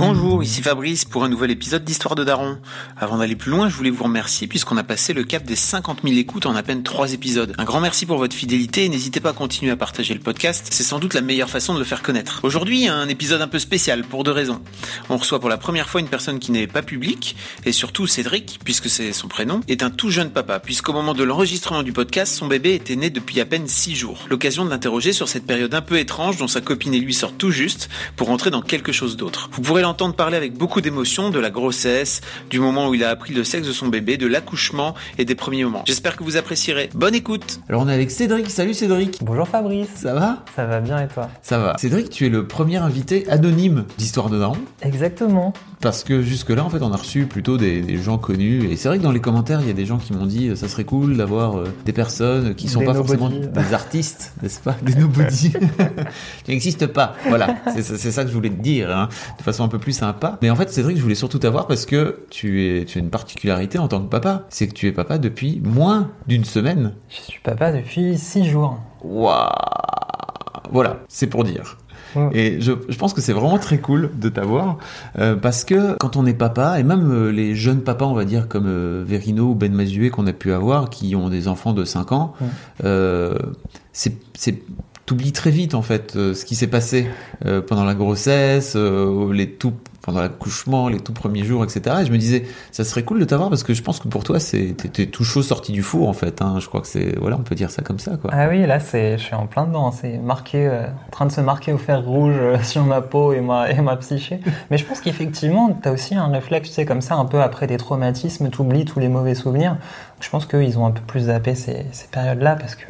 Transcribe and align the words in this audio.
Bonjour, 0.00 0.42
ici 0.42 0.62
Fabrice 0.62 1.04
pour 1.04 1.24
un 1.24 1.28
nouvel 1.28 1.50
épisode 1.50 1.84
d'Histoire 1.84 2.14
de 2.14 2.24
Daron. 2.24 2.56
Avant 2.96 3.18
d'aller 3.18 3.36
plus 3.36 3.50
loin, 3.50 3.68
je 3.68 3.74
voulais 3.74 3.90
vous 3.90 4.04
remercier 4.04 4.46
puisqu'on 4.46 4.78
a 4.78 4.82
passé 4.82 5.12
le 5.12 5.24
cap 5.24 5.44
des 5.44 5.56
50 5.56 5.98
000 6.04 6.16
écoutes 6.16 6.46
en 6.46 6.56
à 6.56 6.62
peine 6.62 6.82
3 6.82 7.12
épisodes. 7.12 7.54
Un 7.58 7.64
grand 7.64 7.80
merci 7.80 8.06
pour 8.06 8.16
votre 8.16 8.34
fidélité 8.34 8.86
et 8.86 8.88
n'hésitez 8.88 9.20
pas 9.20 9.28
à 9.28 9.32
continuer 9.34 9.70
à 9.70 9.76
partager 9.76 10.14
le 10.14 10.20
podcast, 10.20 10.68
c'est 10.70 10.84
sans 10.84 11.00
doute 11.00 11.12
la 11.12 11.20
meilleure 11.20 11.50
façon 11.50 11.74
de 11.74 11.78
le 11.78 11.84
faire 11.84 12.00
connaître. 12.02 12.40
Aujourd'hui, 12.44 12.88
un 12.88 13.08
épisode 13.10 13.42
un 13.42 13.46
peu 13.46 13.58
spécial 13.58 14.02
pour 14.02 14.24
deux 14.24 14.30
raisons. 14.30 14.62
On 15.10 15.18
reçoit 15.18 15.38
pour 15.38 15.50
la 15.50 15.58
première 15.58 15.90
fois 15.90 16.00
une 16.00 16.08
personne 16.08 16.38
qui 16.38 16.50
n'est 16.50 16.66
pas 16.66 16.80
publique 16.80 17.36
et 17.66 17.72
surtout 17.72 18.06
Cédric, 18.06 18.58
puisque 18.64 18.88
c'est 18.88 19.12
son 19.12 19.28
prénom, 19.28 19.60
est 19.68 19.82
un 19.82 19.90
tout 19.90 20.08
jeune 20.08 20.30
papa 20.30 20.60
puisqu'au 20.60 20.94
moment 20.94 21.12
de 21.12 21.24
l'enregistrement 21.24 21.82
du 21.82 21.92
podcast, 21.92 22.34
son 22.34 22.46
bébé 22.46 22.72
était 22.72 22.96
né 22.96 23.10
depuis 23.10 23.38
à 23.38 23.44
peine 23.44 23.68
6 23.68 23.96
jours. 23.96 24.24
L'occasion 24.30 24.64
de 24.64 24.70
l'interroger 24.70 25.12
sur 25.12 25.28
cette 25.28 25.44
période 25.44 25.74
un 25.74 25.82
peu 25.82 25.98
étrange 25.98 26.38
dont 26.38 26.48
sa 26.48 26.62
copine 26.62 26.94
et 26.94 27.00
lui 27.00 27.12
sortent 27.12 27.36
tout 27.36 27.50
juste 27.50 27.90
pour 28.16 28.28
rentrer 28.28 28.48
dans 28.48 28.62
quelque 28.62 28.92
chose 28.92 29.18
d'autre. 29.18 29.50
L'entendre 29.90 30.14
parler 30.14 30.36
avec 30.36 30.56
beaucoup 30.56 30.80
d'émotion 30.80 31.30
de 31.30 31.40
la 31.40 31.50
grossesse, 31.50 32.20
du 32.48 32.60
moment 32.60 32.88
où 32.88 32.94
il 32.94 33.02
a 33.02 33.10
appris 33.10 33.34
le 33.34 33.42
sexe 33.42 33.66
de 33.66 33.72
son 33.72 33.88
bébé, 33.88 34.16
de 34.16 34.28
l'accouchement 34.28 34.94
et 35.18 35.24
des 35.24 35.34
premiers 35.34 35.64
moments. 35.64 35.82
J'espère 35.84 36.16
que 36.16 36.22
vous 36.22 36.36
apprécierez. 36.36 36.90
Bonne 36.94 37.16
écoute 37.16 37.58
Alors 37.68 37.82
on 37.82 37.88
est 37.88 37.92
avec 37.94 38.12
Cédric. 38.12 38.48
Salut 38.50 38.72
Cédric. 38.72 39.18
Bonjour 39.20 39.48
Fabrice. 39.48 39.88
Ça 39.96 40.14
va? 40.14 40.44
Ça 40.54 40.64
va 40.64 40.78
bien 40.78 41.02
et 41.02 41.08
toi? 41.08 41.28
Ça 41.42 41.58
va. 41.58 41.76
Cédric, 41.76 42.08
tu 42.08 42.24
es 42.24 42.28
le 42.28 42.46
premier 42.46 42.76
invité 42.76 43.28
anonyme 43.28 43.84
d'Histoire 43.98 44.30
de 44.30 44.38
Daron. 44.38 44.58
Exactement. 44.82 45.52
Parce 45.80 46.04
que 46.04 46.22
jusque-là, 46.22 46.62
en 46.64 46.70
fait, 46.70 46.82
on 46.82 46.92
a 46.92 46.96
reçu 46.96 47.24
plutôt 47.26 47.56
des, 47.56 47.80
des 47.80 47.96
gens 47.96 48.18
connus. 48.18 48.70
Et 48.70 48.76
c'est 48.76 48.86
vrai 48.86 48.98
que 48.98 49.02
dans 49.02 49.10
les 49.12 49.20
commentaires, 49.20 49.60
il 49.60 49.66
y 49.66 49.70
a 49.70 49.74
des 49.74 49.86
gens 49.86 49.98
qui 49.98 50.12
m'ont 50.12 50.26
dit 50.26 50.50
euh, 50.50 50.54
ça 50.54 50.68
serait 50.68 50.84
cool 50.84 51.16
d'avoir 51.16 51.58
euh, 51.58 51.64
des 51.84 51.92
personnes 51.92 52.54
qui 52.54 52.68
sont 52.68 52.78
Des 52.80 52.86
pas 52.86 52.92
nobody. 52.92 53.18
forcément 53.18 53.50
des 53.52 53.74
artistes, 53.74 54.34
n'est-ce 54.40 54.60
pas? 54.60 54.76
Des 54.82 54.94
nobody. 54.94 55.52
qui 56.44 56.50
n'existent 56.52 56.86
pas. 56.86 57.16
Voilà. 57.28 57.56
C'est 57.74 57.82
ça- 57.82 57.98
c'est 57.98 58.12
ça 58.12 58.22
que 58.22 58.28
je 58.30 58.34
voulais 58.34 58.50
te 58.50 58.62
dire, 58.62 58.94
hein, 58.94 59.08
de 59.38 59.42
façon 59.42 59.64
un 59.64 59.68
peu 59.68 59.78
plus 59.80 59.92
sympa. 59.92 60.38
Mais 60.42 60.50
en 60.50 60.56
fait, 60.56 60.70
Cédric, 60.70 60.96
je 60.96 61.02
voulais 61.02 61.14
surtout 61.14 61.38
t'avoir 61.38 61.66
parce 61.66 61.86
que 61.86 62.20
tu, 62.30 62.64
es, 62.66 62.84
tu 62.84 62.98
as 62.98 63.00
une 63.00 63.10
particularité 63.10 63.78
en 63.78 63.88
tant 63.88 64.00
que 64.00 64.08
papa. 64.08 64.44
C'est 64.50 64.68
que 64.68 64.74
tu 64.74 64.86
es 64.86 64.92
papa 64.92 65.18
depuis 65.18 65.60
moins 65.64 66.10
d'une 66.28 66.44
semaine. 66.44 66.92
Je 67.08 67.16
suis 67.16 67.40
papa 67.42 67.72
depuis 67.72 68.16
6 68.18 68.44
jours. 68.44 68.78
Waouh 69.02 69.48
Voilà, 70.72 71.00
c'est 71.08 71.26
pour 71.26 71.44
dire. 71.44 71.76
Et 72.32 72.60
je, 72.60 72.72
je 72.88 72.98
pense 72.98 73.14
que 73.14 73.20
c'est 73.20 73.32
vraiment 73.32 73.58
très 73.58 73.78
cool 73.78 74.10
de 74.18 74.28
t'avoir 74.28 74.78
euh, 75.20 75.36
parce 75.36 75.62
que 75.64 75.96
quand 76.00 76.16
on 76.16 76.26
est 76.26 76.34
papa 76.34 76.80
et 76.80 76.82
même 76.82 77.08
euh, 77.12 77.30
les 77.30 77.54
jeunes 77.54 77.82
papas 77.82 78.04
on 78.06 78.14
va 78.14 78.24
dire 78.24 78.48
comme 78.48 78.66
euh, 78.66 79.04
Verino 79.06 79.50
ou 79.50 79.54
Ben 79.54 79.72
Mazué 79.72 80.10
qu'on 80.10 80.26
a 80.26 80.32
pu 80.32 80.52
avoir 80.52 80.90
qui 80.90 81.14
ont 81.14 81.28
des 81.28 81.46
enfants 81.46 81.72
de 81.72 81.84
5 81.84 82.10
ans 82.10 82.32
Ouais. 82.40 82.46
euh, 82.84 83.38
c'est 83.92 84.16
t'oublies 85.10 85.32
très 85.32 85.50
vite 85.50 85.74
en 85.74 85.82
fait 85.82 86.14
euh, 86.14 86.34
ce 86.34 86.44
qui 86.44 86.54
s'est 86.54 86.68
passé 86.68 87.10
euh, 87.44 87.60
pendant 87.60 87.82
la 87.82 87.94
grossesse 87.94 88.74
euh, 88.76 89.32
les 89.32 89.50
tout 89.50 89.72
pendant 90.02 90.20
l'accouchement 90.20 90.88
les 90.88 91.00
tout 91.00 91.12
premiers 91.12 91.42
jours 91.42 91.64
etc 91.64 91.96
et 92.02 92.06
je 92.06 92.12
me 92.12 92.16
disais 92.16 92.44
ça 92.70 92.84
serait 92.84 93.02
cool 93.02 93.18
de 93.18 93.24
t'avoir 93.24 93.48
parce 93.48 93.64
que 93.64 93.74
je 93.74 93.82
pense 93.82 93.98
que 93.98 94.06
pour 94.06 94.22
toi 94.22 94.38
c'est 94.38 94.76
tout 95.10 95.24
chaud 95.24 95.42
sorti 95.42 95.72
du 95.72 95.82
four 95.82 96.08
en 96.08 96.12
fait 96.12 96.40
hein. 96.42 96.58
je 96.60 96.68
crois 96.68 96.80
que 96.80 96.86
c'est 96.86 97.18
voilà 97.18 97.36
on 97.36 97.42
peut 97.42 97.56
dire 97.56 97.72
ça 97.72 97.82
comme 97.82 97.98
ça 97.98 98.18
quoi 98.18 98.30
Ah 98.32 98.46
oui, 98.48 98.64
là 98.66 98.78
c'est, 98.78 99.18
je 99.18 99.24
suis 99.24 99.34
en 99.34 99.46
plein 99.46 99.66
dedans. 99.66 99.90
C'est 99.90 100.18
marqué, 100.18 100.68
en 100.68 101.10
train 101.10 101.26
de 101.26 101.32
se 101.32 101.40
marquer 101.40 101.72
au 101.72 101.78
fer 101.78 102.04
rouge 102.04 102.36
sur 102.62 102.84
ma 102.84 103.00
peau 103.00 103.32
et 103.32 103.40
ma, 103.40 103.70
et 103.70 103.80
ma 103.80 103.96
psyché. 103.96 104.40
Mais 104.70 104.78
je 104.78 104.84
pense 104.84 105.00
qu'effectivement, 105.00 105.76
tu 105.82 105.88
as 105.88 105.92
aussi 105.92 106.14
un 106.14 106.28
réflexe, 106.28 106.68
tu 106.68 106.74
sais, 106.74 106.84
comme 106.84 107.00
ça, 107.00 107.16
un 107.16 107.24
peu 107.24 107.42
après 107.42 107.66
des 107.66 107.76
traumatismes, 107.76 108.50
tu 108.50 108.60
oublies 108.60 108.84
tous 108.84 109.00
les 109.00 109.08
mauvais 109.08 109.34
souvenirs. 109.34 109.76
Je 110.20 110.28
pense 110.28 110.46
qu'ils 110.46 110.78
ont 110.78 110.86
un 110.86 110.90
peu 110.92 111.02
plus 111.02 111.22
zappé 111.22 111.54
ces, 111.54 111.86
périodes-là 112.10 112.56
parce 112.56 112.74
que 112.74 112.86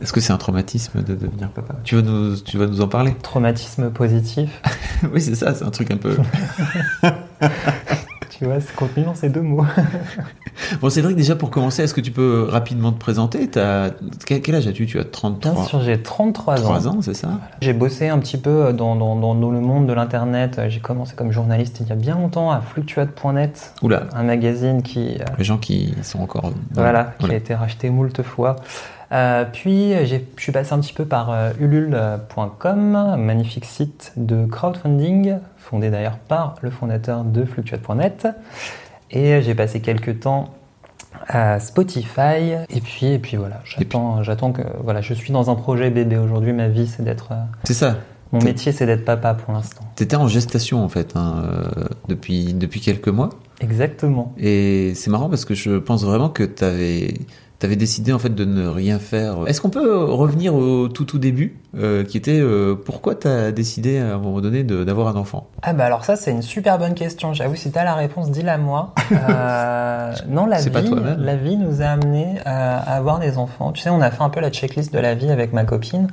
Est-ce 0.00 0.12
que 0.12 0.20
c'est 0.20 0.32
un 0.32 0.36
traumatisme 0.38 1.02
de 1.02 1.14
devenir 1.14 1.48
papa 1.50 1.74
tu 1.84 1.96
vas, 1.96 2.02
nous, 2.02 2.36
tu 2.36 2.56
vas 2.58 2.66
nous 2.66 2.80
en 2.80 2.88
parler 2.88 3.14
traumatisme 3.22 3.90
positif, 3.90 4.62
Oui, 5.12 5.20
c'est 5.20 5.34
ça, 5.34 5.54
c'est 5.54 5.64
un 5.64 5.70
truc 5.70 5.90
un 5.90 5.96
peu. 5.96 6.16
tu 8.30 8.44
vois, 8.44 8.60
c'est 8.60 8.74
contenu 8.76 9.02
dans 9.04 9.14
ces 9.14 9.28
deux 9.28 9.42
mots. 9.42 9.64
Bon, 10.80 10.90
Cédric, 10.90 11.16
déjà 11.16 11.36
pour 11.36 11.50
commencer, 11.50 11.84
est-ce 11.84 11.94
que 11.94 12.00
tu 12.00 12.10
peux 12.10 12.46
rapidement 12.50 12.90
te 12.92 12.98
présenter 12.98 13.48
T'as- 13.48 13.90
quel, 14.26 14.54
âge 14.56 14.66
as-tu 14.66 14.86
Tu 14.86 14.98
as 14.98 15.02
Bien 15.04 15.10
33 15.12 15.64
sûr, 15.64 15.80
j'ai 15.82 16.02
33 16.02 16.60
ans. 16.60 16.62
3 16.62 16.88
ans, 16.88 16.98
c'est 17.00 17.14
ça 17.14 17.28
J'ai 17.62 17.72
bossé 17.72 18.08
un 18.08 18.18
petit 18.18 18.36
peu 18.38 18.72
dans, 18.72 18.96
dans, 18.96 19.14
dans, 19.16 19.34
dans 19.36 19.50
le 19.52 19.60
monde 19.60 19.86
de 19.86 19.92
l'internet. 19.92 20.60
J'ai 20.68 20.80
commencé 20.80 21.14
comme 21.14 21.30
journaliste 21.30 21.78
il 21.80 21.86
y 21.86 21.92
a 21.92 21.94
bien 21.94 22.16
longtemps 22.16 22.50
à 22.50 22.60
fluctuate.net, 22.60 23.72
Oula, 23.82 24.08
un 24.14 24.24
magazine 24.24 24.82
qui, 24.82 25.14
euh, 25.20 25.24
les 25.38 25.44
gens 25.44 25.58
qui 25.58 25.94
sont 26.02 26.18
encore. 26.20 26.50
dans- 26.50 26.82
voilà, 26.82 27.14
qui 27.20 27.30
a 27.30 27.34
été 27.34 27.54
racheté 27.54 27.88
moult 27.88 28.20
fois. 28.22 28.56
Euh, 29.12 29.44
puis 29.50 29.92
je 30.06 30.16
suis 30.36 30.52
passé 30.52 30.72
un 30.74 30.80
petit 30.80 30.92
peu 30.92 31.04
par 31.04 31.30
euh, 31.30 31.50
ulule.com, 31.58 33.16
magnifique 33.18 33.64
site 33.64 34.12
de 34.16 34.44
crowdfunding, 34.46 35.36
fondé 35.56 35.90
d'ailleurs 35.90 36.18
par 36.18 36.56
le 36.62 36.70
fondateur 36.70 37.24
de 37.24 37.44
fluctuate.net. 37.44 38.28
Et 39.10 39.40
j'ai 39.40 39.54
passé 39.54 39.80
quelques 39.80 40.20
temps 40.20 40.50
à 41.26 41.60
Spotify. 41.60 42.54
Et 42.70 42.80
puis, 42.80 43.06
et 43.06 43.18
puis 43.18 43.36
voilà, 43.36 43.60
j'attends, 43.64 44.22
j'attends 44.22 44.52
que 44.52 44.62
voilà, 44.82 45.00
je 45.00 45.14
suis 45.14 45.32
dans 45.32 45.50
un 45.50 45.54
projet 45.54 45.90
bébé 45.90 46.16
aujourd'hui. 46.16 46.52
Ma 46.52 46.68
vie, 46.68 46.86
c'est 46.86 47.02
d'être, 47.02 47.32
euh, 47.32 47.42
C'est 47.64 47.74
ça. 47.74 47.96
mon 48.32 48.40
métier, 48.42 48.72
c'est 48.72 48.86
d'être 48.86 49.04
papa 49.04 49.34
pour 49.34 49.52
l'instant. 49.54 49.84
T'étais 49.96 50.16
en 50.16 50.28
gestation 50.28 50.84
en 50.84 50.88
fait 50.88 51.12
hein, 51.16 51.42
euh, 51.44 51.84
depuis, 52.08 52.54
depuis 52.54 52.80
quelques 52.80 53.08
mois. 53.08 53.30
Exactement. 53.60 54.32
Et 54.38 54.92
c'est 54.94 55.10
marrant 55.10 55.28
parce 55.28 55.44
que 55.44 55.54
je 55.54 55.78
pense 55.78 56.04
vraiment 56.04 56.28
que 56.28 56.44
t'avais 56.44 57.14
avais 57.66 57.76
décidé 57.76 58.12
en 58.12 58.18
fait 58.18 58.34
de 58.34 58.44
ne 58.44 58.66
rien 58.68 58.98
faire. 58.98 59.46
Est-ce 59.46 59.60
qu'on 59.60 59.70
peut 59.70 60.04
revenir 60.04 60.54
au 60.54 60.88
tout 60.88 61.04
tout 61.04 61.18
début 61.18 61.58
euh, 61.76 62.04
qui 62.04 62.16
était 62.16 62.38
euh, 62.38 62.76
pourquoi 62.76 63.14
t'as 63.14 63.50
décidé 63.50 63.98
à 63.98 64.14
un 64.14 64.18
moment 64.18 64.40
donné 64.40 64.62
d'avoir 64.62 65.08
un 65.08 65.16
enfant? 65.16 65.48
Ah 65.62 65.72
bah 65.72 65.86
alors 65.86 66.04
ça 66.04 66.16
c'est 66.16 66.30
une 66.30 66.42
super 66.42 66.78
bonne 66.78 66.94
question. 66.94 67.34
J'avoue 67.34 67.56
si 67.56 67.70
t'as 67.72 67.84
la 67.84 67.94
réponse 67.94 68.30
dis-la 68.30 68.58
moi. 68.58 68.94
Euh, 69.12 70.14
non 70.28 70.46
la 70.46 70.62
pas 70.62 70.80
vie, 70.80 70.94
la 71.18 71.36
vie 71.36 71.56
nous 71.56 71.82
a 71.82 71.86
amené 71.86 72.38
à, 72.44 72.78
avoir 72.78 73.18
des 73.18 73.38
enfants. 73.38 73.72
Tu 73.72 73.82
sais 73.82 73.90
on 73.90 74.00
a 74.00 74.10
fait 74.10 74.22
un 74.22 74.30
peu 74.30 74.40
la 74.40 74.50
checklist 74.50 74.92
de 74.92 74.98
la 74.98 75.14
vie 75.14 75.30
avec 75.30 75.52
ma 75.52 75.64
copine. 75.64 76.08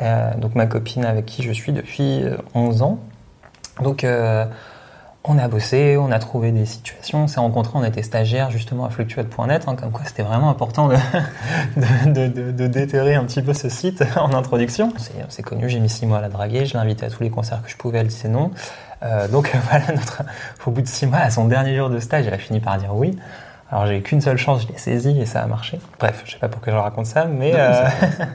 Euh, 0.00 0.34
donc 0.36 0.54
ma 0.54 0.66
copine 0.66 1.04
avec 1.04 1.26
qui 1.26 1.42
je 1.42 1.52
suis 1.52 1.72
depuis 1.72 2.22
euh, 2.22 2.36
11 2.54 2.82
ans. 2.82 2.98
Donc 3.82 4.04
euh, 4.04 4.44
on 5.28 5.38
a 5.38 5.46
bossé, 5.46 5.96
on 5.98 6.10
a 6.10 6.18
trouvé 6.18 6.52
des 6.52 6.64
situations, 6.64 7.24
on 7.24 7.26
s'est 7.26 7.38
rencontrés, 7.38 7.72
on 7.74 7.84
était 7.84 8.02
stagiaires 8.02 8.50
justement 8.50 8.86
à 8.86 8.90
fluctuate.net, 8.90 9.64
hein, 9.66 9.76
comme 9.76 9.92
quoi 9.92 10.04
c'était 10.06 10.22
vraiment 10.22 10.48
important 10.48 10.88
de, 10.88 12.66
déterrer 12.66 13.14
un 13.14 13.24
petit 13.24 13.42
peu 13.42 13.52
ce 13.52 13.68
site 13.68 14.02
en 14.16 14.32
introduction. 14.32 14.92
S'est 15.28 15.42
connus, 15.42 15.68
j'ai 15.68 15.80
mis 15.80 15.90
six 15.90 16.06
mois 16.06 16.18
à 16.18 16.20
la 16.22 16.30
draguer, 16.30 16.64
je 16.64 16.72
l'ai 16.72 16.78
invitée 16.80 17.06
à 17.06 17.10
tous 17.10 17.22
les 17.22 17.30
concerts 17.30 17.62
que 17.62 17.70
je 17.70 17.76
pouvais, 17.76 17.98
elle 17.98 18.06
disait 18.06 18.28
non. 18.28 18.50
Euh, 19.02 19.28
donc 19.28 19.54
voilà, 19.70 19.92
notre, 19.92 20.22
au 20.66 20.70
bout 20.70 20.82
de 20.82 20.88
six 20.88 21.06
mois, 21.06 21.18
à 21.18 21.30
son 21.30 21.44
dernier 21.44 21.76
jour 21.76 21.90
de 21.90 22.00
stage, 22.00 22.26
elle 22.26 22.34
a 22.34 22.38
fini 22.38 22.60
par 22.60 22.78
dire 22.78 22.94
oui. 22.94 23.18
Alors 23.70 23.86
j'ai 23.86 23.98
eu 23.98 24.02
qu'une 24.02 24.22
seule 24.22 24.38
chance, 24.38 24.62
je 24.62 24.68
l'ai 24.68 24.78
saisi 24.78 25.20
et 25.20 25.26
ça 25.26 25.42
a 25.42 25.46
marché. 25.46 25.78
Bref, 25.98 26.22
je 26.24 26.32
sais 26.32 26.38
pas 26.38 26.48
pourquoi 26.48 26.72
je 26.72 26.78
raconte 26.78 27.04
ça, 27.04 27.26
mais 27.26 27.52
euh, 27.54 27.84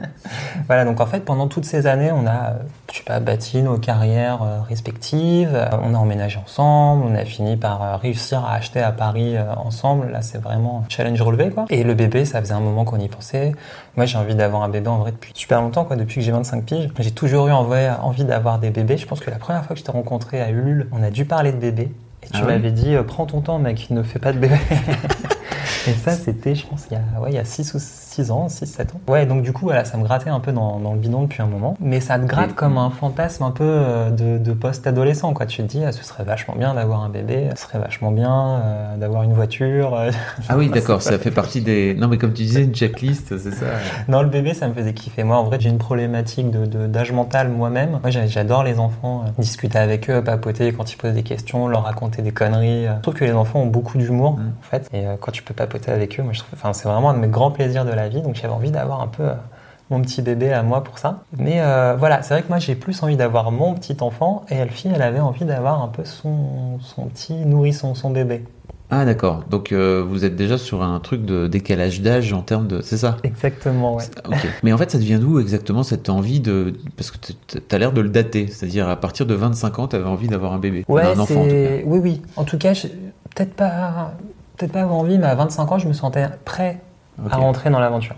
voilà. 0.68 0.84
Donc 0.84 1.00
en 1.00 1.06
fait, 1.06 1.20
pendant 1.20 1.48
toutes 1.48 1.64
ces 1.64 1.88
années, 1.88 2.12
on 2.12 2.24
a, 2.24 2.50
euh, 2.50 2.52
je 2.92 2.98
sais 2.98 3.02
pas, 3.02 3.18
bâti 3.18 3.60
nos 3.62 3.76
carrières 3.76 4.44
euh, 4.44 4.60
respectives. 4.60 5.68
On 5.82 5.92
a 5.92 5.98
emménagé 5.98 6.38
ensemble. 6.38 7.04
On 7.08 7.16
a 7.16 7.24
fini 7.24 7.56
par 7.56 8.00
réussir 8.00 8.44
à 8.44 8.54
acheter 8.54 8.80
à 8.80 8.92
Paris 8.92 9.36
ensemble. 9.56 10.08
Là, 10.12 10.22
c'est 10.22 10.38
vraiment 10.38 10.84
un 10.86 10.88
challenge 10.88 11.20
relevé, 11.20 11.50
quoi. 11.50 11.64
Et 11.68 11.82
le 11.82 11.94
bébé, 11.94 12.24
ça 12.24 12.40
faisait 12.40 12.54
un 12.54 12.60
moment 12.60 12.84
qu'on 12.84 13.00
y 13.00 13.08
pensait. 13.08 13.54
Moi, 13.96 14.06
j'ai 14.06 14.18
envie 14.18 14.36
d'avoir 14.36 14.62
un 14.62 14.68
bébé 14.68 14.86
en 14.86 14.98
vrai 14.98 15.10
depuis 15.10 15.32
super 15.34 15.60
longtemps, 15.60 15.84
quoi. 15.84 15.96
Depuis 15.96 16.16
que 16.16 16.20
j'ai 16.20 16.32
25 16.32 16.64
piges, 16.64 16.90
j'ai 17.00 17.10
toujours 17.10 17.48
eu 17.48 17.52
envie, 17.52 17.88
envie 18.02 18.24
d'avoir 18.24 18.60
des 18.60 18.70
bébés. 18.70 18.98
Je 18.98 19.06
pense 19.06 19.18
que 19.18 19.30
la 19.32 19.38
première 19.38 19.64
fois 19.64 19.74
que 19.74 19.80
je 19.80 19.84
t'ai 19.84 19.92
rencontré 19.92 20.40
à 20.40 20.50
Ulule, 20.50 20.88
on 20.92 21.02
a 21.02 21.10
dû 21.10 21.24
parler 21.24 21.50
de 21.50 21.58
bébé. 21.58 21.90
Et 22.24 22.28
tu 22.28 22.32
Ah 22.34 22.40
ouais 22.40 22.52
m'avais 22.54 22.72
dit, 22.72 22.94
euh, 22.94 23.02
prends 23.02 23.26
ton 23.26 23.40
temps, 23.40 23.58
mec, 23.58 23.90
ne 23.90 24.02
fais 24.02 24.18
pas 24.18 24.32
de 24.32 24.38
bébé. 24.38 24.56
Et 25.86 25.92
ça, 25.92 26.12
c'était, 26.12 26.54
je 26.54 26.66
pense, 26.66 26.86
il 26.90 26.94
y 26.94 26.96
a, 26.96 27.20
ouais, 27.20 27.30
il 27.30 27.34
y 27.34 27.38
a 27.38 27.44
6 27.44 27.74
ou 27.74 27.78
6 28.14 28.30
ans, 28.30 28.48
6, 28.48 28.66
7 28.66 28.94
ans. 28.94 29.00
Ouais, 29.08 29.26
donc 29.26 29.42
du 29.42 29.52
coup, 29.52 29.64
voilà, 29.66 29.84
ça 29.84 29.96
me 29.96 30.04
grattait 30.04 30.30
un 30.30 30.40
peu 30.40 30.52
dans, 30.52 30.78
dans 30.78 30.92
le 30.92 30.98
bidon 30.98 31.22
depuis 31.22 31.42
un 31.42 31.46
moment. 31.46 31.76
Mais 31.80 32.00
ça 32.00 32.18
te 32.18 32.24
gratte 32.26 32.50
Et- 32.50 32.54
comme 32.54 32.78
un 32.78 32.90
fantasme 32.90 33.42
un 33.44 33.50
peu 33.50 33.64
euh, 33.64 34.10
de, 34.10 34.38
de 34.38 34.52
post-adolescent, 34.52 35.32
quoi. 35.34 35.46
Tu 35.46 35.62
te 35.62 35.66
dis, 35.68 35.82
ah, 35.84 35.92
ce 35.92 36.04
serait 36.04 36.24
vachement 36.24 36.54
bien 36.56 36.74
d'avoir 36.74 37.02
un 37.02 37.08
bébé, 37.08 37.48
ce 37.56 37.62
serait 37.62 37.78
vachement 37.78 38.10
bien 38.12 38.32
euh, 38.62 38.96
d'avoir 38.96 39.22
une 39.22 39.32
voiture. 39.32 39.94
euh. 39.94 40.10
Ah 40.48 40.56
oui, 40.56 40.68
d'accord, 40.68 41.02
ça 41.02 41.18
fait 41.18 41.30
partie 41.30 41.60
des. 41.60 41.94
Non, 41.94 42.08
mais 42.08 42.18
comme 42.18 42.32
tu 42.32 42.42
disais, 42.42 42.62
une 42.64 42.74
checklist, 42.74 43.36
c'est 43.38 43.50
ça. 43.52 43.66
non, 44.08 44.22
le 44.22 44.28
bébé, 44.28 44.54
ça 44.54 44.68
me 44.68 44.74
faisait 44.74 44.92
kiffer. 44.92 45.24
Moi, 45.24 45.36
en 45.36 45.44
vrai, 45.44 45.56
j'ai 45.60 45.68
une 45.70 45.78
problématique 45.78 46.50
de, 46.50 46.66
de- 46.66 46.86
d'âge 46.86 47.12
mental 47.12 47.48
moi-même. 47.48 47.98
Moi, 48.02 48.10
j'a- 48.10 48.26
j'adore 48.26 48.62
les 48.64 48.78
enfants, 48.78 49.24
euh, 49.26 49.30
discuter 49.42 49.78
avec 49.78 50.10
eux, 50.10 50.22
papoter 50.22 50.72
quand 50.72 50.92
ils 50.92 50.96
posent 50.96 51.14
des 51.14 51.22
questions, 51.22 51.66
leur 51.68 51.84
raconter 51.84 52.22
des 52.22 52.32
conneries. 52.32 52.86
Je 52.86 53.00
trouve 53.02 53.14
que 53.14 53.24
les 53.24 53.32
enfants 53.32 53.60
ont 53.60 53.66
beaucoup 53.66 53.98
d'humour, 53.98 54.32
Mm. 54.38 54.42
en 54.60 54.62
fait. 54.62 54.88
Et 54.92 55.06
euh, 55.06 55.16
quand 55.20 55.32
tu 55.32 55.42
peux 55.42 55.54
papoter 55.54 55.90
avec 55.90 56.18
eux, 56.20 56.22
moi, 56.22 56.32
je 56.32 56.40
trouve, 56.40 56.50
enfin, 56.54 56.72
c'est 56.72 56.88
vraiment 56.88 57.10
un 57.10 57.14
de 57.14 57.18
mes 57.18 57.28
grands 57.28 57.50
plaisirs 57.50 57.84
de 57.84 57.92
la 57.92 58.03
vie. 58.08 58.22
Donc, 58.22 58.34
j'avais 58.36 58.52
envie 58.54 58.70
d'avoir 58.70 59.00
un 59.00 59.08
peu. 59.08 59.22
euh, 59.24 59.34
mon 59.90 60.00
petit 60.00 60.22
bébé 60.22 60.50
à 60.50 60.62
moi 60.62 60.82
pour 60.82 60.98
ça. 60.98 61.24
Mais 61.36 61.56
euh, 61.60 61.94
voilà, 61.98 62.22
c'est 62.22 62.32
vrai 62.32 62.42
que 62.42 62.48
moi 62.48 62.58
j'ai 62.58 62.74
plus 62.74 63.02
envie 63.02 63.16
d'avoir 63.18 63.52
mon 63.52 63.74
petit 63.74 63.94
enfant 64.00 64.42
et 64.48 64.54
Elfie, 64.56 64.88
elle 64.92 65.02
avait 65.02 65.20
envie 65.20 65.44
d'avoir 65.44 65.82
un 65.82 65.88
peu 65.88 66.06
son, 66.06 66.78
son 66.80 67.04
petit 67.04 67.34
nourrisson, 67.34 67.94
son 67.94 68.08
bébé. 68.08 68.44
Ah 68.90 69.04
d'accord, 69.04 69.44
donc 69.50 69.72
euh, 69.72 70.02
vous 70.06 70.24
êtes 70.24 70.36
déjà 70.36 70.56
sur 70.56 70.82
un 70.82 71.00
truc 71.00 71.26
de 71.26 71.48
décalage 71.48 72.00
d'âge 72.00 72.32
en 72.32 72.40
termes 72.40 72.66
de... 72.66 72.80
C'est 72.80 72.96
ça? 72.96 73.18
Exactement, 73.24 73.96
ouais. 73.96 74.04
Mais 74.62 74.72
en 74.72 74.78
fait, 74.78 74.90
ça 74.90 74.96
devient 74.98 75.18
d'où 75.20 75.38
exactement 75.38 75.82
cette 75.82 76.08
envie 76.08 76.40
de... 76.40 76.72
Parce 76.96 77.10
que 77.10 77.18
t- 77.18 77.60
t'as 77.60 77.76
l'air 77.78 77.92
de 77.92 78.00
le 78.00 78.08
dater, 78.08 78.46
c'est-à-dire 78.46 78.88
à 78.88 78.96
partir 78.96 79.26
de 79.26 79.34
25 79.34 79.78
ans, 79.80 79.86
t'avais 79.86 80.04
envie 80.08 80.28
d'avoir 80.28 80.54
un 80.54 80.58
bébé. 80.58 80.86
Ouais, 80.88 81.02
un 81.02 81.18
enfant 81.18 81.40
en 81.40 81.44
tout 81.44 81.50
cas. 81.50 81.68
c'est... 81.68 81.84
Oui, 81.86 81.98
oui. 82.02 82.22
En 82.36 82.44
tout 82.44 82.56
cas, 82.56 82.72
je- 82.72 82.88
peut-être 83.34 83.52
pas... 83.54 84.12
Peut-être 84.56 84.72
pas 84.72 84.80
avoir 84.80 84.96
envie, 84.98 85.18
mais 85.18 85.26
à 85.26 85.34
25 85.34 85.72
ans, 85.72 85.78
je 85.78 85.88
me 85.88 85.92
sentais 85.92 86.26
prêt 86.46 86.80
À 87.30 87.36
rentrer 87.36 87.70
dans 87.70 87.80
l'aventure. 87.80 88.16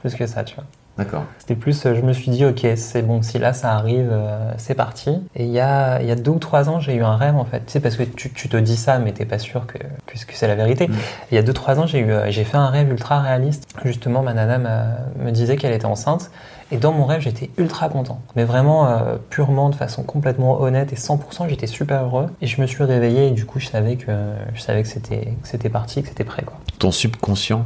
Plus 0.00 0.14
que 0.14 0.26
ça, 0.26 0.44
tu 0.44 0.54
vois. 0.54 0.64
D'accord. 0.98 1.24
C'était 1.38 1.56
plus, 1.56 1.84
euh, 1.84 1.94
je 1.94 2.00
me 2.00 2.14
suis 2.14 2.30
dit, 2.30 2.46
ok, 2.46 2.66
c'est 2.76 3.02
bon, 3.02 3.20
si 3.20 3.38
là 3.38 3.52
ça 3.52 3.72
arrive, 3.74 4.08
euh, 4.10 4.52
c'est 4.56 4.74
parti. 4.74 5.10
Et 5.34 5.44
il 5.44 5.50
y 5.50 5.60
a, 5.60 6.00
il 6.00 6.08
y 6.08 6.10
a 6.10 6.14
deux 6.14 6.30
ou 6.30 6.38
trois 6.38 6.70
ans, 6.70 6.80
j'ai 6.80 6.94
eu 6.94 7.02
un 7.02 7.16
rêve 7.16 7.36
en 7.36 7.44
fait. 7.44 7.60
Tu 7.66 7.72
sais, 7.72 7.80
parce 7.80 7.96
que 7.96 8.04
tu, 8.04 8.32
tu 8.32 8.48
te 8.48 8.56
dis 8.56 8.78
ça, 8.78 8.98
mais 8.98 9.12
t'es 9.12 9.26
pas 9.26 9.38
sûr 9.38 9.66
que, 9.66 9.76
que, 9.76 10.24
que 10.24 10.32
c'est 10.32 10.48
la 10.48 10.54
vérité. 10.54 10.88
Mm. 10.88 10.94
Il 11.32 11.34
y 11.34 11.38
a 11.38 11.42
deux, 11.42 11.52
trois 11.52 11.78
ans, 11.80 11.86
j'ai 11.86 11.98
eu, 11.98 12.10
euh, 12.10 12.30
j'ai 12.30 12.44
fait 12.44 12.56
un 12.56 12.68
rêve 12.68 12.90
ultra 12.90 13.20
réaliste. 13.20 13.68
Justement, 13.84 14.22
ma 14.22 14.32
nana 14.32 14.58
me 14.58 15.30
disait 15.32 15.56
qu'elle 15.56 15.74
était 15.74 15.84
enceinte. 15.84 16.30
Et 16.72 16.78
dans 16.78 16.92
mon 16.92 17.04
rêve, 17.04 17.20
j'étais 17.20 17.50
ultra 17.58 17.88
content. 17.88 18.20
Mais 18.34 18.44
vraiment, 18.44 18.88
euh, 18.88 19.16
purement, 19.30 19.70
de 19.70 19.76
façon 19.76 20.02
complètement 20.02 20.60
honnête 20.60 20.92
et 20.92 20.96
100%, 20.96 21.48
j'étais 21.48 21.68
super 21.68 22.04
heureux. 22.04 22.28
Et 22.40 22.46
je 22.46 22.60
me 22.60 22.66
suis 22.66 22.82
réveillé 22.82 23.28
et 23.28 23.30
du 23.30 23.44
coup, 23.44 23.60
je 23.60 23.66
savais 23.66 23.96
que, 23.96 24.10
je 24.54 24.60
savais 24.60 24.82
que 24.82 24.88
c'était, 24.88 25.36
que 25.42 25.48
c'était 25.48 25.68
parti, 25.68 26.02
que 26.02 26.08
c'était 26.08 26.24
prêt, 26.24 26.42
quoi. 26.42 26.56
Ton 26.78 26.90
subconscient 26.90 27.64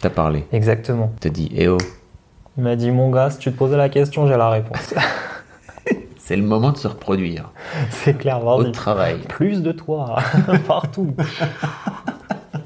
t'a 0.00 0.10
parlé, 0.10 0.46
Exactement. 0.52 1.12
t'a 1.20 1.28
dit, 1.30 1.50
eh 1.54 1.68
oh, 1.68 1.78
Il 2.56 2.64
m'a 2.64 2.76
dit, 2.76 2.90
mon 2.90 3.10
gars, 3.10 3.30
si 3.30 3.38
tu 3.38 3.52
te 3.52 3.56
posais 3.56 3.76
la 3.76 3.88
question, 3.88 4.26
j'ai 4.26 4.36
la 4.36 4.48
réponse. 4.50 4.94
c'est 6.18 6.36
le 6.36 6.42
moment 6.42 6.72
de 6.72 6.76
se 6.76 6.88
reproduire. 6.88 7.50
c'est 7.90 8.16
clair, 8.16 8.44
Au 8.44 8.62
vas-y. 8.62 8.72
travail. 8.72 9.18
Plus 9.28 9.62
de 9.62 9.72
toits 9.72 10.16
partout. 10.66 11.14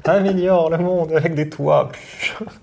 Améliore 0.05 0.69
le 0.69 0.77
monde 0.79 1.13
avec 1.13 1.33
des 1.33 1.49
toits. 1.49 1.89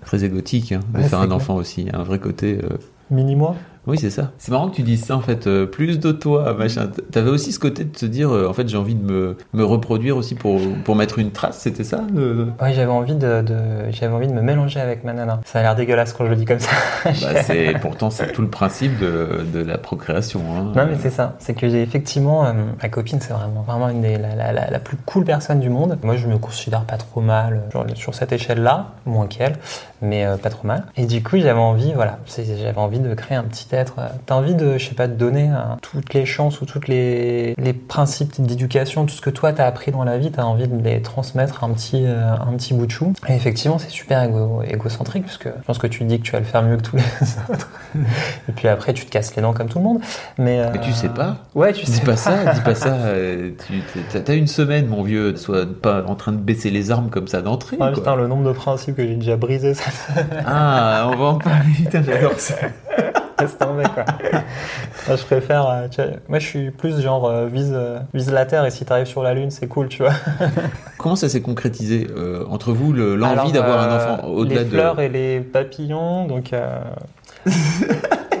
Très 0.05 0.23
égotique, 0.23 0.71
hein, 0.73 0.81
de 0.93 0.97
Ouais, 0.97 1.03
faire 1.03 1.09
c'est 1.09 1.15
un 1.23 1.25
clair. 1.25 1.35
enfant 1.37 1.55
aussi. 1.55 1.87
Un 1.91 2.03
vrai 2.03 2.19
côté... 2.19 2.59
euh, 2.63 2.77
Mini-moi. 3.09 3.55
Oui, 3.87 3.97
c'est 3.97 4.09
ça. 4.11 4.31
C'est 4.37 4.51
marrant 4.51 4.69
que 4.69 4.75
tu 4.75 4.83
dises 4.83 5.03
ça, 5.03 5.15
en 5.15 5.21
fait. 5.21 5.47
euh, 5.47 5.65
plus 5.65 5.99
de 5.99 6.11
toi, 6.11 6.53
machin. 6.53 6.89
T'avais 7.11 7.31
aussi 7.31 7.51
ce 7.51 7.57
côté 7.59 7.83
de 7.83 7.89
te 7.89 8.05
dire, 8.05 8.29
euh, 8.31 8.47
en 8.47 8.53
fait, 8.53 8.69
j'ai 8.69 8.77
envie 8.77 8.93
de 8.93 9.03
me, 9.03 9.37
me 9.53 9.63
reproduire 9.63 10.17
aussi 10.17 10.35
pour, 10.35 10.59
pour 10.85 10.95
mettre 10.95 11.17
une 11.17 11.31
trace, 11.31 11.57
c'était 11.59 11.83
ça 11.83 12.01
euh 12.15 12.45
Ouais, 12.61 12.73
j'avais 12.73 12.91
envie 12.91 13.15
de, 13.15 13.41
de- 13.41 13.89
j'avais 13.91 14.13
envie 14.13 14.27
de 14.27 14.33
me 14.33 14.41
mélanger 14.41 14.79
avec 14.79 15.03
ma 15.03 15.13
nana. 15.13 15.41
Ça 15.45 15.59
a 15.59 15.61
l'air 15.63 15.75
dégueulasse 15.75 16.13
quand 16.13 16.25
je 16.25 16.29
le 16.29 16.35
dis 16.35 16.45
comme 16.45 16.59
ça. 16.59 16.69
Bah, 17.05 17.11
c'est 17.43 17.73
Pourtant, 17.81 18.11
c'est 18.11 18.31
tout 18.31 18.41
le 18.43 18.49
principe 18.49 18.99
de, 18.99 19.43
de 19.51 19.59
la 19.63 19.77
procréation. 19.79 20.41
hein. 20.55 20.71
Non 20.75 20.85
mais 20.85 20.95
c'est 20.99 21.09
ça, 21.09 21.35
c'est 21.39 21.53
que 21.55 21.67
j'ai 21.67 21.81
effectivement 21.81 22.45
euh, 22.45 22.53
ma 22.81 22.89
copine 22.89 23.19
c'est 23.19 23.33
vraiment 23.33 23.61
vraiment 23.63 23.89
une 23.89 24.01
des 24.01 24.17
la, 24.17 24.35
la- 24.35 24.51
la- 24.51 24.69
la 24.69 24.79
plus 24.79 24.97
cool 24.97 25.23
personne 25.25 25.59
du 25.59 25.69
monde. 25.69 25.97
Moi 26.03 26.15
je 26.17 26.27
me 26.27 26.37
considère 26.37 26.81
pas 26.81 26.97
trop 26.97 27.21
mal 27.21 27.61
genre, 27.73 27.85
sur 27.95 28.13
cette 28.13 28.31
échelle 28.31 28.61
là, 28.61 28.91
moins 29.05 29.27
qu'elle, 29.27 29.55
mais 30.01 30.25
euh, 30.25 30.37
pas 30.37 30.49
trop 30.49 30.67
mal. 30.67 30.85
Et 30.97 31.05
du 31.05 31.23
coup 31.23 31.37
j'avais 31.39 31.59
envie 31.59 31.93
voilà, 31.93 32.19
j'avais 32.37 32.77
envie 32.77 32.99
de 32.99 33.13
créer 33.15 33.37
un 33.37 33.43
petit 33.43 33.70
euh, 33.73 34.07
T'as 34.25 34.35
envie 34.35 34.55
de 34.55 34.77
je 34.77 34.85
sais 34.89 34.95
pas 34.95 35.07
de 35.07 35.13
donner 35.13 35.49
euh, 35.49 35.55
toutes 35.81 36.13
les 36.13 36.25
chances 36.25 36.61
ou 36.61 36.65
toutes 36.65 36.87
les 36.87 37.53
les 37.57 37.73
principes 37.73 38.41
d'éducation, 38.41 39.05
tout 39.05 39.13
ce 39.15 39.21
que 39.21 39.29
toi 39.29 39.53
t'as 39.53 39.65
appris 39.65 39.91
dans 39.91 40.03
la 40.03 40.17
vie, 40.17 40.31
t'as 40.31 40.43
envie 40.43 40.67
de 40.67 40.83
les 40.83 41.01
transmettre 41.01 41.63
un 41.63 41.69
petit 41.71 42.03
euh, 42.05 42.31
un 42.33 42.53
petit 42.57 42.73
bout 42.73 42.85
de 42.85 42.91
chou. 42.91 43.13
Et 43.29 43.33
effectivement 43.35 43.77
c'est 43.79 43.89
super 43.89 44.23
égo- 44.23 44.63
égocentrique 44.63 45.23
parce 45.25 45.37
que 45.37 45.49
je 45.49 45.65
pense 45.65 45.77
que 45.77 45.87
tu 45.87 46.03
dis 46.03 46.19
que 46.19 46.23
tu 46.23 46.31
vas 46.31 46.39
le 46.39 46.45
faire 46.45 46.63
mieux 46.63 46.77
que 46.77 46.83
tous 46.83 46.95
les 46.97 47.03
autres. 47.53 47.69
Et 48.49 48.51
puis 48.51 48.67
après 48.67 48.93
tu 48.93 49.05
te 49.05 49.11
casses 49.11 49.35
les 49.35 49.41
dents 49.41 49.53
comme 49.53 49.67
tout 49.69 49.79
le 49.79 49.83
monde. 49.85 49.99
Mais, 50.37 50.61
Mais 50.71 50.79
tu 50.79 50.89
euh, 50.89 50.93
sais 50.93 51.09
pas. 51.09 51.37
Ouais, 51.55 51.73
tu 51.73 51.85
Dis 51.85 51.91
sais 51.91 52.01
pas 52.05 52.15
ça, 52.17 52.53
dis 52.53 52.61
pas 52.61 52.75
ça. 52.75 52.93
euh, 52.93 53.51
tu 53.67 53.81
t'as- 54.23 54.31
une 54.35 54.47
semaine, 54.47 54.87
mon 54.87 55.03
vieux, 55.03 55.35
sois 55.35 55.65
pas 55.81 56.03
en 56.07 56.15
train 56.15 56.31
de 56.31 56.37
baisser 56.37 56.69
les 56.71 56.89
armes 56.91 57.09
comme 57.09 57.27
ça 57.27 57.41
d'entrée. 57.41 57.77
Ah, 57.79 57.91
putain, 57.93 58.15
le 58.15 58.27
nombre 58.27 58.47
de 58.47 58.53
principes 58.53 58.95
que 58.95 59.05
j'ai 59.05 59.15
déjà 59.15 59.35
brisé, 59.35 59.73
ça 59.73 59.91
Ah, 60.45 61.09
on 61.11 61.15
va 61.17 61.25
en 61.25 61.37
parler. 61.37 61.69
Putain, 61.75 62.01
j'adore 62.01 62.39
ça. 62.39 62.55
laisse 63.41 63.57
tomber, 63.57 63.83
quoi. 63.93 64.05
Moi, 65.07 65.15
je 65.17 65.23
préfère. 65.23 65.67
euh, 65.67 65.87
tu 65.89 66.01
vois, 66.01 66.11
moi, 66.29 66.39
je 66.39 66.45
suis 66.45 66.71
plus 66.71 67.01
genre 67.01 67.25
euh, 67.27 67.47
vise, 67.47 67.71
euh, 67.75 67.99
vise 68.13 68.31
la 68.31 68.45
Terre 68.45 68.65
et 68.65 68.71
si 68.71 68.85
t'arrives 68.85 69.07
sur 69.07 69.23
la 69.23 69.33
Lune, 69.33 69.51
c'est 69.51 69.67
cool, 69.67 69.87
tu 69.89 70.03
vois. 70.03 70.13
Comment 70.97 71.15
ça 71.15 71.27
s'est 71.29 71.41
concrétisé 71.41 72.07
euh, 72.15 72.43
entre 72.49 72.71
vous, 72.71 72.93
le- 72.93 73.15
l'envie 73.15 73.51
d'avoir 73.51 73.81
un 73.81 73.95
enfant 73.95 74.27
au-delà 74.27 74.59
Les 74.59 74.65
de. 74.65 74.69
fleurs 74.69 74.99
et 74.99 75.09
les 75.09 75.39
papillons, 75.39 76.27
donc. 76.27 76.53
euh, 76.53 76.79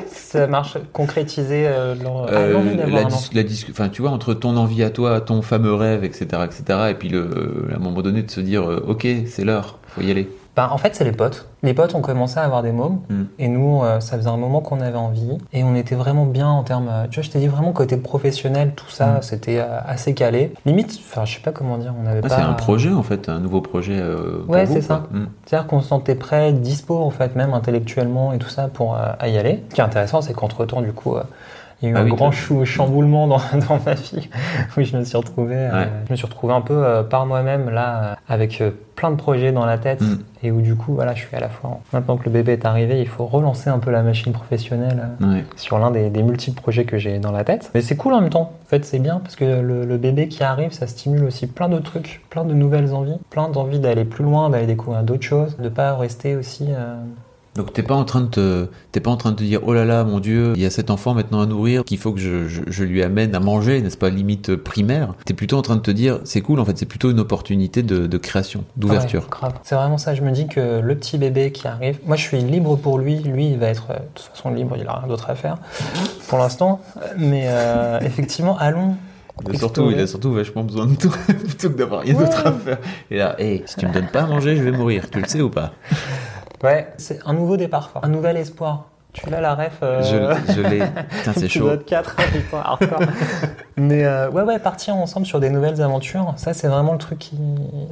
ça 0.07 0.47
marche 0.47 0.77
concrétiser 0.93 1.65
euh, 1.67 1.93
Euh, 2.29 2.53
l'envie 2.53 2.75
d'avoir 2.77 2.95
la 3.01 3.05
un 3.05 3.09
dis- 3.09 3.15
enfant. 3.15 3.29
la 3.33 3.43
dis- 3.43 3.65
enfin, 3.69 3.89
tu 3.89 4.01
vois, 4.01 4.11
entre 4.11 4.33
ton 4.33 4.55
envie 4.57 4.83
à 4.83 4.89
toi, 4.89 5.19
ton 5.21 5.41
fameux 5.41 5.73
rêve, 5.73 6.03
etc., 6.03 6.25
etc., 6.45 6.79
et 6.91 6.93
puis 6.93 7.09
le, 7.09 7.67
à 7.71 7.75
un 7.75 7.79
moment 7.79 8.01
donné 8.01 8.23
de 8.23 8.31
se 8.31 8.39
dire, 8.39 8.69
euh, 8.69 8.83
ok, 8.87 9.05
c'est 9.27 9.43
l'heure, 9.43 9.79
faut 9.87 10.01
y 10.01 10.11
aller. 10.11 10.29
Ben, 10.55 10.67
en 10.69 10.77
fait, 10.77 10.95
c'est 10.95 11.05
les 11.05 11.13
potes. 11.13 11.47
Les 11.63 11.73
potes 11.73 11.95
ont 11.95 12.01
commencé 12.01 12.37
à 12.37 12.43
avoir 12.43 12.61
des 12.61 12.73
mômes. 12.73 12.99
Mm. 13.09 13.23
Et 13.39 13.47
nous, 13.47 13.81
euh, 13.83 14.01
ça 14.01 14.17
faisait 14.17 14.27
un 14.29 14.35
moment 14.35 14.59
qu'on 14.59 14.81
avait 14.81 14.97
envie. 14.97 15.37
Et 15.53 15.63
on 15.63 15.75
était 15.75 15.95
vraiment 15.95 16.25
bien 16.25 16.47
en 16.49 16.63
termes. 16.63 16.89
euh, 16.91 17.05
tu 17.09 17.19
vois, 17.19 17.23
je 17.23 17.29
t'ai 17.29 17.39
dit 17.39 17.47
vraiment 17.47 17.71
côté 17.71 17.95
professionnel, 17.95 18.73
tout 18.75 18.89
ça, 18.89 19.05
Mm. 19.07 19.21
c'était 19.21 19.59
euh, 19.59 19.79
assez 19.87 20.13
calé. 20.13 20.53
Limite, 20.65 20.99
enfin, 21.07 21.23
je 21.23 21.35
sais 21.35 21.39
pas 21.41 21.51
comment 21.51 21.77
dire, 21.77 21.93
on 22.03 22.05
avait 22.05 22.19
Ah, 22.23 22.27
pas. 22.27 22.35
C'est 22.35 22.41
un 22.41 22.53
projet 22.53 22.91
en 22.91 23.03
fait, 23.03 23.29
un 23.29 23.39
nouveau 23.39 23.61
projet. 23.61 23.97
euh, 23.97 24.43
Ouais, 24.49 24.65
c'est 24.65 24.81
ça. 24.81 25.03
Mm. 25.11 25.25
C'est-à-dire 25.45 25.67
qu'on 25.67 25.79
se 25.81 25.87
sentait 25.87 26.15
prêt, 26.15 26.51
dispo, 26.51 26.97
en 27.01 27.11
fait, 27.11 27.35
même 27.37 27.53
intellectuellement 27.53 28.33
et 28.33 28.37
tout 28.37 28.49
ça, 28.49 28.67
pour 28.67 28.97
y 29.25 29.37
aller. 29.37 29.63
Ce 29.69 29.75
qui 29.75 29.81
est 29.81 29.83
intéressant, 29.85 30.21
c'est 30.21 30.33
qu'entre-temps, 30.33 30.81
du 30.81 30.91
coup. 30.91 31.15
Il 31.81 31.89
y 31.89 31.91
a 31.91 31.91
eu 31.91 31.97
Ah 31.97 32.01
un 32.01 32.03
oui, 32.05 32.11
grand 32.11 32.31
chou- 32.31 32.65
chamboulement 32.65 33.27
dans, 33.27 33.37
dans 33.69 33.79
ma 33.85 33.93
vie 33.93 34.29
où 34.77 34.81
je 34.81 34.97
me 34.97 35.03
suis 35.03 35.17
retrouvé, 35.17 35.55
euh, 35.55 35.85
je 36.07 36.11
me 36.11 36.15
suis 36.15 36.25
retrouvé 36.25 36.53
un 36.53 36.61
peu 36.61 36.73
euh, 36.85 37.03
par 37.03 37.25
moi-même 37.25 37.69
là, 37.69 38.03
euh, 38.03 38.15
avec 38.27 38.61
euh, 38.61 38.71
plein 38.95 39.09
de 39.11 39.15
projets 39.15 39.51
dans 39.51 39.65
la 39.65 39.77
tête 39.79 40.01
Mm. 40.01 40.17
et 40.43 40.51
où 40.51 40.61
du 40.61 40.75
coup, 40.75 40.93
voilà, 40.93 41.13
je 41.15 41.25
suis 41.25 41.35
à 41.35 41.39
la 41.39 41.49
fois. 41.49 41.69
en- 41.71 41.81
Maintenant 41.93 42.17
que 42.17 42.25
le 42.25 42.31
bébé 42.31 42.51
est 42.53 42.65
arrivé, 42.65 42.99
il 43.01 43.07
faut 43.07 43.25
relancer 43.25 43.69
un 43.69 43.79
peu 43.79 43.89
la 43.91 44.03
machine 44.03 44.31
professionnelle 44.31 45.09
Ouais. 45.21 45.43
sur 45.55 45.79
l'un 45.79 45.89
des, 45.91 46.09
des 46.09 46.21
multiples 46.23 46.61
projets 46.61 46.85
que 46.85 46.97
j'ai 46.99 47.17
dans 47.19 47.31
la 47.31 47.43
tête. 47.43 47.71
Mais 47.73 47.81
c'est 47.81 47.95
cool 47.95 48.13
en 48.13 48.21
même 48.21 48.29
temps. 48.29 48.53
En 48.65 48.67
fait, 48.69 48.85
c'est 48.85 48.99
bien 48.99 49.19
parce 49.19 49.35
que 49.35 49.43
le, 49.45 49.85
le 49.85 49.97
bébé 49.97 50.27
qui 50.27 50.43
arrive, 50.43 50.71
ça 50.71 50.85
stimule 50.87 51.23
aussi 51.23 51.47
plein 51.47 51.67
de 51.69 51.79
trucs, 51.79 52.21
plein 52.29 52.43
de 52.45 52.53
nouvelles 52.53 52.93
envies, 52.93 53.17
plein 53.31 53.49
d'envies 53.49 53.79
d'aller 53.79 54.05
plus 54.05 54.23
loin, 54.23 54.49
d'aller 54.49 54.67
découvrir 54.67 55.03
d'autres 55.03 55.23
choses, 55.25 55.57
de 55.57 55.69
pas 55.69 55.95
rester 55.95 56.35
aussi. 56.35 56.67
Euh, 57.57 57.61
Donc 57.61 57.73
t'es 57.73 57.83
pas 57.83 57.95
en 57.95 58.05
train 58.05 58.21
de 58.21 58.27
te, 58.27 58.67
t'es 58.91 58.99
pas 58.99 59.11
en 59.11 59.17
train 59.17 59.31
de 59.31 59.35
te 59.35 59.43
dire, 59.43 59.59
oh 59.65 59.73
là 59.73 59.85
là, 59.85 60.03
mon 60.03 60.19
Dieu, 60.19 60.53
il 60.55 60.61
y 60.61 60.65
a 60.65 60.69
cet 60.69 60.89
enfant 60.89 61.13
maintenant 61.13 61.41
à 61.41 61.45
nourrir, 61.45 61.83
qu'il 61.83 61.97
faut 61.97 62.11
que 62.13 62.19
je, 62.19 62.47
je- 62.47 62.61
je 62.67 62.83
lui 62.83 63.03
amène 63.03 63.35
à 63.35 63.39
manger, 63.39 63.81
n'est-ce 63.81 63.97
pas, 63.97 64.09
limite 64.09 64.55
primaire. 64.55 65.13
T'es 65.25 65.33
plutôt 65.33 65.57
en 65.57 65.61
train 65.61 65.75
de 65.75 65.81
te 65.81 65.91
dire, 65.91 66.19
c'est 66.23 66.41
cool, 66.41 66.59
en 66.59 66.65
fait, 66.65 66.77
c'est 66.77 66.85
plutôt 66.85 67.11
une 67.11 67.19
opportunité 67.19 67.83
de, 67.83 68.07
de 68.07 68.17
création, 68.17 68.63
d'ouverture. 68.77 69.27
Ouais. 69.43 69.49
C'est 69.63 69.75
vraiment 69.75 69.97
ça. 69.97 70.15
Je 70.15 70.21
me 70.21 70.31
dis 70.31 70.47
que 70.47 70.79
le 70.79 70.95
petit 70.95 71.17
bébé 71.17 71.51
qui 71.51 71.67
arrive, 71.67 71.99
moi 72.05 72.15
je 72.15 72.21
suis 72.23 72.39
libre 72.41 72.75
pour 72.77 72.97
lui. 72.99 73.19
Lui, 73.19 73.51
il 73.51 73.57
va 73.57 73.67
être 73.67 73.87
euh, 73.91 73.95
de 73.95 73.99
toute 74.15 74.25
façon 74.33 74.51
libre. 74.51 74.75
Il 74.79 74.87
a 74.87 74.93
rien 74.99 75.07
d'autre 75.07 75.29
à 75.29 75.35
faire 75.35 75.57
pour 76.27 76.37
l'instant. 76.37 76.81
Mais 77.17 77.43
euh, 77.47 77.99
effectivement, 78.01 78.57
allons. 78.57 78.95
Il 79.49 79.55
a 79.55 79.57
surtout, 79.59 79.89
il 79.89 79.99
a 79.99 80.05
surtout 80.07 80.33
vachement 80.33 80.63
besoin 80.63 80.85
de 80.85 80.95
toi, 80.95 81.11
plutôt 81.27 81.69
que 81.69 81.77
d'avoir 81.77 82.01
rien 82.01 82.13
d'autre 82.13 82.45
à 82.45 82.51
faire. 82.51 82.77
Et 83.09 83.17
là, 83.17 83.35
hey, 83.39 83.63
si 83.65 83.75
tu 83.77 83.87
me 83.87 83.93
donnes 83.93 84.07
pas 84.11 84.21
à 84.23 84.27
manger, 84.27 84.55
je 84.55 84.61
vais 84.61 84.71
mourir. 84.71 85.09
Tu 85.09 85.19
le 85.19 85.27
sais 85.27 85.41
ou 85.41 85.49
pas? 85.49 85.71
Ouais, 86.63 86.93
c'est 86.97 87.19
un 87.25 87.33
nouveau 87.33 87.57
départ, 87.57 87.91
un 88.03 88.09
nouvel 88.09 88.37
espoir. 88.37 88.90
Tu 89.13 89.29
l'as 89.29 89.41
la 89.41 89.55
ref 89.55 89.79
euh, 89.83 90.01
Je, 90.47 90.53
je 90.53 90.61
l'ai. 90.61 90.79
C'est 91.35 91.49
chaud. 91.49 91.65
épisode 91.71 91.85
4, 91.85 92.15
putain, 92.15 92.57
hardcore. 92.63 92.99
Mais 93.77 94.05
euh, 94.05 94.29
ouais, 94.29 94.43
ouais, 94.43 94.59
partir 94.59 94.95
ensemble 94.95 95.25
sur 95.25 95.39
des 95.39 95.49
nouvelles 95.49 95.81
aventures, 95.81 96.33
ça 96.37 96.53
c'est 96.53 96.67
vraiment 96.67 96.91
le 96.93 96.97
truc 96.97 97.17
qui. 97.19 97.37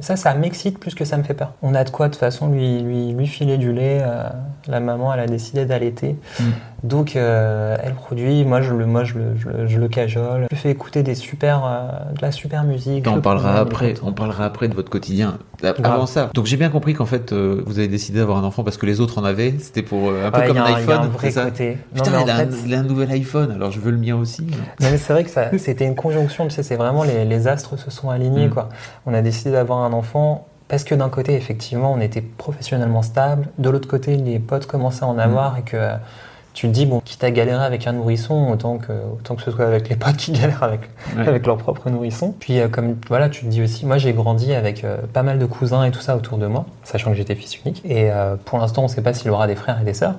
Ça, 0.00 0.16
ça 0.16 0.34
m'excite 0.34 0.78
plus 0.78 0.94
que 0.94 1.04
ça 1.04 1.16
me 1.16 1.22
fait 1.22 1.34
peur. 1.34 1.52
On 1.62 1.74
a 1.74 1.84
de 1.84 1.90
quoi 1.90 2.06
de 2.08 2.12
toute 2.12 2.20
façon 2.20 2.48
lui, 2.48 2.80
lui, 2.80 3.12
lui 3.12 3.26
filer 3.26 3.58
du 3.58 3.72
lait. 3.72 4.00
euh, 4.02 4.28
la 4.68 4.80
maman, 4.80 5.12
elle 5.12 5.20
a 5.20 5.26
décidé 5.26 5.64
d'allaiter. 5.64 6.16
Mm. 6.38 6.44
Donc 6.84 7.14
euh, 7.16 7.76
elle 7.82 7.92
produit, 7.94 8.44
moi 8.44 8.62
je 8.62 8.72
le, 8.72 8.86
moi 8.86 9.04
je 9.04 9.18
le, 9.18 9.36
je 9.36 9.48
le, 9.48 9.66
je 9.66 9.78
le 9.78 9.88
cajole, 9.88 10.46
je 10.50 10.54
lui 10.54 10.62
fais 10.62 10.70
écouter 10.70 11.02
des 11.02 11.14
super, 11.14 11.60
de 12.16 12.22
la 12.22 12.32
super 12.32 12.64
musique. 12.64 13.06
On 13.06 13.20
parlera 13.20 13.58
après. 13.58 13.94
On 14.02 14.12
parlera 14.12 14.46
après 14.46 14.68
de 14.68 14.74
votre 14.74 14.88
quotidien. 14.88 15.36
Avant 15.62 15.74
Grave. 15.82 16.06
ça. 16.06 16.30
Donc 16.32 16.46
j'ai 16.46 16.56
bien 16.56 16.70
compris 16.70 16.94
qu'en 16.94 17.04
fait 17.04 17.34
vous 17.34 17.78
avez 17.78 17.88
décidé 17.88 18.20
d'avoir 18.20 18.38
un 18.38 18.44
enfant 18.44 18.64
parce 18.64 18.78
que 18.78 18.86
les 18.86 19.00
autres 19.00 19.18
en 19.18 19.24
avaient. 19.24 19.56
C'était 19.58 19.82
pour 19.82 20.10
un 20.10 20.30
peu 20.30 20.40
Ouais, 20.40 20.46
comme 20.46 20.56
un 20.56 20.62
un- 20.64 20.74
iPhone. 20.76 21.09
Vrai 21.10 21.32
côté. 21.32 21.78
Non, 21.94 22.02
Putain, 22.02 22.10
mais 22.10 22.16
en 22.16 22.24
il, 22.24 22.30
a 22.30 22.34
un, 22.34 22.38
fait- 22.38 22.56
il 22.66 22.74
a 22.74 22.78
un 22.78 22.82
nouvel 22.82 23.10
iPhone. 23.12 23.50
Alors 23.52 23.70
je 23.70 23.80
veux 23.80 23.90
le 23.90 23.98
mien 23.98 24.16
aussi. 24.16 24.42
Non, 24.42 24.88
mais 24.90 24.96
c'est 24.98 25.12
vrai 25.12 25.24
que 25.24 25.30
ça, 25.30 25.50
c'était 25.58 25.84
une 25.86 25.94
conjonction, 25.94 26.44
tu 26.44 26.50
sais, 26.54 26.62
c'est 26.62 26.76
vraiment 26.76 27.02
les, 27.04 27.24
les 27.24 27.46
astres 27.48 27.78
se 27.78 27.90
sont 27.90 28.10
alignés, 28.10 28.46
Mm. 28.46 28.50
quoi. 28.50 28.68
On 29.06 29.14
a 29.14 29.20
décidé 29.22 29.50
d'avoir 29.52 29.80
un 29.80 29.92
enfant 29.92 30.46
parce 30.68 30.84
que 30.84 30.94
d'un 30.94 31.08
côté, 31.08 31.34
effectivement, 31.34 31.92
on 31.92 32.00
était 32.00 32.20
professionnellement 32.22 33.02
stable, 33.02 33.48
de 33.58 33.68
l'autre 33.70 33.88
côté, 33.88 34.16
les 34.16 34.38
potes 34.38 34.66
commençaient 34.66 35.04
à 35.04 35.08
en 35.08 35.18
avoir 35.18 35.58
et 35.58 35.62
que 35.62 35.76
euh, 35.76 35.94
tu 36.52 36.66
te 36.68 36.72
dis, 36.72 36.84
bon, 36.86 37.00
quitte 37.04 37.22
à 37.24 37.30
galérer 37.30 37.64
avec 37.64 37.86
un 37.86 37.92
nourrisson, 37.92 38.50
autant 38.50 38.78
que, 38.78 38.92
autant 38.92 39.34
que 39.36 39.42
ce 39.42 39.50
soit 39.52 39.66
avec 39.66 39.88
les 39.88 39.94
potes 39.96 40.16
qui 40.16 40.32
galèrent 40.40 40.62
avec, 40.62 40.80
Ouais. 41.16 41.26
avec 41.26 41.46
leur 41.46 41.56
propre 41.56 41.90
nourrisson. 41.90 42.34
Puis, 42.38 42.60
euh, 42.60 42.68
comme 42.68 42.96
voilà, 43.08 43.28
tu 43.28 43.44
te 43.44 43.46
dis 43.50 43.62
aussi, 43.62 43.84
moi 43.86 43.98
j'ai 43.98 44.12
grandi 44.12 44.52
avec 44.52 44.82
euh, 44.84 44.96
pas 45.12 45.22
mal 45.24 45.38
de 45.40 45.46
cousins 45.46 45.84
et 45.84 45.90
tout 45.92 46.00
ça 46.00 46.16
autour 46.16 46.38
de 46.38 46.46
moi, 46.46 46.66
sachant 46.84 47.10
que 47.10 47.16
j'étais 47.16 47.34
fils 47.36 47.56
unique. 47.64 47.82
Et 47.84 48.10
euh, 48.10 48.34
pour 48.44 48.58
l'instant, 48.58 48.82
on 48.82 48.86
ne 48.86 48.90
sait 48.90 49.02
pas 49.02 49.12
s'il 49.14 49.30
aura 49.30 49.46
des 49.48 49.56
frères 49.56 49.80
et 49.80 49.84
des 49.84 49.94
sœurs. 49.94 50.14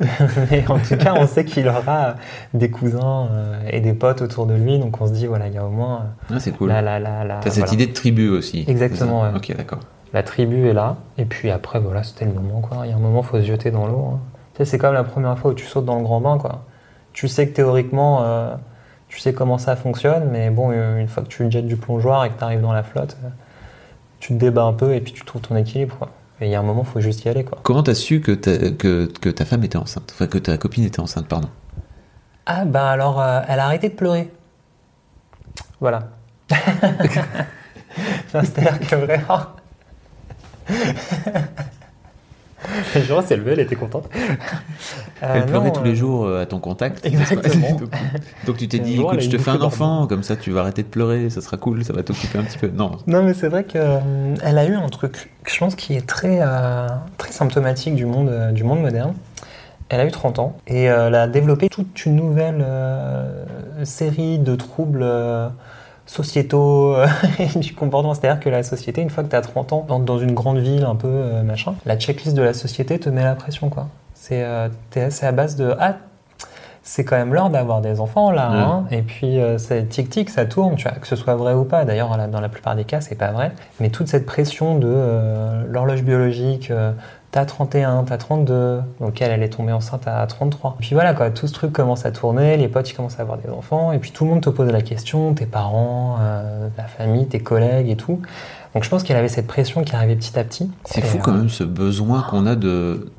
Mais 0.50 0.64
en 0.68 0.78
tout 0.78 0.96
cas, 0.96 1.14
on 1.16 1.26
sait 1.26 1.44
qu'il 1.44 1.68
aura 1.68 2.16
des 2.52 2.70
cousins 2.70 3.28
euh, 3.30 3.60
et 3.70 3.80
des 3.80 3.92
potes 3.92 4.22
autour 4.22 4.46
de 4.46 4.54
lui. 4.54 4.78
Donc 4.78 5.00
on 5.00 5.06
se 5.06 5.12
dit, 5.12 5.26
voilà, 5.26 5.46
il 5.48 5.54
y 5.54 5.58
a 5.58 5.64
au 5.64 5.70
moins 5.70 6.02
euh, 6.30 6.34
Ah, 6.36 6.40
c'est 6.40 6.50
cool. 6.52 6.68
la, 6.68 6.82
la, 6.82 6.98
la, 6.98 7.24
la, 7.24 7.36
T'as 7.36 7.50
cette 7.50 7.60
voilà. 7.64 7.72
idée 7.74 7.86
de 7.86 7.92
tribu 7.92 8.28
aussi. 8.28 8.64
Exactement, 8.66 9.22
ouais. 9.22 9.28
Ok, 9.36 9.54
d'accord. 9.56 9.80
La 10.12 10.22
tribu 10.22 10.66
est 10.68 10.72
là. 10.72 10.96
Et 11.18 11.24
puis 11.24 11.50
après, 11.50 11.78
voilà, 11.80 12.02
c'était 12.02 12.24
le 12.24 12.32
moment. 12.32 12.60
Quoi. 12.60 12.86
Il 12.86 12.90
y 12.90 12.92
a 12.92 12.96
un 12.96 13.00
moment, 13.00 13.20
il 13.22 13.26
faut 13.26 13.40
se 13.40 13.46
jeter 13.46 13.70
dans 13.70 13.86
l'eau. 13.86 14.10
hein. 14.14 14.20
Tu 14.54 14.58
sais, 14.58 14.64
c'est 14.64 14.78
comme 14.78 14.94
la 14.94 15.04
première 15.04 15.36
fois 15.38 15.50
où 15.50 15.54
tu 15.54 15.64
sautes 15.66 15.84
dans 15.84 15.96
le 15.96 16.02
grand 16.02 16.20
bain. 16.20 16.38
Quoi. 16.38 16.62
Tu 17.12 17.26
sais 17.28 17.48
que 17.48 17.54
théoriquement, 17.54 18.22
euh, 18.22 18.54
tu 19.08 19.18
sais 19.20 19.32
comment 19.32 19.58
ça 19.58 19.74
fonctionne. 19.76 20.28
Mais 20.30 20.50
bon, 20.50 20.70
euh, 20.72 20.98
une 21.00 21.08
fois 21.08 21.22
que 21.24 21.28
tu 21.28 21.48
jettes 21.50 21.66
du 21.66 21.76
plongeoir 21.76 22.24
et 22.24 22.30
que 22.30 22.38
tu 22.38 22.44
arrives 22.44 22.60
dans 22.62 22.72
la 22.72 22.82
flotte, 22.84 23.16
euh, 23.24 23.28
tu 24.20 24.34
te 24.34 24.38
débats 24.38 24.62
un 24.64 24.72
peu 24.72 24.94
et 24.94 25.00
puis 25.00 25.12
tu 25.12 25.24
trouves 25.24 25.42
ton 25.42 25.56
équilibre. 25.56 25.96
Quoi. 25.98 26.10
Et 26.40 26.46
il 26.46 26.50
y 26.50 26.54
a 26.54 26.60
un 26.60 26.62
moment, 26.62 26.82
il 26.86 26.90
faut 26.90 27.00
juste 27.00 27.24
y 27.24 27.28
aller. 27.28 27.44
Quoi. 27.44 27.58
Comment 27.62 27.82
t'as 27.82 27.94
su 27.94 28.20
que 28.20 28.32
ta, 28.32 28.70
que, 28.70 29.06
que 29.20 29.28
ta 29.28 29.44
femme 29.44 29.64
était 29.64 29.76
enceinte? 29.76 30.10
Enfin, 30.12 30.26
que 30.26 30.38
ta 30.38 30.56
copine 30.58 30.84
était 30.84 31.00
enceinte, 31.00 31.28
pardon. 31.28 31.48
Ah, 32.46 32.64
bah 32.64 32.90
alors, 32.90 33.20
euh, 33.20 33.40
elle 33.48 33.60
a 33.60 33.66
arrêté 33.66 33.88
de 33.88 33.94
pleurer. 33.94 34.30
Voilà. 35.80 36.08
C'est-à-dire 38.28 38.80
que 38.80 38.96
vraiment. 38.96 39.40
Où 42.96 42.98
elle 42.98 43.24
s'est 43.24 43.36
levée, 43.36 43.52
elle 43.52 43.60
était 43.60 43.76
contente. 43.76 44.08
Euh, 45.22 45.32
Elle 45.34 45.46
pleurait 45.46 45.68
non, 45.68 45.72
tous 45.72 45.80
euh, 45.80 45.84
les 45.84 45.96
jours 45.96 46.24
euh, 46.24 46.42
à 46.42 46.46
ton 46.46 46.58
contact. 46.58 47.04
Exactement. 47.06 47.72
donc, 47.72 47.90
donc 48.46 48.56
tu 48.56 48.68
t'es 48.68 48.78
dit, 48.78 48.96
jour, 48.96 49.12
écoute, 49.12 49.24
je 49.24 49.30
te 49.30 49.38
fais 49.38 49.50
un 49.50 49.60
enfant, 49.60 50.06
comme 50.06 50.22
ça 50.22 50.36
tu 50.36 50.50
vas 50.50 50.60
arrêter 50.60 50.82
de 50.82 50.88
pleurer, 50.88 51.30
ça 51.30 51.40
sera 51.40 51.56
cool, 51.56 51.84
ça 51.84 51.92
va 51.92 52.02
t'occuper 52.02 52.38
un 52.38 52.44
petit 52.44 52.58
peu. 52.58 52.68
Non. 52.68 52.92
Non, 53.06 53.22
mais 53.22 53.34
c'est 53.34 53.48
vrai 53.48 53.64
qu'elle 53.64 54.58
a 54.58 54.64
eu 54.66 54.74
un 54.74 54.88
truc, 54.88 55.30
je 55.46 55.58
pense, 55.58 55.74
qui 55.74 55.94
est 55.94 56.06
très, 56.06 56.38
euh, 56.40 56.88
très 57.18 57.32
symptomatique 57.32 57.94
du 57.94 58.06
monde, 58.06 58.28
euh, 58.28 58.52
du 58.52 58.64
monde 58.64 58.80
moderne. 58.80 59.14
Elle 59.90 60.00
a 60.00 60.06
eu 60.06 60.10
30 60.10 60.38
ans 60.38 60.56
et 60.66 60.90
euh, 60.90 61.08
elle 61.08 61.14
a 61.14 61.26
développé 61.28 61.68
toute 61.68 62.06
une 62.06 62.16
nouvelle 62.16 62.64
euh, 62.66 63.44
série 63.84 64.38
de 64.38 64.56
troubles 64.56 65.02
euh, 65.02 65.48
sociétaux 66.06 66.94
euh, 66.94 67.06
et 67.38 67.46
du 67.58 67.74
comportement. 67.74 68.14
C'est-à-dire 68.14 68.40
que 68.40 68.48
la 68.48 68.62
société, 68.62 69.00
une 69.00 69.10
fois 69.10 69.24
que 69.24 69.30
tu 69.30 69.36
as 69.36 69.40
30 69.40 69.72
ans, 69.72 69.84
dans, 69.86 69.98
dans 69.98 70.18
une 70.18 70.34
grande 70.34 70.58
ville 70.58 70.84
un 70.84 70.96
peu 70.96 71.08
euh, 71.08 71.42
machin, 71.42 71.74
la 71.86 71.96
checklist 71.96 72.36
de 72.36 72.42
la 72.42 72.54
société 72.54 72.98
te 72.98 73.08
met 73.08 73.24
la 73.24 73.34
pression. 73.34 73.68
quoi. 73.68 73.88
C'est 74.14 74.42
euh, 74.44 74.68
à 75.22 75.32
base 75.32 75.56
de 75.56 75.74
Ah, 75.78 75.96
c'est 76.82 77.04
quand 77.04 77.16
même 77.16 77.32
l'heure 77.32 77.48
d'avoir 77.48 77.80
des 77.80 78.00
enfants 78.00 78.30
là. 78.30 78.50
Hein. 78.50 78.84
Et 78.90 79.00
puis 79.00 79.40
euh, 79.40 79.56
c'est 79.56 79.88
tic-tic, 79.88 80.28
ça 80.28 80.44
tourne, 80.44 80.76
tu 80.76 80.86
vois, 80.86 80.98
que 80.98 81.06
ce 81.06 81.16
soit 81.16 81.34
vrai 81.34 81.54
ou 81.54 81.64
pas. 81.64 81.84
D'ailleurs, 81.84 82.16
dans 82.28 82.40
la 82.40 82.48
plupart 82.50 82.76
des 82.76 82.84
cas, 82.84 83.00
c'est 83.00 83.14
pas 83.14 83.32
vrai. 83.32 83.52
Mais 83.80 83.88
toute 83.88 84.08
cette 84.08 84.26
pression 84.26 84.78
de 84.78 85.64
l'horloge 85.66 86.02
biologique, 86.02 86.70
t'as 87.34 87.44
31, 87.44 88.04
t'as 88.04 88.16
32, 88.16 88.80
donc 89.00 89.20
elle, 89.20 89.32
elle 89.32 89.42
est 89.42 89.48
tombée 89.48 89.72
enceinte 89.72 90.06
à 90.06 90.24
33. 90.24 90.76
Puis 90.78 90.90
voilà, 90.94 91.14
quoi, 91.14 91.30
tout 91.30 91.48
ce 91.48 91.52
truc 91.52 91.72
commence 91.72 92.06
à 92.06 92.12
tourner, 92.12 92.56
les 92.56 92.68
potes, 92.68 92.88
ils 92.88 92.94
commencent 92.94 93.18
à 93.18 93.22
avoir 93.22 93.38
des 93.38 93.48
enfants, 93.50 93.90
et 93.90 93.98
puis 93.98 94.12
tout 94.12 94.22
le 94.22 94.30
monde 94.30 94.40
te 94.40 94.50
pose 94.50 94.70
la 94.70 94.82
question, 94.82 95.34
tes 95.34 95.46
parents, 95.46 96.18
euh, 96.20 96.68
la 96.78 96.84
famille, 96.84 97.26
tes 97.26 97.40
collègues 97.40 97.90
et 97.90 97.96
tout. 97.96 98.20
Donc 98.72 98.84
je 98.84 98.88
pense 98.88 99.02
qu'elle 99.02 99.16
avait 99.16 99.26
cette 99.26 99.48
pression 99.48 99.82
qui 99.82 99.96
arrivait 99.96 100.14
petit 100.14 100.38
à 100.38 100.44
petit. 100.44 100.70
C'est 100.84 101.00
Et, 101.00 101.02
fou 101.02 101.16
euh, 101.16 101.20
quand 101.24 101.32
même 101.32 101.48
ce 101.48 101.64
besoin 101.64 102.22
qu'on 102.22 102.46
a 102.46 102.54
de. 102.54 103.10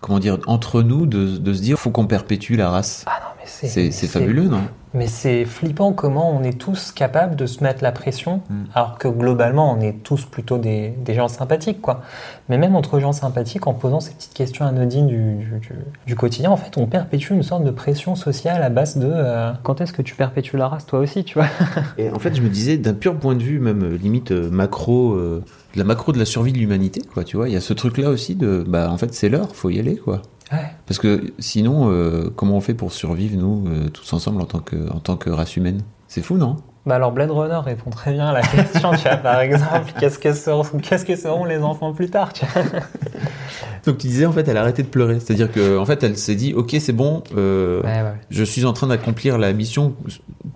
Comment 0.00 0.18
dire, 0.18 0.38
entre 0.48 0.82
nous, 0.82 1.06
de, 1.06 1.36
de 1.36 1.52
se 1.52 1.62
dire, 1.62 1.78
faut 1.78 1.90
qu'on 1.90 2.06
perpétue 2.08 2.54
la 2.54 2.70
race. 2.70 3.04
Ah 3.06 3.20
non, 3.20 3.30
mais 3.38 3.44
C'est 3.46 3.92
c'est 3.92 4.06
fabuleux, 4.08 4.48
non? 4.48 4.62
Mais 4.92 5.06
c'est 5.06 5.44
flippant 5.44 5.92
comment 5.92 6.30
on 6.36 6.42
est 6.42 6.58
tous 6.58 6.90
capables 6.90 7.36
de 7.36 7.46
se 7.46 7.62
mettre 7.62 7.82
la 7.82 7.92
pression, 7.92 8.42
Mm. 8.50 8.54
alors 8.74 8.98
que 8.98 9.06
globalement, 9.06 9.72
on 9.72 9.80
est 9.80 10.02
tous 10.02 10.24
plutôt 10.24 10.58
des, 10.58 10.88
des 11.04 11.14
gens 11.14 11.28
sympathiques, 11.28 11.80
quoi. 11.80 12.02
Mais 12.48 12.58
même 12.58 12.74
entre 12.74 12.98
gens 12.98 13.12
sympathiques, 13.12 13.66
en 13.68 13.72
posant 13.74 14.00
ces 14.00 14.12
petites 14.12 14.34
questions 14.34 14.64
anodines 14.66 15.06
du, 15.06 15.16
du- 15.34 15.60
du- 15.60 15.74
du 16.06 16.16
quotidien, 16.16 16.50
en 16.50 16.56
fait, 16.56 16.76
on 16.76 16.86
perpétue 16.86 17.32
une 17.34 17.44
sorte 17.44 17.62
de 17.62 17.70
pression 17.70 18.16
sociale 18.16 18.62
à 18.64 18.68
base 18.68 18.96
de 18.96 19.08
euh, 19.12 19.52
quand 19.62 19.80
est-ce 19.80 19.92
que 19.92 20.02
tu 20.02 20.16
perpétues 20.16 20.56
la 20.56 20.66
race, 20.66 20.86
toi 20.86 20.98
aussi, 20.98 21.22
tu 21.22 21.34
vois 21.38 21.46
Et 21.98 22.10
en 22.10 22.18
fait, 22.18 22.34
je 22.34 22.42
me 22.42 22.48
disais, 22.48 22.76
d'un 22.76 22.94
pur 22.94 23.14
point 23.16 23.36
de 23.36 23.42
vue, 23.42 23.60
même 23.60 23.84
euh, 23.84 23.96
limite 23.96 24.32
euh, 24.32 24.50
macro, 24.50 25.12
euh, 25.12 25.44
de 25.74 25.78
la 25.78 25.84
macro 25.84 26.10
de 26.10 26.18
la 26.18 26.24
survie 26.24 26.52
de 26.52 26.58
l'humanité, 26.58 27.00
quoi, 27.14 27.22
tu 27.22 27.36
vois, 27.36 27.48
il 27.48 27.52
y 27.52 27.56
a 27.56 27.60
ce 27.60 27.72
truc-là 27.74 28.10
aussi 28.10 28.34
de, 28.34 28.64
bah, 28.66 28.90
en 28.90 28.96
fait, 28.98 29.14
c'est 29.14 29.28
l'heure, 29.28 29.54
faut 29.54 29.70
y 29.70 29.78
aller, 29.78 29.96
quoi. 29.96 30.22
Ouais. 30.52 30.58
Parce 30.86 30.98
que 30.98 31.32
sinon, 31.38 31.90
euh, 31.90 32.30
comment 32.34 32.56
on 32.56 32.60
fait 32.60 32.74
pour 32.74 32.92
survivre, 32.92 33.36
nous, 33.38 33.64
euh, 33.68 33.88
tous 33.88 34.12
ensemble, 34.12 34.40
en 34.42 34.46
tant 34.46 34.58
que, 34.60 34.90
en 34.92 34.98
tant 34.98 35.16
que 35.16 35.30
race 35.30 35.56
humaine? 35.56 35.82
C'est 36.08 36.22
fou, 36.22 36.36
non? 36.36 36.56
Bah 36.86 36.94
alors 36.94 37.12
Blade 37.12 37.30
Runner 37.30 37.60
répond 37.62 37.90
très 37.90 38.12
bien 38.12 38.28
à 38.28 38.32
la 38.32 38.40
question, 38.40 38.92
tu 38.92 39.02
vois, 39.02 39.16
par 39.18 39.38
exemple, 39.42 39.92
qu'est-ce 40.00 40.18
que 40.18 40.32
seront, 40.32 40.64
qu'est-ce 40.82 41.04
que 41.04 41.14
seront 41.14 41.44
les 41.44 41.58
enfants 41.58 41.92
plus 41.92 42.08
tard, 42.08 42.32
tu 42.32 42.46
vois? 42.46 42.62
Donc 43.84 43.98
tu 43.98 44.08
disais, 44.08 44.26
en 44.26 44.32
fait, 44.32 44.48
elle 44.48 44.56
a 44.56 44.62
arrêté 44.62 44.82
de 44.82 44.88
pleurer. 44.88 45.20
C'est-à-dire 45.20 45.52
que, 45.52 45.78
en 45.78 45.84
fait, 45.84 46.02
elle 46.02 46.16
s'est 46.16 46.34
dit, 46.34 46.52
ok, 46.54 46.74
c'est 46.80 46.92
bon, 46.94 47.22
euh, 47.36 47.80
Ouais, 47.82 48.02
ouais. 48.02 48.14
je 48.30 48.42
suis 48.44 48.64
en 48.64 48.72
train 48.72 48.86
d'accomplir 48.88 49.38
la 49.38 49.52
mission 49.52 49.94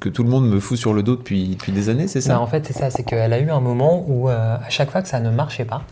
que 0.01 0.09
tout 0.09 0.23
le 0.25 0.31
monde 0.31 0.49
me 0.49 0.61
fout 0.61 0.77
sur 0.79 0.93
le 0.95 1.03
dos 1.03 1.15
depuis, 1.17 1.49
depuis 1.51 1.73
des 1.73 1.89
années, 1.91 2.09
c'est 2.09 2.21
ça? 2.23 2.35
Bah, 2.35 2.41
en 2.41 2.47
fait, 2.47 2.67
c'est 2.67 2.73
ça, 2.77 2.91
c'est 2.91 3.03
qu'elle 3.05 3.33
a 3.33 3.39
eu 3.39 3.51
un 3.51 3.61
moment 3.61 4.05
où, 4.09 4.29
à 4.29 4.61
chaque 4.71 4.91
fois 4.91 5.03
que 5.03 5.09
ça 5.09 5.21
ne 5.21 5.31
marchait 5.31 5.65
pas, 5.67 5.83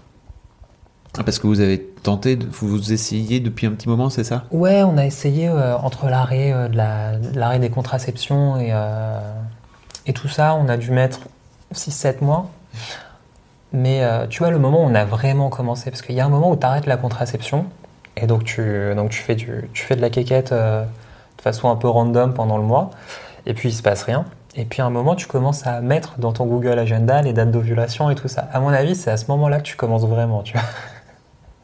Parce 1.14 1.38
que 1.38 1.46
vous 1.46 1.60
avez 1.60 1.78
tenté, 1.80 2.36
de, 2.36 2.46
vous 2.50 2.92
essayez 2.92 3.38
depuis 3.40 3.66
un 3.66 3.72
petit 3.72 3.88
moment, 3.88 4.08
c'est 4.08 4.24
ça? 4.24 4.44
Ouais, 4.50 4.82
on 4.82 4.96
a 4.96 5.04
essayé 5.04 5.48
euh, 5.48 5.76
entre 5.76 6.08
l'arrêt 6.08 6.52
euh, 6.52 6.68
de 6.68 6.76
la- 6.76 7.16
de 7.18 7.38
l'arrêt 7.38 7.58
des 7.58 7.68
contraceptions 7.68 8.56
et, 8.56 8.70
euh, 8.72 9.20
et 10.06 10.14
tout 10.14 10.28
ça, 10.28 10.54
on 10.54 10.68
a 10.68 10.76
dû 10.78 10.90
mettre 10.90 11.20
6-7 11.74 12.22
mois. 12.22 12.50
Mais 13.74 14.02
tu 14.28 14.40
vois, 14.40 14.50
le 14.50 14.58
moment 14.58 14.82
où 14.82 14.86
on 14.86 14.94
a 14.94 15.04
vraiment 15.06 15.48
commencé, 15.48 15.90
parce 15.90 16.02
qu'il 16.02 16.14
y 16.14 16.20
a 16.20 16.26
un 16.26 16.28
moment 16.28 16.50
où 16.50 16.56
tu 16.56 16.66
arrêtes 16.66 16.84
la 16.84 16.98
contraception 16.98 17.64
et 18.18 18.26
donc 18.26 18.44
tu, 18.44 18.62
donc 18.94 19.08
tu, 19.08 19.22
fais, 19.22 19.34
tu 19.34 19.64
fais 19.74 19.96
de 19.96 20.02
la 20.02 20.10
quéquette 20.10 20.52
de 20.52 20.84
façon 21.42 21.70
un 21.70 21.76
peu 21.76 21.88
random 21.88 22.34
pendant 22.34 22.58
le 22.58 22.64
mois 22.64 22.90
et 23.46 23.54
puis 23.54 23.70
il 23.70 23.72
se 23.72 23.82
passe 23.82 24.02
rien. 24.02 24.26
Et 24.56 24.66
puis 24.66 24.82
à 24.82 24.84
un 24.84 24.90
moment, 24.90 25.14
tu 25.14 25.26
commences 25.26 25.66
à 25.66 25.80
mettre 25.80 26.18
dans 26.18 26.32
ton 26.32 26.44
Google 26.44 26.78
Agenda 26.78 27.22
les 27.22 27.32
dates 27.32 27.50
d'ovulation 27.50 28.10
et 28.10 28.14
tout 28.14 28.28
ça. 28.28 28.46
À 28.52 28.60
mon 28.60 28.68
avis, 28.68 28.94
c'est 28.94 29.10
à 29.10 29.16
ce 29.16 29.24
moment-là 29.30 29.56
que 29.58 29.62
tu 29.62 29.76
commences 29.76 30.04
vraiment, 30.04 30.42
tu 30.42 30.52
vois. 30.52 30.62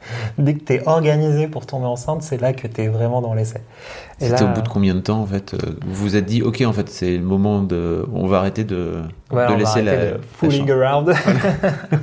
Dès 0.38 0.54
que 0.54 0.64
tu 0.64 0.74
es 0.74 0.88
organisé 0.88 1.48
pour 1.48 1.66
tomber 1.66 1.86
enceinte, 1.86 2.22
c'est 2.22 2.40
là 2.40 2.52
que 2.52 2.66
tu 2.66 2.82
es 2.82 2.88
vraiment 2.88 3.20
dans 3.20 3.34
l'essai. 3.34 3.62
C'était 4.18 4.42
au 4.44 4.48
bout 4.48 4.62
de 4.62 4.68
combien 4.68 4.94
de 4.94 5.00
temps, 5.00 5.20
en 5.20 5.26
fait 5.26 5.54
euh, 5.54 5.58
Vous 5.86 6.04
vous 6.04 6.16
êtes 6.16 6.24
dit, 6.24 6.42
ok, 6.42 6.62
en 6.66 6.72
fait, 6.72 6.88
c'est 6.88 7.16
le 7.16 7.24
moment 7.24 7.62
de... 7.62 8.06
On 8.12 8.26
va 8.26 8.38
arrêter 8.38 8.64
de, 8.64 9.02
Ouais, 9.30 9.46
de 9.46 9.48
on 9.48 9.52
va 9.52 9.56
laisser 9.56 9.82
la... 9.82 9.96
de 9.96 10.20
fooling 10.38 10.70
around. 10.70 11.14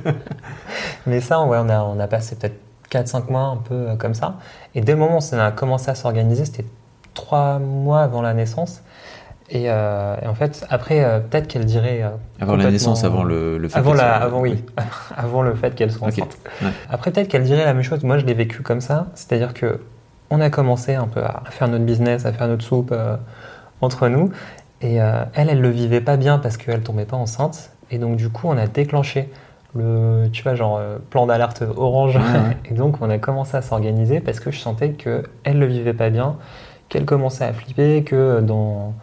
Mais 1.07 1.19
ça, 1.21 1.41
ouais, 1.43 1.57
on, 1.59 1.69
a, 1.69 1.81
on 1.81 1.99
a 1.99 2.07
passé 2.07 2.35
peut-être 2.35 2.59
4-5 2.91 3.31
mois 3.31 3.41
un 3.41 3.57
peu 3.57 3.75
euh, 3.75 3.95
comme 3.95 4.13
ça. 4.13 4.35
Et 4.73 4.81
dès 4.81 4.93
le 4.93 4.99
moment 4.99 5.19
où 5.19 5.35
on 5.35 5.39
a 5.39 5.51
commencé 5.51 5.89
à 5.89 5.95
s'organiser, 5.95 6.45
c'était 6.45 6.65
3 7.13 7.59
mois 7.59 8.01
avant 8.01 8.21
la 8.21 8.33
naissance. 8.33 8.81
Et, 9.49 9.65
euh, 9.69 10.15
et 10.23 10.27
en 10.27 10.33
fait, 10.33 10.65
après, 10.69 11.03
euh, 11.03 11.19
peut-être 11.19 11.47
qu'elle 11.47 11.65
dirait. 11.65 12.01
euh, 12.03 12.09
Avant 12.41 12.55
la 12.55 12.71
naissance, 12.71 13.03
avant 13.03 13.23
le, 13.23 13.57
le 13.59 13.67
fait 13.67 13.77
Avant, 13.77 13.91
qu'elle 13.91 13.99
la, 13.99 14.15
soit- 14.17 14.25
avant 14.25 14.39
oui, 14.41 14.63
avant 15.15 15.41
le 15.43 15.53
fait 15.53 15.75
qu'elle 15.75 15.91
soit 15.91 16.07
enceinte. 16.07 16.37
Ouais. 16.63 16.69
Après, 16.89 17.11
peut-être 17.11 17.27
qu'elle 17.27 17.43
dirait 17.43 17.63
la 17.65 17.73
même 17.73 17.83
chose. 17.83 18.03
Moi, 18.03 18.17
je 18.17 18.25
l'ai 18.25 18.33
vécu 18.33 18.63
comme 18.63 18.81
ça. 18.81 19.07
C'est-à-dire 19.13 19.53
que 19.53 19.79
on 20.31 20.41
a 20.41 20.49
commencé 20.49 20.95
un 20.95 21.05
peu 21.07 21.21
à 21.23 21.43
faire 21.51 21.67
notre 21.67 21.85
business, 21.85 22.25
à 22.25 22.33
faire 22.33 22.47
notre 22.47 22.63
soupe 22.63 22.93
entre 23.81 24.07
nous. 24.07 24.31
Et 24.81 24.95
elle, 24.95 25.49
elle 25.49 25.61
le 25.61 25.69
vivait 25.69 26.01
pas 26.01 26.17
bien 26.17 26.39
parce 26.39 26.57
qu'elle 26.57 26.81
tombait 26.81 27.05
pas 27.05 27.15
enceinte. 27.17 27.69
Et 27.91 27.99
donc, 27.99 28.15
du 28.17 28.29
coup, 28.29 28.47
on 28.47 28.57
a 28.57 28.65
déclenché 28.65 29.29
le, 29.75 30.27
tu 30.33 30.41
vois, 30.41 30.55
genre 30.55 30.81
plan 31.11 31.27
d'alerte 31.27 31.63
orange. 31.77 32.15
Ouais, 32.15 32.21
ouais. 32.21 32.57
Et 32.71 32.73
donc, 32.73 32.97
on 33.01 33.09
a 33.11 33.19
commencé 33.19 33.55
à 33.55 33.61
s'organiser 33.61 34.19
parce 34.21 34.39
que 34.39 34.49
je 34.49 34.57
sentais 34.59 34.93
que 34.93 35.21
elle 35.43 35.59
le 35.59 35.67
vivait 35.67 35.93
pas 35.93 36.09
bien, 36.09 36.37
qu'elle 36.89 37.05
commençait 37.05 37.45
à 37.45 37.53
flipper, 37.53 38.03
que 38.03 38.39
dans 38.41 38.93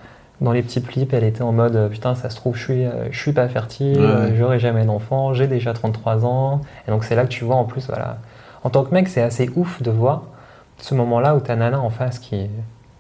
dans 0.43 0.53
les 0.53 0.63
petits 0.63 0.81
flips, 0.81 1.13
elle 1.15 1.25
était 1.25 1.43
en 1.43 1.53
mode 1.53 1.77
euh, 1.77 1.89
putain, 1.89 2.15
ça 2.15 2.29
se 2.29 2.37
trouve, 2.37 2.57
je 2.57 2.63
suis, 2.65 2.85
euh, 2.85 3.11
je 3.11 3.19
suis 3.19 3.33
pas 3.33 3.49
fertile, 3.49 3.99
Ouais, 3.99 4.05
ouais. 4.05 4.11
euh, 4.13 4.37
j'aurai 4.37 4.59
jamais 4.59 4.85
d'enfant, 4.85 5.33
j'ai 5.35 5.47
déjà 5.47 5.73
33 5.73 6.27
ans. 6.27 6.61
Et 6.87 6.91
donc, 6.91 7.05
c'est 7.05 7.15
là 7.15 7.23
que 7.25 7.29
tu 7.29 7.45
vois 7.45 7.57
en 7.57 7.65
plus, 7.65 7.87
voilà. 7.87 8.19
En 8.65 8.71
tant 8.71 8.85
que 8.85 8.93
mec, 8.93 9.09
c'est 9.09 9.23
assez 9.23 9.51
ouf 9.57 9.81
de 9.83 9.91
voir 9.91 10.23
ce 10.79 10.95
moment-là 10.95 11.37
où 11.37 11.41
ta 11.41 11.55
nana 11.57 11.81
en 11.81 11.91
face 11.91 12.19
qui 12.19 12.35
est 12.35 12.51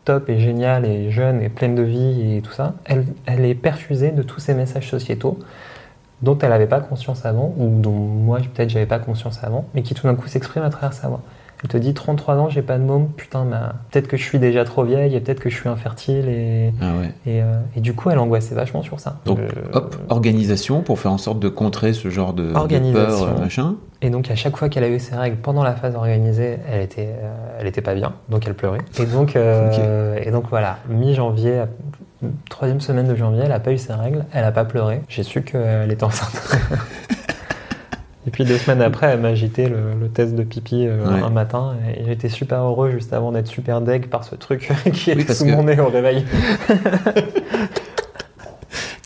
top 0.04 0.28
et 0.28 0.38
géniale 0.40 0.84
et 0.84 1.10
jeune 1.10 1.40
et 1.42 1.48
pleine 1.48 1.74
de 1.74 1.82
vie 1.82 2.36
et 2.36 2.42
tout 2.42 2.52
ça, 2.52 2.74
elle, 2.84 3.04
elle 3.26 3.44
est 3.44 3.54
perfusée 3.54 4.10
de 4.12 4.22
tous 4.22 4.40
ces 4.40 4.54
messages 4.54 4.88
sociétaux 4.88 5.38
dont 6.22 6.38
elle 6.38 6.50
n'avait 6.50 6.66
pas 6.66 6.80
conscience 6.80 7.24
avant, 7.26 7.52
ou 7.56 7.80
dont 7.80 7.90
moi 7.90 8.38
peut-être 8.38 8.70
j'avais 8.70 8.86
pas 8.86 9.00
conscience 9.00 9.42
avant, 9.42 9.64
mais 9.74 9.82
qui 9.82 9.94
tout 9.94 10.06
d'un 10.06 10.14
coup 10.14 10.28
s'expriment 10.28 10.64
à 10.64 10.70
travers 10.70 10.92
sa 10.92 11.08
voix. 11.08 11.20
Elle 11.64 11.68
te 11.68 11.76
dit 11.76 11.94
33 11.94 12.36
ans, 12.38 12.48
j'ai 12.48 12.62
pas 12.62 12.76
de 12.76 12.82
môme, 12.82 13.08
putain, 13.16 13.44
bah, 13.44 13.74
peut-être 13.90 14.08
que 14.08 14.16
je 14.16 14.22
suis 14.24 14.38
déjà 14.40 14.64
trop 14.64 14.82
vieille 14.82 15.14
et 15.14 15.20
peut-être 15.20 15.38
que 15.38 15.48
je 15.48 15.54
suis 15.54 15.68
infertile 15.68 16.28
et, 16.28 16.72
Ah 16.80 16.94
ouais. 16.98 17.12
et, 17.24 17.40
euh, 17.40 17.60
et 17.76 17.80
du 17.80 17.94
coup 17.94 18.10
elle 18.10 18.18
angoissait 18.18 18.54
vachement 18.56 18.82
sur 18.82 18.98
ça. 18.98 19.20
Donc, 19.26 19.38
Euh, 19.38 19.46
hop, 19.72 19.96
organisation 20.08 20.80
pour 20.82 20.98
faire 20.98 21.12
en 21.12 21.18
sorte 21.18 21.38
de 21.38 21.48
contrer 21.48 21.92
ce 21.92 22.10
genre 22.10 22.32
de, 22.32 22.52
peur, 22.52 23.22
euh, 23.22 23.38
machin. 23.40 23.76
Et 24.00 24.10
donc 24.10 24.28
à 24.30 24.34
chaque 24.34 24.56
fois 24.56 24.68
qu'elle 24.68 24.82
a 24.82 24.88
eu 24.88 24.98
ses 24.98 25.14
règles 25.14 25.36
pendant 25.36 25.62
la 25.62 25.74
phase 25.76 25.94
organisée, 25.94 26.58
elle 26.68 26.80
était, 26.82 27.10
euh, 27.22 27.58
elle 27.60 27.68
était 27.68 27.80
pas 27.82 27.94
bien, 27.94 28.14
donc 28.28 28.44
elle 28.46 28.54
pleurait. 28.54 28.80
Et 28.98 29.06
donc, 29.06 29.36
euh, 29.36 30.16
et 30.20 30.32
donc 30.32 30.46
voilà, 30.50 30.78
mi-janvier, 30.88 31.60
euh, 32.24 32.28
troisième 32.50 32.80
semaine 32.80 33.06
de 33.06 33.14
janvier, 33.14 33.42
elle 33.44 33.52
a 33.52 33.60
pas 33.60 33.70
eu 33.72 33.78
ses 33.78 33.92
règles, 33.92 34.24
elle 34.32 34.44
a 34.44 34.50
pas 34.50 34.64
pleuré. 34.64 35.02
J'ai 35.08 35.22
su 35.22 35.42
qu'elle 35.42 35.92
était 35.92 36.02
enceinte. 36.04 36.32
et 38.26 38.30
puis 38.30 38.44
deux 38.44 38.56
semaines 38.58 38.82
après, 38.82 39.06
elle 39.08 39.20
m'a 39.20 39.28
agité 39.28 39.68
le, 39.68 39.94
le 40.00 40.08
test 40.08 40.34
de 40.34 40.42
pipi 40.42 40.86
euh, 40.86 41.04
Ouais. 41.06 41.22
un 41.22 41.30
matin, 41.30 41.74
et 41.96 42.04
j'étais 42.04 42.28
super 42.28 42.60
heureux 42.62 42.90
juste 42.90 43.12
avant 43.12 43.32
d'être 43.32 43.48
super 43.48 43.80
deg 43.80 44.08
par 44.08 44.24
ce 44.24 44.34
truc 44.34 44.70
qui 44.92 45.10
Oui, 45.10 45.18
était 45.18 45.24
parce 45.24 45.38
sous 45.40 45.46
que- 45.46 45.50
mon 45.50 45.64
nez 45.64 45.78
au 45.80 45.88
réveil. 45.88 46.24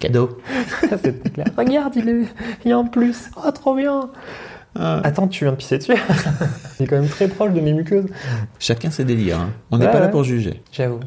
Cadeau. 0.00 0.38
C'était 1.02 1.30
clair. 1.30 1.46
Regarde, 1.56 1.94
il, 1.96 2.08
est... 2.08 2.22
il 2.64 2.68
y 2.70 2.72
a 2.72 2.76
un 2.76 2.84
plus. 2.84 3.30
Oh, 3.36 3.50
trop 3.50 3.74
bien. 3.74 4.10
Ah. 4.78 5.00
Attends, 5.04 5.26
tu 5.26 5.44
viens 5.44 5.52
de 5.52 5.56
pisser 5.56 5.78
dessus 5.78 5.94
C'est 6.76 6.86
quand 6.86 6.96
même 7.00 7.08
très 7.08 7.28
proche 7.28 7.52
de 7.52 7.60
mes 7.60 7.72
muqueuses. 7.72 8.06
Chacun 8.58 8.90
ses 8.90 9.04
délires. 9.06 9.40
hein. 9.40 9.48
On 9.70 9.78
n'est 9.78 9.86
Ouais, 9.86 9.92
pas 9.92 10.00
là 10.00 10.08
pour 10.08 10.22
juger. 10.22 10.62
J'avoue. 10.70 11.00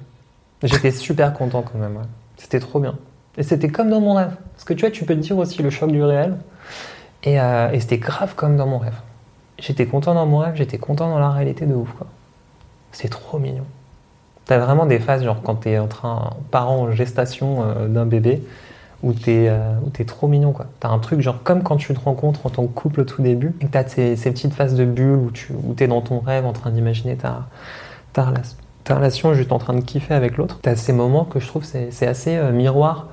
J'étais 0.63 0.89
super 0.91 1.33
content 1.33 1.61
quand 1.61 1.77
même. 1.77 1.99
C'était 2.37 2.59
trop 2.59 2.79
bien. 2.79 2.95
Et 3.37 3.43
c'était 3.43 3.69
comme 3.69 3.89
dans 3.91 4.01
mon 4.01 4.15
rêve. 4.15 4.35
Parce 4.53 4.63
que 4.65 4.73
tu 4.73 4.81
vois, 4.81 4.89
tu 4.91 5.05
peux 5.05 5.13
te 5.15 5.19
dire 5.19 5.37
aussi 5.37 5.61
le 5.61 5.69
choc 5.69 5.91
du 5.91 6.03
réel. 6.03 6.35
Et, 7.23 7.39
euh, 7.39 7.71
et 7.71 7.79
c'était 7.79 7.97
grave 7.97 8.35
comme 8.35 8.55
dans 8.55 8.67
mon 8.67 8.77
rêve. 8.77 8.99
J'étais 9.57 9.85
content 9.85 10.13
dans 10.13 10.25
mon 10.25 10.37
rêve, 10.37 10.55
j'étais 10.55 10.77
content 10.77 11.09
dans 11.09 11.19
la 11.19 11.31
réalité 11.31 11.65
de 11.65 11.75
ouf. 11.75 11.91
quoi. 11.93 12.07
C'est 12.91 13.09
trop 13.09 13.39
mignon. 13.39 13.65
T'as 14.45 14.57
vraiment 14.57 14.85
des 14.85 14.99
phases, 14.99 15.23
genre 15.23 15.41
quand 15.43 15.55
t'es 15.55 15.77
en 15.77 15.87
train, 15.87 16.31
parent 16.49 16.77
en 16.77 16.91
gestation 16.91 17.61
euh, 17.61 17.87
d'un 17.87 18.05
bébé, 18.05 18.41
où 19.03 19.13
t'es 19.13 19.47
euh, 19.49 19.75
où 19.85 19.89
t'es 19.89 20.05
trop 20.05 20.27
mignon. 20.27 20.53
quoi. 20.53 20.65
T'as 20.79 20.89
un 20.89 20.99
truc, 20.99 21.21
genre 21.21 21.43
comme 21.43 21.61
quand 21.61 21.77
tu 21.77 21.93
te 21.93 21.99
rencontres 21.99 22.45
en 22.45 22.49
tant 22.49 22.65
que 22.65 22.73
couple 22.73 23.01
au 23.01 23.03
tout 23.03 23.21
début, 23.21 23.53
et 23.61 23.65
que 23.65 23.71
t'as 23.71 23.85
ces, 23.85 24.15
ces 24.15 24.31
petites 24.31 24.53
phases 24.53 24.75
de 24.75 24.85
bulle 24.85 25.15
où 25.15 25.31
tu 25.31 25.53
où 25.53 25.73
t'es 25.73 25.87
dans 25.87 26.01
ton 26.01 26.19
rêve 26.19 26.45
en 26.45 26.53
train 26.53 26.71
d'imaginer 26.71 27.15
ta, 27.15 27.47
ta 28.13 28.23
relation 28.95 29.33
juste 29.33 29.51
en 29.51 29.59
train 29.59 29.73
de 29.73 29.81
kiffer 29.81 30.13
avec 30.13 30.37
l'autre. 30.37 30.59
Tu 30.63 30.69
as 30.69 30.75
ces 30.75 30.93
moments 30.93 31.25
que 31.25 31.39
je 31.39 31.47
trouve 31.47 31.63
c'est 31.63 32.07
assez 32.07 32.39
miroir. 32.51 33.07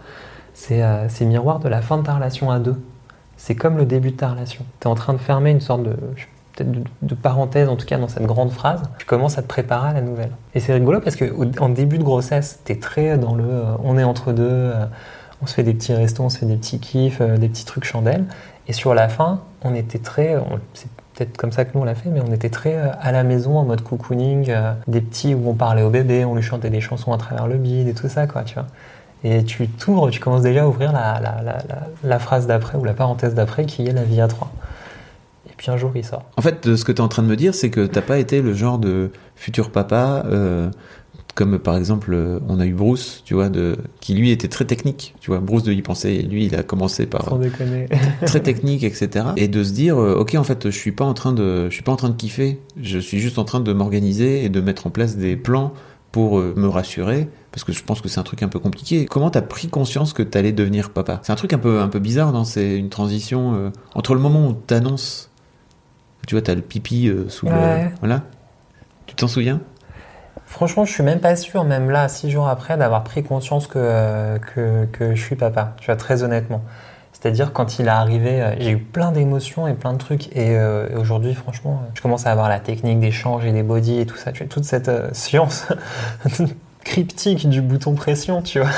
C'est 0.56 0.82
euh, 0.82 1.06
miroir 1.20 1.58
de 1.58 1.68
la 1.68 1.82
fin 1.82 1.98
de 1.98 2.02
ta 2.02 2.14
relation 2.14 2.50
à 2.50 2.58
deux. 2.58 2.80
C'est 3.36 3.54
comme 3.54 3.76
le 3.76 3.84
début 3.84 4.10
de 4.12 4.16
ta 4.16 4.28
relation. 4.30 4.64
Tu 4.80 4.88
es 4.88 4.90
en 4.90 4.94
train 4.94 5.12
de 5.12 5.18
fermer 5.18 5.50
une 5.50 5.60
sorte 5.60 5.82
de 5.82 7.14
parenthèse 7.14 7.68
en 7.68 7.76
tout 7.76 7.86
cas 7.86 7.98
dans 7.98 8.08
cette 8.08 8.24
grande 8.24 8.50
phrase. 8.50 8.82
Tu 8.98 9.06
commences 9.06 9.38
à 9.38 9.42
te 9.42 9.46
préparer 9.46 9.90
à 9.90 9.92
la 9.92 10.00
nouvelle. 10.00 10.30
Et 10.54 10.60
c'est 10.60 10.72
rigolo 10.72 11.00
parce 11.00 11.16
que 11.16 11.24
au- 11.30 11.44
en 11.62 11.68
début 11.68 11.98
de 11.98 12.02
grossesse, 12.04 12.60
tu 12.64 12.72
es 12.72 12.76
très 12.76 13.18
dans 13.18 13.34
le 13.34 13.44
euh, 13.44 13.64
on 13.84 13.98
est 13.98 14.04
entre 14.04 14.32
deux, 14.32 14.48
euh, 14.48 14.86
on 15.42 15.46
se 15.46 15.54
fait 15.54 15.62
des 15.62 15.74
petits 15.74 15.92
restos, 15.92 16.22
on 16.24 16.28
se 16.30 16.38
fait 16.38 16.46
des 16.46 16.56
petits 16.56 16.78
kiffs, 16.80 17.20
euh, 17.20 17.36
des 17.36 17.48
petits 17.48 17.66
trucs 17.66 17.84
chandelles. 17.84 18.24
Et 18.68 18.72
sur 18.72 18.94
la 18.94 19.08
fin, 19.08 19.42
on 19.62 19.74
était 19.74 19.98
très 19.98 20.36
c'est 20.74 20.88
peut-être 21.14 21.36
comme 21.36 21.52
ça 21.52 21.64
que 21.64 21.70
nous 21.74 21.82
on 21.82 21.84
l'a 21.84 21.94
fait, 21.94 22.08
mais 22.10 22.20
on 22.26 22.32
était 22.32 22.50
très 22.50 22.74
à 22.74 23.12
la 23.12 23.22
maison 23.22 23.56
en 23.58 23.64
mode 23.64 23.82
cocooning, 23.82 24.52
des 24.88 25.00
petits 25.00 25.34
où 25.34 25.48
on 25.48 25.54
parlait 25.54 25.82
au 25.82 25.90
bébé, 25.90 26.24
on 26.24 26.34
lui 26.34 26.42
chantait 26.42 26.68
des 26.70 26.80
chansons 26.80 27.12
à 27.12 27.16
travers 27.18 27.46
le 27.46 27.56
bide 27.58 27.86
et 27.88 27.94
tout 27.94 28.08
ça, 28.08 28.26
quoi, 28.26 28.42
tu 28.42 28.54
vois. 28.54 28.66
Et 29.24 29.44
tu 29.44 29.66
t'ouvres, 29.68 30.10
tu 30.10 30.20
commences 30.20 30.42
déjà 30.42 30.62
à 30.64 30.68
ouvrir 30.68 30.92
la, 30.92 31.20
la, 31.20 31.42
la, 31.42 31.58
la- 32.04 32.18
phrase 32.18 32.46
d'après 32.46 32.78
ou 32.78 32.84
la 32.84 32.94
parenthèse 32.94 33.34
d'après 33.34 33.64
qui 33.66 33.86
est 33.86 33.92
la 33.92 34.04
vie 34.04 34.20
à 34.20 34.28
trois. 34.28 34.52
Et 35.48 35.52
puis 35.56 35.70
un 35.70 35.76
jour 35.76 35.90
il 35.94 36.04
sort. 36.04 36.24
En 36.36 36.42
fait, 36.42 36.76
ce 36.76 36.84
que 36.84 36.92
tu 36.92 36.98
es 36.98 37.00
en 37.00 37.08
train 37.08 37.22
de 37.22 37.28
me 37.28 37.36
dire, 37.36 37.54
c'est 37.54 37.70
que 37.70 37.86
t'as 37.86 38.02
pas 38.02 38.18
été 38.18 38.42
le 38.42 38.52
genre 38.54 38.78
de 38.78 39.10
futur 39.34 39.70
papa, 39.70 40.22
euh, 40.26 40.70
comme 41.34 41.58
par 41.58 41.76
exemple, 41.76 42.12
euh, 42.14 42.38
on 42.48 42.60
a 42.60 42.66
eu 42.66 42.72
Bruce, 42.74 43.22
tu 43.24 43.34
vois, 43.34 43.48
de, 43.48 43.76
qui 44.00 44.14
lui 44.14 44.30
était 44.30 44.48
très 44.48 44.64
technique, 44.64 45.14
tu 45.20 45.30
vois, 45.30 45.40
Bruce 45.40 45.62
de 45.64 45.72
y 45.72 45.82
penser, 45.82 46.22
lui, 46.22 46.46
il 46.46 46.54
a 46.54 46.62
commencé 46.62 47.06
par 47.06 47.24
Sans 47.24 47.38
déconner. 47.38 47.88
très 48.26 48.40
technique, 48.40 48.84
etc. 48.84 49.26
Et 49.36 49.48
de 49.48 49.64
se 49.64 49.72
dire, 49.72 49.98
euh, 50.00 50.14
ok, 50.14 50.34
en 50.36 50.44
fait, 50.44 50.70
je 50.70 50.76
suis 50.76 50.92
pas 50.92 51.04
en 51.04 51.14
train 51.14 51.32
de, 51.32 51.68
je 51.68 51.74
suis 51.74 51.82
pas 51.82 51.92
en 51.92 51.96
train 51.96 52.10
de 52.10 52.16
kiffer, 52.16 52.60
je 52.80 52.98
suis 52.98 53.18
juste 53.18 53.38
en 53.38 53.44
train 53.44 53.60
de 53.60 53.72
m'organiser 53.72 54.44
et 54.44 54.50
de 54.50 54.60
mettre 54.60 54.86
en 54.86 54.90
place 54.90 55.16
des 55.16 55.36
plans 55.36 55.72
pour 56.12 56.38
me 56.38 56.66
rassurer, 56.68 57.28
parce 57.56 57.64
que 57.64 57.72
je 57.72 57.82
pense 57.82 58.02
que 58.02 58.08
c'est 58.10 58.20
un 58.20 58.22
truc 58.22 58.42
un 58.42 58.48
peu 58.48 58.58
compliqué. 58.58 59.06
Comment 59.06 59.30
t'as 59.30 59.40
pris 59.40 59.68
conscience 59.68 60.12
que 60.12 60.22
t'allais 60.22 60.52
devenir 60.52 60.90
papa? 60.90 61.20
C'est 61.22 61.32
un 61.32 61.36
truc 61.36 61.54
un 61.54 61.58
peu, 61.58 61.80
un 61.80 61.88
peu 61.88 62.00
bizarre, 62.00 62.30
non? 62.30 62.44
C'est 62.44 62.76
une 62.76 62.90
transition 62.90 63.54
euh, 63.54 63.70
entre 63.94 64.12
le 64.12 64.20
moment 64.20 64.46
où 64.46 64.52
t'annonces, 64.52 65.30
tu 66.26 66.34
vois, 66.34 66.42
t'as 66.42 66.54
le 66.54 66.60
pipi 66.60 67.08
euh, 67.08 67.30
sous 67.30 67.46
Ouais. 67.46 67.84
le, 67.84 67.88
voilà. 68.00 68.24
Tu 69.06 69.14
t'en 69.14 69.26
souviens? 69.26 69.62
Franchement, 70.44 70.84
je 70.84 70.92
suis 70.92 71.02
même 71.02 71.20
pas 71.20 71.34
sûr, 71.34 71.64
même 71.64 71.88
là, 71.88 72.10
six 72.10 72.30
jours 72.30 72.46
après, 72.46 72.76
d'avoir 72.76 73.02
pris 73.04 73.22
conscience 73.22 73.66
que, 73.66 73.78
euh, 73.78 74.38
que, 74.38 74.84
que 74.92 75.14
je 75.14 75.22
suis 75.22 75.36
papa. 75.36 75.76
Tu 75.80 75.86
vois, 75.86 75.96
très 75.96 76.24
honnêtement. 76.24 76.62
C'est-à-dire, 77.14 77.54
quand 77.54 77.78
il 77.78 77.86
est 77.86 77.88
arrivé, 77.88 78.42
euh, 78.42 78.54
j'ai 78.58 78.72
eu 78.72 78.78
plein 78.78 79.12
d'émotions 79.12 79.66
et 79.66 79.72
plein 79.72 79.94
de 79.94 79.98
trucs. 79.98 80.26
Et, 80.36 80.58
euh, 80.58 80.90
et 80.90 80.96
aujourd'hui, 80.96 81.32
franchement, 81.32 81.84
je 81.94 82.02
commence 82.02 82.26
à 82.26 82.32
avoir 82.32 82.50
la 82.50 82.60
technique 82.60 83.00
d'échange 83.00 83.46
et 83.46 83.52
des 83.52 83.62
body 83.62 84.00
et 84.00 84.04
tout 84.04 84.16
ça. 84.18 84.30
Tu 84.32 84.42
vois, 84.44 84.52
toute 84.52 84.64
cette 84.64 84.90
science 85.16 85.68
cryptique 86.86 87.48
du 87.48 87.60
bouton 87.60 87.94
pression, 87.94 88.42
tu 88.42 88.60
vois. 88.60 88.70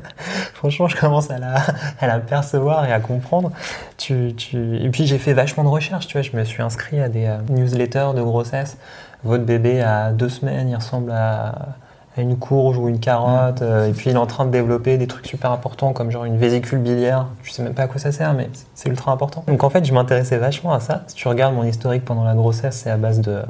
franchement, 0.54 0.86
je 0.86 0.96
commence 0.96 1.30
à 1.30 1.38
la, 1.38 1.56
à 2.00 2.06
la 2.06 2.20
percevoir 2.20 2.86
et 2.86 2.92
à 2.92 3.00
comprendre. 3.00 3.50
Tu, 3.98 4.34
tu... 4.36 4.76
Et 4.76 4.88
puis, 4.90 5.06
j'ai 5.06 5.18
fait 5.18 5.32
vachement 5.32 5.64
de 5.64 5.68
recherches, 5.68 6.06
tu 6.06 6.14
vois. 6.14 6.22
Je 6.22 6.36
me 6.36 6.44
suis 6.44 6.62
inscrit 6.62 7.00
à 7.00 7.08
des 7.08 7.26
euh, 7.26 7.38
newsletters 7.48 8.12
de 8.14 8.22
grossesse. 8.22 8.78
Votre 9.24 9.44
bébé 9.44 9.82
à 9.82 10.12
deux 10.12 10.28
semaines, 10.28 10.68
il 10.68 10.76
ressemble 10.76 11.10
à, 11.10 11.76
une 12.18 12.38
courge 12.38 12.78
ou 12.78 12.88
une 12.88 12.98
carotte, 12.98 13.60
euh, 13.60 13.88
et 13.88 13.92
puis 13.92 14.08
il 14.08 14.14
est 14.14 14.18
en 14.18 14.26
train 14.26 14.46
de 14.46 14.50
développer 14.50 14.96
des 14.96 15.06
trucs 15.06 15.26
super 15.26 15.52
importants 15.52 15.92
comme 15.92 16.10
genre 16.10 16.24
une 16.24 16.38
vésicule 16.38 16.78
biliaire. 16.78 17.26
Je 17.42 17.52
sais 17.52 17.62
même 17.62 17.74
pas 17.74 17.82
à 17.82 17.88
quoi 17.88 18.00
ça 18.00 18.10
sert, 18.10 18.32
mais 18.32 18.48
c'est 18.74 18.88
ultra 18.88 19.12
important. 19.12 19.44
Donc 19.46 19.62
en 19.64 19.68
fait, 19.68 19.84
je 19.84 19.92
m'intéressais 19.92 20.38
vachement 20.38 20.72
à 20.72 20.80
ça. 20.80 21.02
Si 21.08 21.14
tu 21.14 21.28
regardes 21.28 21.54
mon 21.54 21.64
historique 21.64 22.06
pendant 22.06 22.24
la 22.24 22.34
grossesse, 22.34 22.80
c'est 22.82 22.90
à 22.90 22.96
base 22.96 23.20
de 23.20 23.42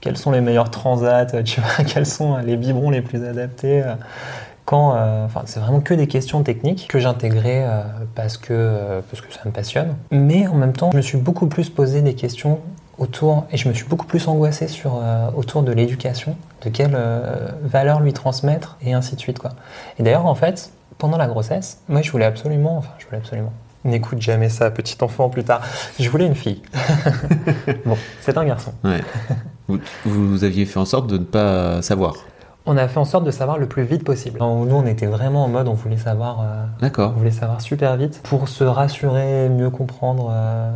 quels 0.00 0.16
sont 0.16 0.30
les 0.30 0.40
meilleurs 0.40 0.70
transats, 0.70 1.26
tu 1.42 1.60
vois, 1.60 1.84
quels 1.86 2.06
sont 2.06 2.38
les 2.38 2.56
biberons 2.56 2.90
les 2.90 3.02
plus 3.02 3.24
adaptés. 3.24 3.82
euh, 3.82 3.94
quand, 4.70 4.94
euh, 4.94 5.24
enfin, 5.24 5.42
c'est 5.46 5.58
vraiment 5.58 5.80
que 5.80 5.94
des 5.94 6.06
questions 6.06 6.44
techniques 6.44 6.86
que 6.88 7.00
j'intégrais 7.00 7.64
euh, 7.64 7.82
parce 8.14 8.36
que 8.36 8.52
euh, 8.52 9.00
parce 9.10 9.20
que 9.20 9.32
ça 9.32 9.40
me 9.44 9.50
passionne. 9.50 9.96
Mais 10.12 10.46
en 10.46 10.54
même 10.54 10.74
temps, 10.74 10.92
je 10.92 10.96
me 10.96 11.02
suis 11.02 11.18
beaucoup 11.18 11.48
plus 11.48 11.68
posé 11.70 12.02
des 12.02 12.14
questions 12.14 12.60
autour 12.96 13.46
et 13.50 13.56
je 13.56 13.68
me 13.68 13.74
suis 13.74 13.86
beaucoup 13.86 14.06
plus 14.06 14.28
angoissé 14.28 14.68
sur 14.68 15.02
autour 15.34 15.62
de 15.64 15.72
l'éducation, 15.72 16.36
de 16.62 16.68
quelle 16.68 16.96
valeur 17.62 18.00
lui 18.00 18.12
transmettre 18.12 18.76
et 18.82 18.92
ainsi 18.92 19.16
de 19.16 19.20
suite 19.20 19.38
quoi. 19.38 19.52
Et 19.98 20.02
d'ailleurs 20.02 20.26
en 20.26 20.34
fait, 20.34 20.70
pendant 20.98 21.16
la 21.16 21.26
grossesse, 21.26 21.80
moi 21.88 22.02
je 22.02 22.12
voulais 22.12 22.26
absolument, 22.26 22.76
enfin 22.76 22.90
je 22.98 23.06
voulais 23.06 23.16
absolument. 23.16 23.54
N'écoute 23.84 24.20
jamais 24.20 24.50
ça, 24.50 24.70
petit 24.70 24.98
enfant 25.00 25.30
plus 25.30 25.44
tard. 25.44 25.62
Je 25.98 26.10
voulais 26.10 26.26
une 26.26 26.34
fille. 26.34 26.60
bon, 27.86 27.96
c'est 28.20 28.36
un 28.36 28.44
garçon. 28.44 28.72
Ouais. 28.84 29.00
vous, 30.04 30.28
vous 30.28 30.44
aviez 30.44 30.66
fait 30.66 30.78
en 30.78 30.84
sorte 30.84 31.06
de 31.06 31.18
ne 31.18 31.24
pas 31.24 31.82
savoir. 31.82 32.14
On 32.66 32.76
a 32.76 32.86
fait 32.88 32.98
en 32.98 33.04
sorte 33.04 33.24
de 33.24 33.30
savoir 33.30 33.58
le 33.58 33.66
plus 33.66 33.84
vite 33.84 34.04
possible. 34.04 34.38
Nous, 34.40 34.46
on 34.46 34.86
était 34.86 35.06
vraiment 35.06 35.44
en 35.44 35.48
mode, 35.48 35.66
on 35.66 35.74
voulait 35.74 35.96
savoir, 35.96 36.40
euh, 36.40 36.64
on 36.78 36.82
D'accord. 36.82 37.12
voulait 37.12 37.30
savoir 37.30 37.60
super 37.60 37.96
vite 37.96 38.20
pour 38.22 38.48
se 38.48 38.64
rassurer, 38.64 39.48
mieux 39.48 39.70
comprendre, 39.70 40.30
euh, 40.30 40.70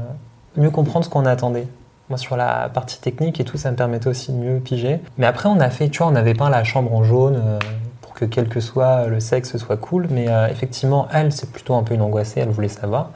mieux 0.56 0.70
comprendre 0.70 1.04
ce 1.04 1.10
qu'on 1.10 1.26
attendait. 1.26 1.68
Moi, 2.08 2.18
sur 2.18 2.36
la 2.36 2.70
partie 2.72 3.00
technique 3.00 3.40
et 3.40 3.44
tout, 3.44 3.56
ça 3.56 3.70
me 3.70 3.76
permettait 3.76 4.08
aussi 4.08 4.32
de 4.32 4.36
mieux 4.36 4.60
piger. 4.60 5.00
Mais 5.18 5.26
après, 5.26 5.48
on 5.48 5.60
a 5.60 5.70
fait, 5.70 5.88
tu 5.88 5.98
vois, 5.98 6.08
on 6.08 6.16
avait 6.16 6.34
peint 6.34 6.50
la 6.50 6.64
chambre 6.64 6.92
en 6.94 7.04
jaune 7.04 7.36
euh, 7.36 7.58
pour 8.02 8.14
que 8.14 8.24
quel 8.24 8.48
que 8.48 8.60
soit 8.60 9.06
le 9.06 9.20
sexe, 9.20 9.52
ce 9.52 9.58
soit 9.58 9.76
cool. 9.76 10.08
Mais 10.10 10.28
euh, 10.28 10.48
effectivement, 10.48 11.06
elle, 11.12 11.32
c'est 11.32 11.50
plutôt 11.50 11.74
un 11.74 11.82
peu 11.82 11.94
une 11.94 12.02
angoissée, 12.02 12.40
elle 12.40 12.50
voulait 12.50 12.68
savoir. 12.68 13.10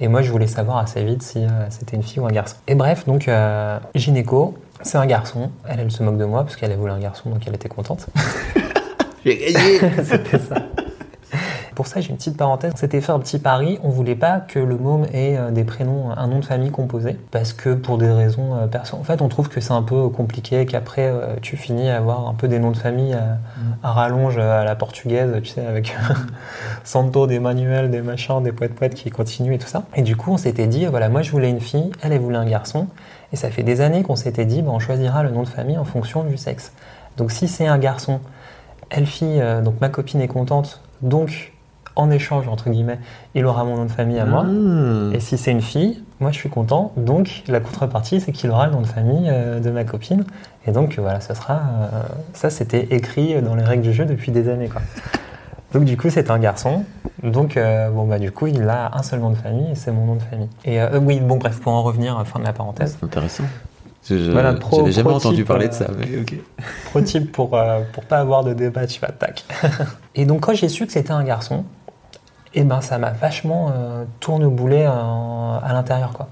Et 0.00 0.08
moi, 0.08 0.22
je 0.22 0.30
voulais 0.30 0.46
savoir 0.46 0.78
assez 0.78 1.04
vite 1.04 1.22
si 1.22 1.38
euh, 1.38 1.48
c'était 1.70 1.96
une 1.96 2.02
fille 2.02 2.20
ou 2.20 2.26
un 2.26 2.32
garçon. 2.32 2.56
Et 2.66 2.74
bref, 2.74 3.06
donc, 3.06 3.28
euh, 3.28 3.78
gynéco, 3.94 4.54
c'est 4.84 4.98
un 4.98 5.06
garçon. 5.06 5.50
Elle, 5.68 5.80
elle 5.80 5.90
se 5.90 6.02
moque 6.02 6.18
de 6.18 6.24
moi 6.24 6.44
parce 6.44 6.56
qu'elle 6.56 6.72
a 6.72 6.76
voulu 6.76 6.92
un 6.92 7.00
garçon, 7.00 7.30
donc 7.30 7.42
elle 7.46 7.54
était 7.54 7.68
contente. 7.68 8.06
J'ai 9.24 9.52
gagné 9.52 9.78
C'était 10.04 10.38
ça. 10.38 10.56
Pour 11.74 11.86
ça, 11.86 12.00
j'ai 12.00 12.10
une 12.10 12.16
petite 12.16 12.36
parenthèse. 12.36 12.72
On 12.74 12.76
s'était 12.76 13.00
fait 13.00 13.12
un 13.12 13.18
petit 13.18 13.38
pari. 13.38 13.78
On 13.82 13.88
voulait 13.88 14.14
pas 14.14 14.40
que 14.40 14.58
le 14.58 14.76
môme 14.76 15.04
ait 15.12 15.36
euh, 15.36 15.50
des 15.50 15.64
prénoms, 15.64 16.10
un 16.16 16.26
nom 16.26 16.40
de 16.40 16.44
famille 16.44 16.70
composé. 16.70 17.18
Parce 17.30 17.52
que 17.52 17.74
pour 17.74 17.98
des 17.98 18.10
raisons 18.10 18.54
euh, 18.54 18.66
perso. 18.66 18.96
En 18.96 19.04
fait, 19.04 19.22
on 19.22 19.28
trouve 19.28 19.48
que 19.48 19.60
c'est 19.60 19.72
un 19.72 19.82
peu 19.82 20.08
compliqué, 20.08 20.66
qu'après, 20.66 21.06
euh, 21.06 21.36
tu 21.42 21.56
finis 21.56 21.90
à 21.90 21.96
avoir 21.96 22.28
un 22.28 22.34
peu 22.34 22.48
des 22.48 22.58
noms 22.58 22.70
de 22.70 22.76
famille 22.76 23.14
à, 23.14 23.38
à 23.82 23.92
rallonge 23.92 24.38
euh, 24.38 24.60
à 24.60 24.64
la 24.64 24.74
portugaise, 24.74 25.30
tu 25.42 25.50
sais, 25.50 25.64
avec 25.64 25.94
Santo, 26.84 27.26
des 27.26 27.38
manuels, 27.38 27.90
des 27.90 28.00
machins, 28.00 28.42
des 28.42 28.52
poètes-poètes 28.52 28.94
qui 28.94 29.10
continuent 29.10 29.54
et 29.54 29.58
tout 29.58 29.68
ça. 29.68 29.84
Et 29.94 30.02
du 30.02 30.16
coup, 30.16 30.32
on 30.32 30.36
s'était 30.36 30.66
dit, 30.66 30.86
voilà, 30.86 31.08
moi 31.08 31.22
je 31.22 31.30
voulais 31.30 31.50
une 31.50 31.60
fille, 31.60 31.90
elle, 32.02 32.12
elle 32.12 32.20
voulait 32.20 32.38
un 32.38 32.46
garçon. 32.46 32.88
Et 33.32 33.36
ça 33.36 33.50
fait 33.50 33.62
des 33.62 33.80
années 33.80 34.02
qu'on 34.02 34.16
s'était 34.16 34.44
dit, 34.44 34.62
bah, 34.62 34.70
on 34.72 34.78
choisira 34.78 35.22
le 35.22 35.30
nom 35.30 35.42
de 35.42 35.48
famille 35.48 35.78
en 35.78 35.84
fonction 35.84 36.24
du 36.24 36.36
sexe. 36.36 36.72
Donc 37.16 37.30
si 37.30 37.48
c'est 37.48 37.66
un 37.66 37.78
garçon, 37.78 38.20
elle 38.90 39.06
fille, 39.06 39.40
euh, 39.40 39.60
donc 39.60 39.80
ma 39.80 39.88
copine 39.88 40.20
est 40.20 40.28
contente, 40.28 40.82
donc 41.02 41.52
en 41.96 42.10
échange 42.10 42.48
entre 42.48 42.70
guillemets, 42.70 42.98
il 43.34 43.46
aura 43.46 43.64
mon 43.64 43.76
nom 43.76 43.84
de 43.84 43.90
famille 43.90 44.18
à 44.18 44.24
moi. 44.24 44.44
Ah. 44.46 45.14
Et 45.14 45.20
si 45.20 45.38
c'est 45.38 45.50
une 45.52 45.62
fille, 45.62 46.02
moi 46.20 46.30
je 46.32 46.36
suis 46.36 46.48
content, 46.48 46.92
donc 46.96 47.42
la 47.48 47.60
contrepartie 47.60 48.20
c'est 48.20 48.32
qu'il 48.32 48.50
aura 48.50 48.66
le 48.66 48.72
nom 48.72 48.80
de 48.80 48.86
famille 48.86 49.28
euh, 49.30 49.60
de 49.60 49.70
ma 49.70 49.84
copine. 49.84 50.24
Et 50.66 50.72
donc 50.72 50.98
voilà, 50.98 51.20
ça 51.20 51.34
sera, 51.34 51.54
euh, 51.54 52.00
ça 52.32 52.50
c'était 52.50 52.88
écrit 52.90 53.40
dans 53.42 53.54
les 53.54 53.62
règles 53.64 53.82
du 53.82 53.92
jeu 53.92 54.04
depuis 54.06 54.32
des 54.32 54.48
années 54.48 54.68
quoi. 54.68 54.82
Donc 55.72 55.84
du 55.86 55.96
coup 55.96 56.08
c'est 56.08 56.30
un 56.30 56.38
garçon, 56.38 56.84
donc 57.24 57.56
euh, 57.56 57.90
bon 57.90 58.04
bah 58.04 58.20
du 58.20 58.30
coup 58.30 58.46
il 58.46 58.62
a 58.68 58.92
un 58.96 59.02
seul 59.02 59.18
nom 59.18 59.30
de 59.30 59.34
famille 59.34 59.72
et 59.72 59.74
c'est 59.74 59.90
mon 59.90 60.04
nom 60.06 60.14
de 60.14 60.22
famille. 60.22 60.48
Et 60.64 60.78
oui 61.02 61.18
bon 61.18 61.36
bref 61.36 61.58
pour 61.60 61.72
en 61.72 61.82
revenir, 61.82 62.22
fin 62.26 62.38
de 62.38 62.44
la 62.44 62.52
parenthèse. 62.52 62.96
C'est 63.00 63.04
intéressant. 63.04 63.42
Je- 64.08 64.30
Voilà, 64.30 64.52
pro- 64.52 64.88
jamais 64.88 65.02
pro 65.08 65.16
entendu 65.16 65.36
type, 65.38 65.46
parler 65.48 65.66
de 65.66 65.72
ça, 65.72 65.86
mais 65.98 66.20
ok. 66.20 66.34
Pro 66.90 67.00
type 67.00 67.32
pour, 67.32 67.56
euh, 67.56 67.80
pour 67.92 68.04
pas 68.04 68.18
avoir 68.18 68.44
de 68.44 68.52
débat, 68.52 68.86
tu 68.86 69.00
vas 69.00 69.08
tac. 69.08 69.44
et 70.14 70.26
donc 70.26 70.42
quand 70.42 70.54
j'ai 70.54 70.68
su 70.68 70.86
que 70.86 70.92
c'était 70.92 71.10
un 71.12 71.24
garçon, 71.24 71.64
et 72.54 72.64
ben 72.64 72.80
ça 72.80 72.98
m'a 72.98 73.10
vachement 73.10 73.70
euh, 73.74 74.04
tourneboulé 74.20 74.82
euh, 74.82 74.90
à 74.90 75.72
l'intérieur 75.72 76.12
quoi. 76.12 76.28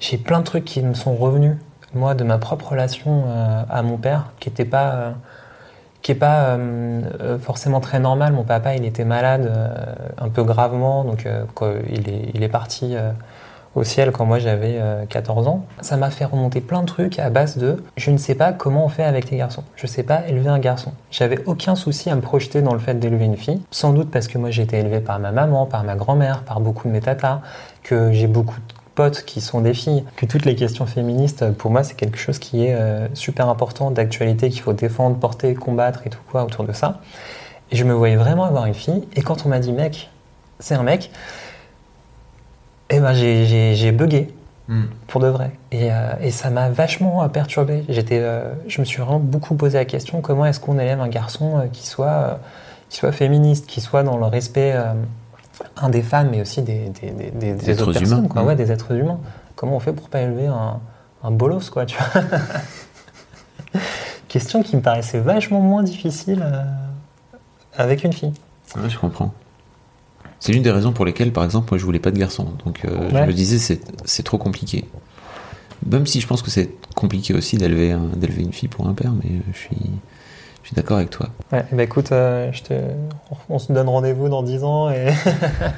J'ai 0.00 0.18
plein 0.18 0.40
de 0.40 0.44
trucs 0.44 0.64
qui 0.64 0.82
me 0.82 0.94
sont 0.94 1.14
revenus 1.14 1.56
moi 1.94 2.14
de 2.14 2.24
ma 2.24 2.38
propre 2.38 2.70
relation 2.70 3.24
euh, 3.26 3.62
à 3.68 3.82
mon 3.82 3.96
père 3.96 4.26
qui 4.38 4.48
était 4.48 4.64
pas 4.64 4.92
euh, 4.92 5.10
qui 6.02 6.12
est 6.12 6.16
pas 6.16 6.50
euh, 6.50 7.38
forcément 7.38 7.80
très 7.80 7.98
normal. 7.98 8.32
Mon 8.32 8.44
papa 8.44 8.74
il 8.76 8.84
était 8.84 9.04
malade 9.04 9.50
un 10.18 10.28
peu 10.28 10.44
gravement 10.44 11.04
donc 11.04 11.26
il 11.90 12.08
est 12.08 12.30
il 12.34 12.42
est 12.42 12.48
parti 12.48 12.94
au 13.76 13.84
ciel 13.84 14.10
quand 14.10 14.24
moi 14.24 14.40
j'avais 14.40 14.78
euh, 14.80 15.04
14 15.06 15.46
ans. 15.46 15.64
Ça 15.80 15.96
m'a 15.96 16.10
fait 16.10 16.24
remonter 16.24 16.60
plein 16.60 16.80
de 16.80 16.86
trucs 16.86 17.18
à 17.18 17.30
base 17.30 17.58
de 17.58 17.84
je 17.96 18.10
ne 18.10 18.16
sais 18.16 18.34
pas 18.34 18.52
comment 18.52 18.86
on 18.86 18.88
fait 18.88 19.04
avec 19.04 19.30
les 19.30 19.36
garçons. 19.36 19.62
Je 19.76 19.86
sais 19.86 20.02
pas 20.02 20.26
élever 20.26 20.48
un 20.48 20.58
garçon. 20.58 20.92
J'avais 21.10 21.38
aucun 21.44 21.76
souci 21.76 22.10
à 22.10 22.16
me 22.16 22.22
projeter 22.22 22.62
dans 22.62 22.72
le 22.72 22.80
fait 22.80 22.94
d'élever 22.94 23.26
une 23.26 23.36
fille. 23.36 23.60
Sans 23.70 23.92
doute 23.92 24.10
parce 24.10 24.26
que 24.26 24.38
moi 24.38 24.50
j'ai 24.50 24.62
été 24.62 24.78
élevé 24.78 25.00
par 25.00 25.20
ma 25.20 25.30
maman, 25.30 25.66
par 25.66 25.84
ma 25.84 25.94
grand-mère, 25.94 26.42
par 26.42 26.60
beaucoup 26.60 26.88
de 26.88 26.92
mes 26.92 27.00
tatas, 27.00 27.42
que 27.82 28.12
j'ai 28.12 28.26
beaucoup 28.26 28.56
de 28.56 28.74
potes 28.94 29.24
qui 29.24 29.42
sont 29.42 29.60
des 29.60 29.74
filles, 29.74 30.04
que 30.16 30.24
toutes 30.24 30.46
les 30.46 30.56
questions 30.56 30.86
féministes, 30.86 31.52
pour 31.52 31.70
moi, 31.70 31.84
c'est 31.84 31.96
quelque 31.96 32.16
chose 32.16 32.38
qui 32.38 32.64
est 32.64 32.74
euh, 32.74 33.08
super 33.12 33.50
important, 33.50 33.90
d'actualité, 33.90 34.48
qu'il 34.48 34.62
faut 34.62 34.72
défendre, 34.72 35.16
porter, 35.16 35.54
combattre 35.54 36.00
et 36.06 36.10
tout 36.10 36.22
quoi 36.30 36.44
autour 36.44 36.64
de 36.64 36.72
ça. 36.72 37.00
Et 37.70 37.76
je 37.76 37.84
me 37.84 37.92
voyais 37.92 38.16
vraiment 38.16 38.44
avoir 38.44 38.64
une 38.64 38.74
fille. 38.74 39.06
Et 39.14 39.20
quand 39.20 39.44
on 39.44 39.50
m'a 39.50 39.58
dit 39.58 39.72
mec, 39.72 40.10
c'est 40.60 40.74
un 40.74 40.82
mec, 40.82 41.10
eh 42.90 43.00
ben 43.00 43.12
j'ai- 43.14 43.92
bugué 43.92 44.28
pour 45.06 45.20
de 45.20 45.28
vrai. 45.28 45.52
Et, 45.70 45.92
euh, 45.92 46.12
et 46.20 46.30
ça 46.32 46.50
m'a 46.50 46.68
vachement 46.70 47.22
euh, 47.22 47.28
perturbé. 47.28 47.84
J'étais, 47.88 48.18
euh, 48.20 48.52
je 48.66 48.80
me 48.80 48.84
suis 48.84 49.00
vraiment 49.00 49.20
beaucoup 49.20 49.54
posé 49.54 49.78
la 49.78 49.84
question 49.84 50.20
comment 50.20 50.44
est-ce 50.46 50.58
qu'on 50.60 50.78
élève 50.78 51.00
un 51.00 51.08
garçon 51.08 51.68
qui 51.72 51.86
soit, 51.86 52.40
qui 52.88 52.96
soit 52.98 53.12
féministe, 53.12 53.66
qui 53.66 53.80
soit 53.80 54.02
dans 54.02 54.16
le 54.16 54.26
respect 54.26 54.74
un 55.76 55.88
des 55.88 56.02
femmes, 56.02 56.28
mais 56.32 56.40
aussi 56.40 56.62
des, 56.62 56.88
des, 57.00 57.10
des, 57.10 57.30
des- 57.30 57.52
des 57.54 57.70
êtres 57.70 57.82
autres 57.88 57.92
humains, 57.92 58.00
personnes, 58.16 58.28
quoi. 58.28 58.42
mm. 58.42 58.46
Ouais, 58.46 58.56
des 58.56 58.72
êtres 58.72 58.92
humains. 58.92 59.18
Comment 59.54 59.76
on 59.76 59.80
fait 59.80 59.92
pour 59.92 60.08
pas 60.08 60.20
élever 60.20 60.46
un, 60.48 60.80
un 61.24 61.30
bolos, 61.30 61.70
quoi, 61.70 61.86
tu 61.86 61.96
vois? 61.96 62.22
Question 64.28 64.62
qui 64.62 64.76
me 64.76 64.82
paraissait 64.82 65.20
vachement 65.20 65.60
moins 65.60 65.82
difficile 65.82 66.42
euh, 66.44 66.62
avec 67.76 68.04
une 68.04 68.12
fille. 68.12 68.32
Ouais, 68.76 68.88
je 68.90 68.98
comprends. 68.98 69.32
C'est 70.40 70.52
l'une 70.52 70.62
des 70.62 70.70
raisons 70.70 70.92
pour 70.92 71.04
lesquelles, 71.04 71.32
par 71.32 71.44
exemple, 71.44 71.68
moi 71.70 71.78
je 71.78 71.84
voulais 71.84 71.98
pas 71.98 72.10
de 72.10 72.18
garçon. 72.18 72.46
Donc 72.64 72.84
euh, 72.84 73.08
je 73.10 73.14
me 73.26 73.32
disais, 73.32 73.78
c'est 74.04 74.22
trop 74.22 74.38
compliqué. 74.38 74.84
Même 75.90 76.06
si 76.06 76.20
je 76.20 76.26
pense 76.26 76.42
que 76.42 76.50
c'est 76.50 76.70
compliqué 76.94 77.34
aussi 77.34 77.56
d'élever 77.56 77.92
un- 77.92 78.10
d'élever 78.16 78.42
une 78.42 78.52
fille 78.52 78.68
pour 78.68 78.86
un 78.86 78.92
père, 78.94 79.12
mais 79.12 79.30
je 79.52 79.58
suis, 79.58 79.76
je 80.62 80.68
suis 80.68 80.74
d'accord 80.74 80.96
avec 80.98 81.10
toi. 81.10 81.28
Ouais, 81.52 81.64
bah 81.72 81.82
écoute, 81.82 82.12
euh, 82.12 82.50
je 82.52 82.62
te... 82.62 82.74
on 83.48 83.58
se 83.58 83.72
donne 83.72 83.88
rendez-vous 83.88 84.28
dans 84.28 84.42
10 84.42 84.64
ans 84.64 84.90
et 84.90 85.12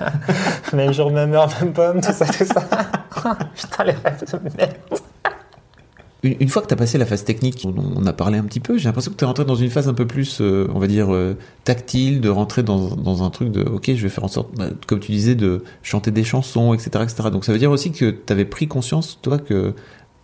même 0.72 0.92
jour, 0.92 1.10
même 1.10 1.32
heure, 1.34 1.48
même 1.60 1.72
pomme, 1.72 2.00
tout 2.00 2.12
ça, 2.12 2.26
tout 2.26 2.44
ça. 2.44 2.62
Putain, 3.54 3.84
les 3.84 3.92
rêves 3.92 4.24
de 4.32 4.56
merde. 4.56 4.72
Une, 6.24 6.48
fois 6.48 6.62
que 6.62 6.66
tu 6.66 6.74
as 6.74 6.76
passé 6.76 6.98
la 6.98 7.06
phase 7.06 7.24
technique, 7.24 7.64
on, 7.64 7.74
on 7.78 8.04
a 8.04 8.12
parlé 8.12 8.38
un 8.38 8.42
petit 8.42 8.58
peu, 8.58 8.76
j'ai 8.76 8.86
l'impression 8.86 9.12
que 9.12 9.16
tu 9.16 9.22
es 9.22 9.26
rentré 9.26 9.44
dans 9.44 9.54
une 9.54 9.70
phase 9.70 9.88
un 9.88 9.94
peu 9.94 10.06
plus, 10.06 10.40
euh, 10.40 10.68
on 10.74 10.80
va 10.80 10.88
dire, 10.88 11.14
euh, 11.14 11.36
tactile, 11.62 12.20
de 12.20 12.28
rentrer 12.28 12.64
dans, 12.64 13.22
un 13.22 13.30
truc 13.30 13.52
de, 13.52 13.62
ok, 13.62 13.92
je 13.94 14.02
vais 14.02 14.08
faire 14.08 14.24
en 14.24 14.28
sorte, 14.28 14.48
bah, 14.56 14.66
comme 14.88 14.98
tu 14.98 15.12
disais, 15.12 15.36
de 15.36 15.62
chanter 15.84 16.10
des 16.10 16.24
chansons, 16.24 16.74
etc. 16.74 17.04
etc. 17.04 17.30
Donc 17.30 17.44
ça 17.44 17.52
veut 17.52 17.58
dire 17.58 17.70
aussi 17.70 17.92
que 17.92 18.10
tu 18.10 18.32
avais 18.32 18.44
pris 18.44 18.66
conscience, 18.66 19.20
toi, 19.22 19.38
que 19.38 19.74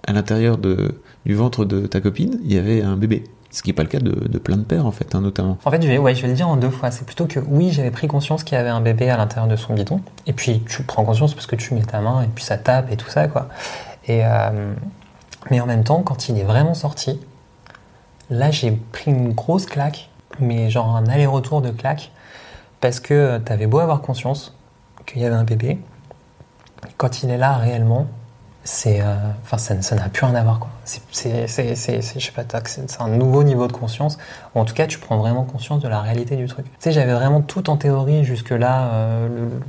à 0.07 0.12
l'intérieur 0.12 0.59
du 0.59 1.35
ventre 1.35 1.64
de 1.64 1.87
ta 1.87 2.00
copine, 2.00 2.40
il 2.44 2.52
y 2.52 2.59
avait 2.59 2.83
un 2.83 2.96
bébé. 2.96 3.24
Ce 3.52 3.62
qui 3.62 3.68
n'est 3.68 3.74
pas 3.74 3.85
le 3.85 3.88
cas 3.88 4.00
de, 4.00 4.11
de 4.11 4.38
plein 4.38 4.57
de 4.57 4.64
pères, 4.64 4.85
en 4.85 4.90
fait, 4.90 5.14
hein, 5.14 5.20
notamment. 5.20 5.59
En 5.64 5.70
fait, 5.70 5.80
je 5.80 5.87
vais, 5.87 5.96
ouais, 5.96 6.16
je 6.16 6.22
vais 6.22 6.28
le 6.28 6.35
dire 6.35 6.48
en 6.48 6.57
deux 6.57 6.70
fois. 6.70 6.90
C'est 6.90 7.07
plutôt 7.07 7.26
que 7.26 7.38
oui, 7.38 7.70
j'avais 7.70 7.92
pris 7.92 8.09
conscience 8.09 8.42
qu'il 8.42 8.59
y 8.59 8.61
avait 8.61 8.68
un 8.68 8.80
bébé 8.80 9.11
à 9.11 9.16
l'intérieur 9.16 9.48
de 9.48 9.54
son 9.54 9.74
bidon. 9.74 10.00
Et 10.26 10.33
puis 10.33 10.61
tu 10.68 10.83
prends 10.83 11.04
conscience 11.04 11.35
parce 11.35 11.46
que 11.46 11.54
tu 11.54 11.72
mets 11.72 11.85
ta 11.85 12.00
main 12.00 12.22
et 12.22 12.26
puis 12.35 12.42
ça 12.42 12.59
tape 12.59 12.90
et 12.90 12.96
tout 12.96 13.09
ça, 13.09 13.28
quoi. 13.28 13.48
Et, 14.09 14.24
euh, 14.24 14.74
mais 15.50 15.61
en 15.61 15.66
même 15.66 15.85
temps, 15.85 16.02
quand 16.02 16.28
il 16.28 16.38
est 16.38 16.44
vraiment 16.44 16.74
sorti, 16.74 17.20
là 18.30 18.50
j'ai 18.50 18.70
pris 18.72 19.11
une 19.11 19.33
grosse 19.33 19.66
claque, 19.66 20.11
mais 20.40 20.70
genre 20.70 20.96
un 20.96 21.07
aller-retour 21.07 21.61
de 21.62 21.70
claque, 21.70 22.11
parce 22.80 23.00
que 23.00 23.38
t'avais 23.38 23.66
beau 23.66 23.78
avoir 23.78 24.00
conscience 24.02 24.57
qu'il 25.07 25.22
y 25.22 25.24
avait 25.26 25.35
un 25.37 25.44
bébé, 25.44 25.78
quand 26.96 27.22
il 27.22 27.30
est 27.30 27.38
là 27.38 27.54
réellement, 27.54 28.07
c'est, 28.66 29.02
euh, 29.02 29.14
enfin, 29.42 29.59
ça 29.59 29.94
n'a 29.94 30.09
plus 30.09 30.24
rien 30.24 30.35
à 30.35 30.42
voir, 30.42 30.59
quoi. 30.59 30.70
C'est, 30.85 31.02
je 31.46 31.46
sais 31.46 32.33
pas, 32.35 32.44
c'est 32.64 33.00
un 33.00 33.09
nouveau 33.09 33.42
niveau 33.42 33.66
de 33.66 33.72
conscience. 33.72 34.16
Ou 34.54 34.61
en 34.61 34.64
tout 34.64 34.72
cas, 34.74 34.87
tu 34.87 34.98
prends 34.98 35.18
vraiment 35.18 35.44
conscience 35.44 35.83
de 35.83 35.88
la 35.88 36.00
réalité 36.00 36.37
du 36.37 36.46
truc. 36.46 36.64
Tu 36.64 36.70
sais, 36.78 36.92
j'avais 36.92 37.12
vraiment 37.12 37.42
tout 37.42 37.68
en 37.68 37.76
théorie 37.76 38.24
jusque-là, 38.24 38.87
euh, 38.94 39.28
le- 39.28 39.35
le- 39.35 39.61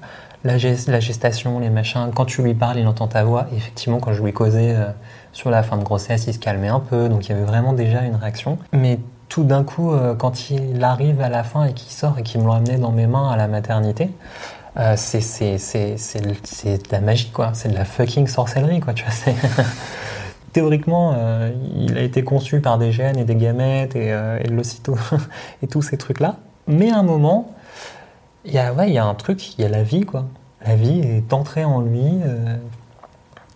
la, 0.46 0.58
gest- 0.58 0.90
la 0.90 1.02
gestation, 1.02 1.60
les 1.60 1.70
machins. 1.70 2.10
Quand 2.16 2.24
tu 2.26 2.42
lui 2.42 2.54
parles, 2.54 2.78
il 2.80 2.88
entend 2.88 3.08
ta 3.08 3.26
voix. 3.26 3.48
Effectivement, 3.54 4.00
quand 4.00 4.14
je 4.14 4.24
lui 4.24 4.32
causais 4.32 4.74
euh, 4.76 4.86
sur 5.36 5.50
la 5.50 5.64
fin 5.64 5.76
de 5.78 5.84
grossesse, 5.84 6.28
il 6.28 6.34
se 6.34 6.40
calmait 6.40 6.70
un 6.70 6.80
peu. 6.80 7.10
Donc 7.10 7.28
il 7.28 7.34
y 7.34 7.36
avait 7.36 7.44
vraiment 7.44 7.74
déjà 7.74 8.02
une 8.02 8.16
réaction. 8.16 8.58
Mais 8.72 9.00
tout 9.28 9.44
d'un 9.44 9.64
coup, 9.64 9.92
euh, 9.92 10.16
quand 10.16 10.50
il 10.50 10.82
arrive 10.84 11.20
à 11.20 11.30
la 11.30 11.44
fin 11.44 11.66
et 11.66 11.74
qu'il 11.74 11.92
sort 11.92 12.18
et 12.18 12.24
qu'il 12.24 12.42
me 12.42 12.48
l'emmenait 12.48 12.78
dans 12.78 12.92
mes 12.92 13.06
mains 13.06 13.30
à 13.30 13.36
la 13.36 13.48
maternité, 13.48 14.10
euh, 14.78 14.96
c'est 14.96 15.52
de 15.52 16.92
la 16.92 17.02
magie, 17.02 17.32
quoi. 17.32 17.52
C'est 17.54 17.70
de 17.70 17.76
la 17.76 17.86
fucking 17.86 18.28
sorcellerie, 18.28 18.80
quoi. 18.80 18.94
Tu 18.94 19.04
vois, 19.04 19.34
Théoriquement, 20.54 21.14
euh, 21.18 21.52
il 21.76 21.98
a 21.98 22.02
été 22.02 22.24
conçu 22.24 22.62
par 22.62 22.78
des 22.78 22.94
gènes 22.94 23.20
et 23.20 23.26
des 23.26 23.36
gamètes 23.36 23.98
et, 23.98 24.14
euh, 24.14 24.40
et 24.42 24.48
l'ocyto 24.48 24.98
et 25.62 25.68
tous 25.68 25.82
ces 25.82 25.98
trucs-là. 25.98 26.38
Mais 26.68 26.92
à 26.92 27.00
un 27.00 27.04
moment, 27.04 27.54
il 28.46 28.54
y 28.54 28.58
a, 28.58 28.74
ouais, 28.74 28.88
il 28.88 28.94
y 28.94 28.98
a 28.98 29.06
un 29.06 29.16
truc, 29.16 29.58
il 29.58 29.62
y 29.62 29.66
a 29.66 29.70
la 29.70 29.84
vie, 29.84 30.06
quoi. 30.06 30.28
La 30.66 30.76
vie 30.76 31.02
est 31.02 31.32
entrée 31.34 31.64
en 31.64 31.80
lui 31.82 32.06
euh, 32.26 32.56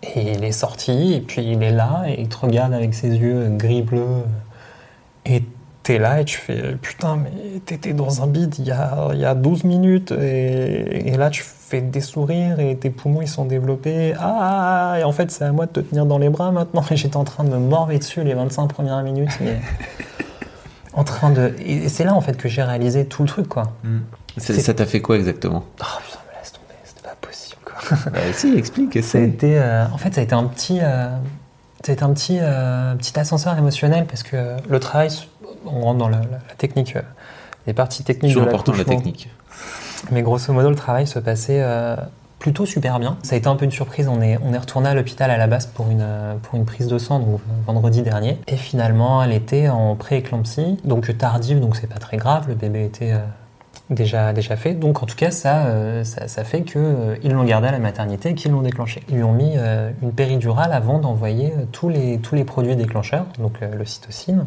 et 0.02 0.32
il 0.32 0.44
est 0.44 0.52
sorti 0.52 1.14
et 1.14 1.20
puis 1.20 1.42
il 1.42 1.62
est 1.62 1.72
là 1.72 2.04
et 2.06 2.20
il 2.20 2.28
te 2.28 2.36
regarde 2.38 2.72
avec 2.72 2.94
ses 2.94 3.08
yeux 3.16 3.48
gris-bleu 3.50 4.06
et 5.26 5.44
t'es 5.82 5.98
là 5.98 6.20
et 6.20 6.24
tu 6.24 6.38
fais 6.38 6.76
putain 6.80 7.16
mais 7.16 7.60
t'étais 7.66 7.92
dans 7.92 8.22
un 8.22 8.26
bide 8.26 8.54
il 8.58 8.66
y 8.66 8.70
a, 8.70 9.08
il 9.12 9.18
y 9.20 9.24
a 9.26 9.34
12 9.34 9.64
minutes. 9.64 10.12
Et, 10.12 11.08
et 11.08 11.16
là 11.16 11.28
tu 11.30 11.42
fais 11.42 11.80
des 11.82 12.00
sourires 12.00 12.60
et 12.60 12.76
tes 12.76 12.90
poumons 12.90 13.20
ils 13.22 13.28
sont 13.28 13.44
développés. 13.44 14.14
Ah 14.18 14.96
et 14.98 15.04
en 15.04 15.12
fait 15.12 15.30
c'est 15.30 15.44
à 15.44 15.52
moi 15.52 15.66
de 15.66 15.72
te 15.72 15.80
tenir 15.80 16.06
dans 16.06 16.18
les 16.18 16.28
bras 16.30 16.50
maintenant. 16.50 16.82
Et 16.90 16.96
j'étais 16.96 17.16
en 17.16 17.24
train 17.24 17.44
de 17.44 17.50
me 17.50 17.58
morver 17.58 17.98
dessus 17.98 18.24
les 18.24 18.34
25 18.34 18.68
premières 18.68 19.02
minutes 19.02 19.30
mais 19.40 19.58
en 20.94 21.04
train 21.04 21.30
de 21.30 21.54
et 21.60 21.88
c'est 21.90 22.04
là 22.04 22.14
en 22.14 22.20
fait 22.22 22.36
que 22.38 22.48
j'ai 22.48 22.62
réalisé 22.62 23.04
tout 23.06 23.22
le 23.22 23.28
truc 23.28 23.48
quoi. 23.48 23.64
Ça 24.38 24.54
C'est- 24.54 24.60
ça 24.60 24.72
t'a 24.74 24.86
fait 24.86 25.00
quoi 25.02 25.16
exactement? 25.16 25.64
Oh 25.80 25.84
putain 26.04 26.18
mais 26.32 26.38
laisse 26.40 26.52
tomber 26.52 26.74
c'était 26.84 27.02
pas 27.02 27.14
Bah, 28.12 28.18
Si, 28.32 28.54
explique. 28.56 28.92
Ça 28.94 29.18
a 29.18 29.20
essaie. 29.20 29.24
été, 29.28 29.58
euh, 29.58 29.86
en 29.92 29.98
fait, 29.98 30.14
ça 30.14 30.20
a 30.20 30.24
été 30.24 30.34
un 30.34 30.44
petit, 30.44 30.78
euh, 30.80 31.08
ça 31.84 31.90
a 31.90 31.92
été 31.92 32.02
un 32.02 32.12
petit, 32.12 32.38
euh, 32.40 32.94
petit 32.96 33.18
ascenseur 33.18 33.56
émotionnel 33.58 34.06
parce 34.06 34.22
que 34.22 34.56
le 34.68 34.80
travail, 34.80 35.08
on 35.66 35.80
rentre 35.82 35.98
dans 35.98 36.08
la, 36.08 36.18
la- 36.18 36.24
la 36.48 36.54
technique, 36.58 36.96
euh, 36.96 37.02
les 37.66 37.72
parties 37.74 38.04
techniques 38.04 38.32
Toujours 38.32 38.48
important 38.48 38.72
la 38.72 38.84
technique. 38.84 39.28
Mais 40.10 40.22
grosso 40.22 40.52
modo, 40.52 40.70
le 40.70 40.76
travail 40.76 41.06
se 41.06 41.18
passait 41.18 41.60
euh, 41.60 41.94
plutôt 42.38 42.64
super 42.64 42.98
bien. 42.98 43.18
Ça 43.22 43.34
a 43.34 43.38
été 43.38 43.48
un 43.48 43.56
peu 43.56 43.66
une 43.66 43.70
surprise. 43.70 44.08
On 44.08 44.22
est, 44.22 44.38
on 44.42 44.54
est 44.54 44.58
retourné 44.58 44.88
à 44.88 44.94
l'hôpital 44.94 45.30
à 45.30 45.36
la 45.36 45.46
base 45.46 45.66
pour 45.66 45.90
une, 45.90 46.00
euh, 46.00 46.34
pour 46.42 46.54
une 46.58 46.64
prise 46.64 46.86
de 46.86 46.96
sang, 46.96 47.18
donc 47.18 47.34
euh, 47.34 47.52
vendredi 47.66 48.00
dernier. 48.00 48.38
Et 48.48 48.56
finalement, 48.56 49.22
elle 49.22 49.32
était 49.32 49.68
en 49.68 49.94
pré-éclampsie, 49.96 50.78
donc 50.84 51.16
tardive, 51.18 51.60
donc 51.60 51.76
c'est 51.76 51.86
pas 51.86 51.98
très 51.98 52.16
grave. 52.16 52.46
Le 52.48 52.54
bébé 52.54 52.86
était 52.86 53.12
euh, 53.12 53.18
déjà, 53.90 54.32
déjà 54.32 54.56
fait. 54.56 54.74
Donc 54.74 55.02
en 55.02 55.06
tout 55.06 55.16
cas, 55.16 55.30
ça, 55.30 55.66
euh, 55.66 56.04
ça, 56.04 56.28
ça 56.28 56.44
fait 56.44 56.62
qu'ils 56.62 57.32
l'ont 57.32 57.44
gardé 57.44 57.68
à 57.68 57.72
la 57.72 57.78
maternité 57.78 58.30
et 58.30 58.34
qu'ils 58.34 58.52
l'ont 58.52 58.62
déclenché. 58.62 59.02
Ils 59.08 59.16
lui 59.16 59.22
ont 59.24 59.32
mis 59.32 59.54
euh, 59.56 59.90
une 60.02 60.12
péridurale 60.12 60.72
avant 60.72 60.98
d'envoyer 60.98 61.52
euh, 61.56 61.64
tous 61.72 61.88
les, 61.88 62.18
tous 62.18 62.34
les 62.34 62.44
produits 62.44 62.76
déclencheurs, 62.76 63.26
donc 63.38 63.54
euh, 63.62 63.74
le 63.74 63.84
cytocine. 63.84 64.46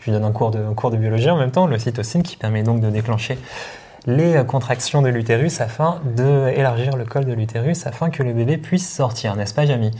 Je 0.00 0.06
lui 0.06 0.12
donne 0.12 0.24
un 0.24 0.32
cours, 0.32 0.50
de, 0.50 0.58
un 0.58 0.74
cours 0.74 0.90
de 0.90 0.96
biologie 0.96 1.30
en 1.30 1.36
même 1.38 1.50
temps, 1.50 1.66
le 1.66 1.78
cytocine 1.78 2.22
qui 2.22 2.36
permet 2.36 2.62
donc 2.62 2.80
de 2.80 2.90
déclencher 2.90 3.38
les 4.06 4.36
euh, 4.36 4.44
contractions 4.44 5.02
de 5.02 5.08
l'utérus 5.08 5.60
afin 5.60 6.00
d'élargir 6.14 6.96
le 6.96 7.04
col 7.04 7.24
de 7.24 7.32
l'utérus 7.32 7.86
afin 7.88 8.08
que 8.10 8.22
le 8.22 8.32
bébé 8.32 8.56
puisse 8.56 8.88
sortir, 8.88 9.34
n'est-ce 9.34 9.54
pas, 9.54 9.66
Jamie? 9.66 9.90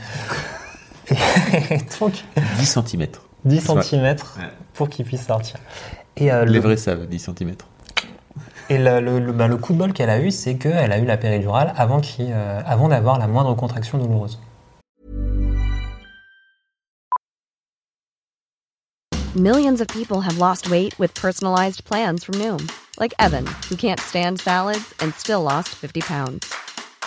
Et 1.71 1.77
donc, 1.99 2.13
10 2.59 2.65
cm. 2.65 3.07
10 3.45 3.69
Ouais. 3.69 3.81
cm 3.81 4.03
Ouais. 4.03 4.15
pour 4.73 4.89
qu'il 4.89 5.05
puisse 5.05 5.25
sortir. 5.25 5.55
Et, 6.17 6.31
euh, 6.31 6.45
le, 6.45 6.51
Les 6.51 6.59
vrais 6.59 6.77
savent, 6.77 7.05
10 7.07 7.19
cm. 7.19 7.53
Et 8.69 8.77
le, 8.77 8.99
le- 8.99 9.19
le- 9.19 9.31
bah, 9.31 9.47
le 9.47 9.57
coup 9.57 9.73
de 9.73 9.77
bol 9.77 9.93
qu'elle 9.93 10.09
a 10.09 10.19
eu, 10.19 10.31
c'est 10.31 10.55
qu'elle 10.55 10.91
a 10.91 10.97
eu 10.97 11.05
la 11.05 11.17
péridurale 11.17 11.73
avant, 11.77 11.99
qu'il, 12.01 12.27
euh, 12.31 12.61
avant 12.65 12.87
d'avoir 12.89 13.17
la 13.19 13.27
moindre 13.27 13.53
contraction 13.55 13.97
douloureuse. 13.97 14.39
Millions 19.35 19.81
of 19.81 19.87
people 19.89 20.21
have 20.21 20.37
lost 20.39 20.69
weight 20.69 20.97
with 20.97 21.13
personalized 21.13 21.83
plans 21.85 22.23
from 22.23 22.35
Noom, 22.35 22.71
like 22.99 23.13
Evan, 23.19 23.45
who 23.69 23.75
can't 23.75 23.99
stand 23.99 24.39
salads 24.39 24.93
and 24.99 25.13
still 25.13 25.43
lost 25.43 25.69
50 25.69 26.01
pounds. 26.01 26.51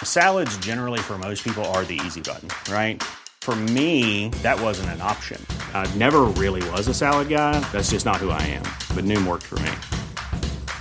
Salads, 0.05 0.57
generally, 0.59 1.01
for 1.01 1.19
most 1.19 1.43
people, 1.43 1.65
are 1.75 1.85
the 1.85 1.99
easy 2.07 2.21
button, 2.21 2.49
right? 2.73 3.03
For 3.43 3.57
me, 3.57 4.29
that 4.43 4.61
wasn't 4.61 4.91
an 4.91 5.01
option. 5.01 5.45
I 5.75 5.93
never 5.97 6.21
really 6.37 6.63
was 6.71 6.87
a 6.89 6.95
salad 6.95 7.29
guy. 7.29 7.59
That's 7.73 7.91
just 7.91 8.05
not 8.07 8.17
who 8.17 8.31
I 8.31 8.43
am. 8.43 8.63
But 8.95 9.05
Noom 9.05 9.27
worked 9.27 9.45
for 9.47 9.59
me. 9.61 9.71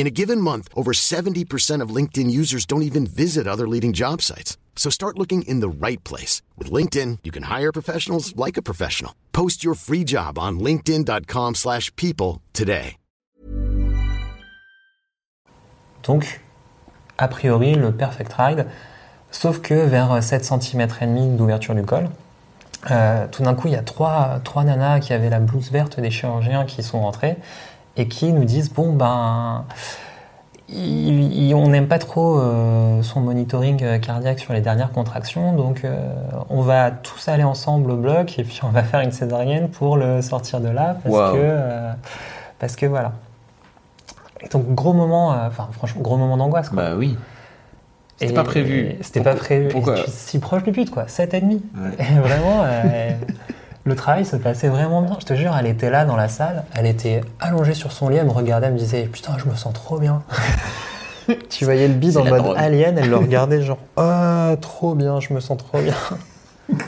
In 0.00 0.06
a 0.06 0.10
given 0.10 0.40
month, 0.40 0.68
over 0.74 0.92
70% 0.92 1.82
of 1.82 1.94
LinkedIn 1.94 2.30
users 2.30 2.64
don't 2.64 2.80
even 2.84 3.06
visit 3.06 3.46
other 3.46 3.68
leading 3.68 3.92
job 3.92 4.22
sites. 4.22 4.56
So 4.74 4.88
start 4.88 5.18
looking 5.18 5.42
in 5.42 5.60
the 5.60 5.68
right 5.68 6.02
place. 6.04 6.40
With 6.56 6.72
LinkedIn, 6.72 7.18
you 7.22 7.30
can 7.30 7.42
hire 7.42 7.70
professionals 7.70 8.34
like 8.34 8.56
a 8.56 8.62
professional. 8.62 9.12
Post 9.32 9.62
your 9.62 9.74
free 9.74 10.04
job 10.04 10.38
on 10.38 10.58
linkedin.com/people 10.58 11.54
slash 11.54 11.94
people 11.96 12.40
today. 12.54 12.96
Donc, 16.02 16.40
a 17.18 17.28
priori, 17.28 17.74
le 17.74 17.92
perfect 17.92 18.32
ride, 18.38 18.66
sauf 19.30 19.60
que 19.60 19.86
vers 19.86 20.22
7 20.22 20.44
cm 20.44 20.88
et 21.02 21.06
demi 21.06 21.36
d'ouverture 21.36 21.74
du 21.74 21.82
col, 21.82 22.08
euh, 22.90 23.26
tout 23.30 23.42
d'un 23.42 23.54
coup, 23.54 23.68
il 23.68 23.74
y 23.74 23.76
a 23.76 23.82
trois, 23.82 24.40
trois 24.44 24.64
nanas 24.64 25.00
qui 25.00 25.12
avaient 25.12 25.28
la 25.28 25.40
blouse 25.40 25.70
verte 25.70 26.00
des 26.00 26.10
chirurgiens 26.10 26.64
qui 26.64 26.82
sont 26.82 27.00
rentrées 27.02 27.36
et 28.00 28.08
qui 28.08 28.32
nous 28.32 28.44
disent 28.44 28.72
bon 28.72 28.92
ben 28.92 29.64
il- 30.68 31.32
il- 31.48 31.54
on 31.54 31.68
n'aime 31.68 31.88
pas 31.88 31.98
trop 31.98 32.38
euh, 32.38 33.02
son 33.02 33.20
monitoring 33.20 33.82
euh, 33.82 33.98
cardiaque 33.98 34.38
sur 34.38 34.52
les 34.52 34.60
dernières 34.60 34.92
contractions, 34.92 35.52
donc 35.52 35.84
euh, 35.84 35.98
on 36.48 36.62
va 36.62 36.90
tous 36.92 37.28
aller 37.28 37.42
ensemble 37.44 37.90
au 37.90 37.96
bloc 37.96 38.38
et 38.38 38.44
puis 38.44 38.60
on 38.62 38.68
va 38.68 38.82
faire 38.84 39.00
une 39.00 39.10
césarienne 39.12 39.68
pour 39.68 39.96
le 39.96 40.22
sortir 40.22 40.60
de 40.60 40.68
là 40.68 40.96
parce 41.02 41.14
Wow. 41.14 41.32
que 41.32 41.38
euh, 41.40 41.92
parce 42.58 42.76
que 42.76 42.86
voilà. 42.86 43.12
Donc 44.52 44.68
gros 44.74 44.92
moment, 44.92 45.30
enfin 45.46 45.68
franchement 45.72 46.02
gros 46.02 46.16
moment 46.16 46.36
d'angoisse 46.36 46.68
quoi. 46.68 46.76
Bah 46.82 46.90
oui. 46.96 47.18
C'était 48.16 48.34
pas 48.34 48.44
prévu. 48.44 48.96
C'était 49.00 49.22
pas 49.22 49.34
prévu. 49.34 49.68
Pourquoi 49.68 49.98
Et 49.98 50.04
si 50.06 50.38
proche 50.40 50.62
du 50.62 50.72
but, 50.72 50.90
quoi. 50.90 51.08
7 51.08 51.32
et 51.34 51.40
demi. 51.40 51.62
Ouais. 51.74 51.90
Et 51.98 52.18
vraiment, 52.20 52.64
le 53.84 53.94
travail 53.96 54.24
se 54.24 54.36
passait 54.36 54.68
vraiment 54.68 55.02
bien. 55.02 55.16
Je 55.20 55.24
te 55.26 55.34
jure, 55.34 55.56
elle 55.58 55.66
était 55.66 55.90
là 55.90 56.04
dans 56.04 56.16
la 56.16 56.28
salle, 56.28 56.64
elle 56.74 56.86
était 56.86 57.22
allongée 57.40 57.74
sur 57.74 57.92
son 57.92 58.08
lit, 58.08 58.16
elle 58.16 58.26
me 58.26 58.30
regardait, 58.32 58.66
elle 58.66 58.74
me 58.74 58.78
disait 58.78 59.04
Putain, 59.04 59.36
je 59.38 59.46
me 59.48 59.54
sens 59.56 59.72
trop 59.72 59.98
bien. 59.98 60.22
tu 61.48 61.64
voyais 61.64 61.88
le 61.88 61.94
bide 61.94 62.16
en 62.16 62.24
mode 62.24 62.42
drogue. 62.42 62.56
alien, 62.58 62.98
elle 62.98 63.08
le 63.10 63.16
regardait 63.18 63.62
genre 63.62 63.78
Ah, 63.96 64.56
trop 64.60 64.94
bien, 64.94 65.20
je 65.20 65.32
me 65.32 65.40
sens 65.40 65.56
trop 65.58 65.80
bien. 65.80 65.94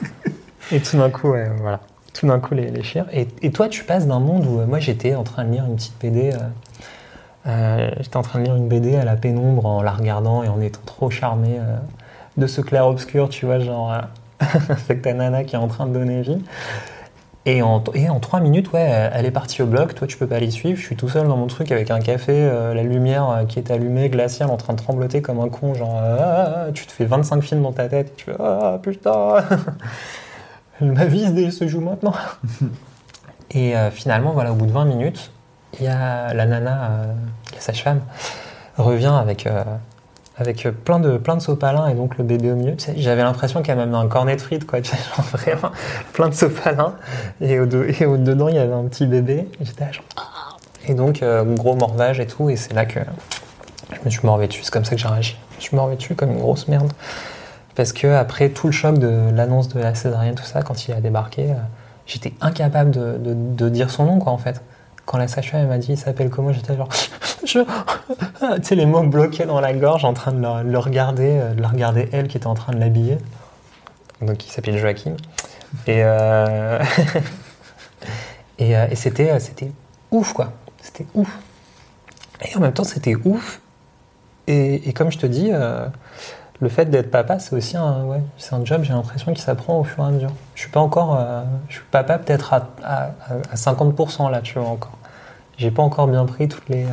et 0.73 0.81
tout 0.81 0.97
d'un 0.99 1.11
coup, 1.11 1.31
ouais, 1.31 1.51
voilà. 1.61 1.81
Tout 2.13 2.27
d'un 2.27 2.39
coup, 2.41 2.55
les, 2.55 2.71
les 2.71 2.83
chires. 2.83 3.07
Et, 3.13 3.27
et 3.41 3.51
toi, 3.53 3.69
tu 3.69 3.85
passes 3.85 4.07
d'un 4.07 4.21
monde 4.21 4.47
où 4.47 4.61
euh, 4.61 4.67
moi, 4.67 4.79
j'étais 4.81 5.15
en 5.15 5.23
train 5.23 5.45
de 5.45 5.53
lire 5.53 5.65
une 5.65 5.77
petite 5.77 5.99
BD. 6.01 6.33
euh, 6.35 6.39
euh, 7.47 7.91
J'étais 8.01 8.17
en 8.19 8.23
train 8.23 8.39
de 8.41 8.45
lire 8.45 8.55
une 8.57 8.69
BD 8.69 8.97
à 8.97 9.05
la 9.05 9.17
pénombre 9.17 9.65
en 9.65 9.83
la 9.83 9.93
regardant 9.93 10.43
et 10.43 10.49
en 10.49 10.61
étant 10.61 10.81
trop 10.85 11.09
charmé 11.11 11.59
de 12.37 12.47
ce 12.47 12.61
clair-obscur, 12.61 13.29
tu 13.31 13.47
vois, 13.47 13.59
genre, 13.61 13.93
avec 14.89 15.03
ta 15.03 15.13
nana 15.15 15.45
qui 15.45 15.55
est 15.55 15.59
en 15.59 15.69
train 15.69 15.87
de 15.87 15.93
donner 15.93 16.23
vie. 16.23 16.39
Et 17.45 17.61
en, 17.61 17.83
et 17.95 18.09
en 18.09 18.21
trois 18.21 18.39
minutes, 18.39 18.71
ouais, 18.73 19.11
elle 19.13 19.27
est 19.27 19.33
partie 19.33 19.63
au 19.63 19.67
bloc, 19.67 19.97
toi 19.97 20.07
tu 20.07 20.17
peux 20.17 20.29
pas 20.29 20.39
les 20.39 20.53
suivre, 20.53 20.79
je 20.79 20.85
suis 20.87 20.95
tout 20.95 21.09
seul 21.09 21.27
dans 21.27 21.37
mon 21.37 21.49
truc 21.49 21.73
avec 21.73 21.91
un 21.91 21.99
café, 21.99 22.33
euh, 22.33 22.73
la 22.73 22.85
lumière 22.85 23.29
euh, 23.29 23.45
qui 23.47 23.59
est 23.59 23.73
allumée, 23.73 24.09
glaciale, 24.11 24.49
en 24.49 24.57
train 24.57 24.75
de 24.75 24.79
trembloter 24.79 25.23
comme 25.23 25.41
un 25.41 25.49
con, 25.49 25.75
genre, 25.75 25.99
euh, 26.01 26.19
ah, 26.21 26.55
ah, 26.69 26.73
tu 26.73 26.87
te 26.87 26.93
fais 26.93 27.05
25 27.05 27.43
films 27.43 27.63
dans 27.63 27.73
ta 27.73 27.89
tête, 27.89 28.11
et 28.11 28.15
tu 28.15 28.25
fais, 28.27 28.37
ah 28.39 28.79
putain, 28.81 29.39
ma 30.81 31.05
vie 31.07 31.51
se- 31.51 31.67
joue 31.67 31.81
maintenant. 31.81 32.15
et 33.51 33.77
euh, 33.77 33.91
finalement, 33.91 34.31
voilà, 34.31 34.53
au 34.53 34.55
bout 34.55 34.67
de 34.67 34.73
20 34.73 34.85
minutes, 34.85 35.33
il 35.81 35.87
y 35.87 35.89
a 35.89 36.33
la 36.35 36.47
nana, 36.47 36.91
euh, 36.93 37.13
la 37.55 37.61
sage-femme, 37.61 38.03
revient 38.77 39.13
avec, 39.21 39.49
avec 40.37 40.67
plein 40.85 40.99
de, 40.99 41.19
plein 41.19 41.37
de 41.37 41.43
sopalins 41.43 41.89
et 41.89 41.95
donc 41.95 42.17
le 42.19 42.25
bébé 42.25 42.53
au 42.53 42.55
milieu. 42.57 42.75
Tu 42.77 42.85
sais, 42.87 42.95
J'avais 42.97 43.23
l'impression 43.23 43.63
qu'elle 43.63 43.77
m'a 43.77 43.87
mis 43.87 43.97
un 43.97 44.09
cornet 44.09 44.37
de 44.37 44.41
frites, 44.41 44.67
quoi. 44.67 44.81
Tu 44.81 44.91
genre 45.17 45.25
vraiment 45.27 45.71
plein 46.13 46.29
de 46.29 46.35
sopalins. 46.35 46.95
Et 47.41 47.61
au, 47.61 47.67
de- 47.67 47.87
et 48.01 48.07
au 48.07 48.17
dedans, 48.17 48.49
il 48.49 48.55
y 48.57 48.59
avait 48.59 48.73
un 48.73 48.85
petit 48.85 49.07
bébé. 49.07 49.47
J'étais 49.61 49.93
genre, 49.93 50.05
Ah 50.17 50.57
Et 50.89 50.95
donc, 50.95 51.23
euh, 51.23 51.45
gros 51.45 51.77
morvage 51.77 52.19
et 52.19 52.27
tout. 52.27 52.49
Et 52.51 52.57
c'est 52.57 52.73
là 52.73 52.87
que 52.87 53.01
je 53.93 53.99
me 54.05 54.11
suis 54.11 54.25
morvé 54.27 54.49
dessus. 54.49 54.63
C'est 54.65 54.73
comme 54.73 54.85
ça 54.85 54.95
que 54.95 55.01
j'ai 55.01 55.09
réagi. 55.09 55.37
Je 55.53 55.57
me 55.57 55.61
suis 55.61 55.77
morvé 55.77 55.97
dessus 55.97 56.15
comme 56.15 56.31
une 56.33 56.41
grosse 56.41 56.67
merde. 56.67 56.91
Parce 57.75 57.93
que 57.93 58.07
après 58.07 58.51
tout 58.51 58.67
le 58.67 58.73
choc 58.73 58.99
de 58.99 59.31
l'annonce 59.35 59.69
de 59.69 59.81
la 59.81 59.95
césarienne, 59.95 60.35
tout 60.35 60.45
ça, 60.45 60.63
quand 60.63 60.87
il 60.89 60.93
a 60.93 61.01
débarqué, 61.01 61.51
euh, 61.51 61.55
j'étais 62.07 62.33
incapable 62.41 62.91
de, 62.91 63.69
dire 63.69 63.91
son 63.91 64.05
nom, 64.05 64.19
quoi, 64.19 64.33
en 64.33 64.39
fait. 64.39 64.63
Quand 65.05 65.19
la 65.19 65.29
sage-femme 65.29 65.67
m'a 65.69 65.79
dit 65.79 65.93
il 65.93 65.99
s'appelle 65.99 66.31
comment, 66.31 66.53
j'étais 66.53 66.77
genre, 66.77 66.89
je... 67.47 67.61
tu 68.57 68.63
sais, 68.63 68.75
les 68.75 68.87
mots 68.87 69.03
bloqués 69.03 69.45
dans 69.45 69.61
la 69.61 69.73
gorge, 69.73 70.05
en 70.05 70.13
train 70.13 70.33
de 70.33 70.41
le, 70.41 70.71
le 70.71 70.79
regarder, 70.79 71.39
euh, 71.39 71.55
de 71.55 71.63
la 71.63 71.69
regarder 71.69 72.09
elle 72.13 72.29
qui 72.29 72.37
était 72.37 72.47
en 72.47 72.55
train 72.55 72.73
de 72.73 72.79
l'habiller. 72.79 73.19
Donc 74.21 74.45
il 74.47 74.51
s'appelle 74.51 74.79
Joachim. 74.79 75.17
Et, 75.87 76.03
euh, 76.05 76.79
euh, 78.61 78.87
et 78.91 78.97
c'était, 78.97 79.39
c'était 79.41 79.73
ouf, 80.11 80.33
quoi. 80.33 80.53
C'était 80.81 81.07
ouf. 81.15 81.39
Et 82.43 82.57
en 82.57 82.61
même 82.61 82.73
temps, 82.73 82.85
c'était 82.85 83.17
ouf. 83.25 83.61
Et, 84.47 84.89
et 84.89 84.93
comme 84.93 85.11
je 85.13 85.19
te 85.19 85.27
dis, 85.27 85.53
le 86.61 86.69
fait 86.69 86.87
d'être 86.87 87.13
papa, 87.13 87.39
c'est 87.39 87.55
aussi 87.55 87.77
un, 87.77 88.05
c'est 88.37 88.55
un 88.55 88.65
job, 88.65 88.83
j'ai 88.83 88.93
l'impression, 88.93 89.33
qui 89.33 89.41
s'apprend 89.41 89.79
au 89.79 89.85
fur 89.85 90.03
et 90.03 90.07
à 90.09 90.11
mesure. 90.11 90.33
Je 90.57 90.63
suis 90.63 90.71
pas 90.71 90.81
encore. 90.81 91.17
je 91.69 91.75
suis 91.75 91.85
papa 91.93 92.19
peut-être 92.19 92.53
à, 92.53 92.69
à, 92.83 93.11
à 93.53 93.55
50% 93.55 94.33
là, 94.33 94.41
tu 94.41 94.59
vois, 94.59 94.69
encore. 94.69 94.99
J'ai 95.57 95.71
pas 95.71 95.83
encore 95.85 96.09
bien 96.09 96.27
pris 96.27 96.49
toutes 96.49 96.69
les, 96.69 96.85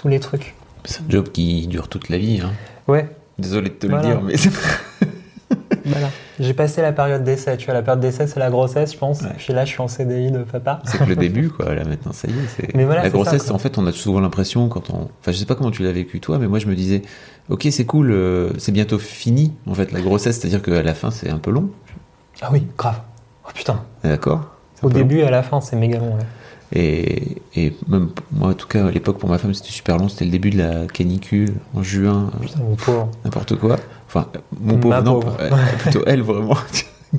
tous 0.00 0.08
les 0.08 0.20
trucs. 0.20 0.54
C'est 0.84 1.00
un 1.02 1.04
job 1.08 1.28
qui 1.30 1.66
dure 1.66 1.88
toute 1.88 2.08
la 2.08 2.18
vie. 2.18 2.40
Hein. 2.42 2.52
Ouais, 2.88 3.08
Désolé 3.38 3.68
de 3.70 3.74
te 3.74 3.86
le 3.86 4.00
dire, 4.00 4.20
mais 4.22 4.34
voilà. 5.86 6.08
J'ai 6.38 6.52
passé 6.54 6.82
la 6.82 6.92
période 6.92 7.24
d'essai, 7.24 7.56
tu 7.56 7.66
vois. 7.66 7.74
La 7.74 7.82
période 7.82 8.00
d'essai, 8.00 8.26
c'est 8.26 8.38
la 8.38 8.50
grossesse, 8.50 8.92
je 8.92 8.98
pense. 8.98 9.22
Ouais. 9.22 9.28
Puis 9.38 9.52
là, 9.52 9.64
je 9.64 9.70
suis 9.70 9.80
en 9.80 9.88
CDI 9.88 10.30
de 10.30 10.42
papa. 10.42 10.80
c'est 10.84 10.98
que 10.98 11.04
le 11.04 11.16
début, 11.26 11.48
quoi. 11.50 11.74
Là, 11.74 11.84
maintenant, 11.84 12.12
ça 12.12 12.28
y 12.28 12.32
est. 12.32 12.74
Mais 12.74 12.84
voilà, 12.84 13.00
la 13.02 13.06
ça, 13.08 13.12
grossesse, 13.12 13.44
quoi. 13.44 13.54
en 13.54 13.58
fait, 13.58 13.78
on 13.78 13.86
a 13.86 13.92
souvent 13.92 14.20
l'impression 14.20 14.68
quand 14.68 14.90
on. 14.90 15.08
Enfin, 15.20 15.32
je 15.32 15.32
sais 15.32 15.46
pas 15.46 15.54
comment 15.54 15.70
tu 15.70 15.82
l'as 15.82 15.92
vécu 15.92 16.20
toi, 16.20 16.38
mais 16.38 16.48
moi, 16.48 16.58
je 16.58 16.66
me 16.66 16.74
disais, 16.74 17.02
ok, 17.48 17.66
c'est 17.70 17.86
cool, 17.86 18.10
euh, 18.10 18.50
c'est 18.58 18.72
bientôt 18.72 18.98
fini, 18.98 19.52
en 19.66 19.74
fait, 19.74 19.92
la 19.92 20.00
grossesse, 20.00 20.38
c'est-à-dire 20.38 20.62
qu'à 20.62 20.82
la 20.82 20.94
fin, 20.94 21.10
c'est 21.10 21.30
un 21.30 21.38
peu 21.38 21.50
long. 21.50 21.70
Ah 22.42 22.48
oui, 22.52 22.66
grave. 22.76 23.00
Oh 23.46 23.50
putain. 23.54 23.82
D'accord 24.04 24.50
Au 24.82 24.88
long. 24.88 24.94
début 24.94 25.18
et 25.18 25.24
à 25.26 25.30
la 25.30 25.42
fin, 25.42 25.60
c'est 25.60 25.76
méga 25.76 25.98
long. 25.98 26.14
ouais. 26.14 26.24
Et, 26.72 27.42
et 27.56 27.74
même 27.88 28.10
moi, 28.30 28.50
en 28.50 28.54
tout 28.54 28.68
cas, 28.68 28.86
à 28.86 28.90
l'époque, 28.90 29.18
pour 29.18 29.28
ma 29.28 29.38
femme, 29.38 29.52
c'était 29.54 29.70
super 29.70 29.98
long. 29.98 30.08
C'était 30.08 30.24
le 30.24 30.30
début 30.30 30.50
de 30.50 30.58
la 30.58 30.86
canicule 30.86 31.54
en 31.74 31.82
juin, 31.82 32.30
euh, 32.36 32.40
Putain, 32.42 32.60
mon 32.60 32.76
pauvre. 32.76 33.08
n'importe 33.24 33.56
quoi. 33.56 33.76
Enfin, 34.06 34.26
mon 34.60 34.74
Ma 34.76 34.80
pauvre, 34.80 35.02
non, 35.02 35.20
pauvre. 35.20 35.36
euh, 35.40 35.50
plutôt 35.78 36.02
elle, 36.06 36.22
vraiment. 36.22 36.56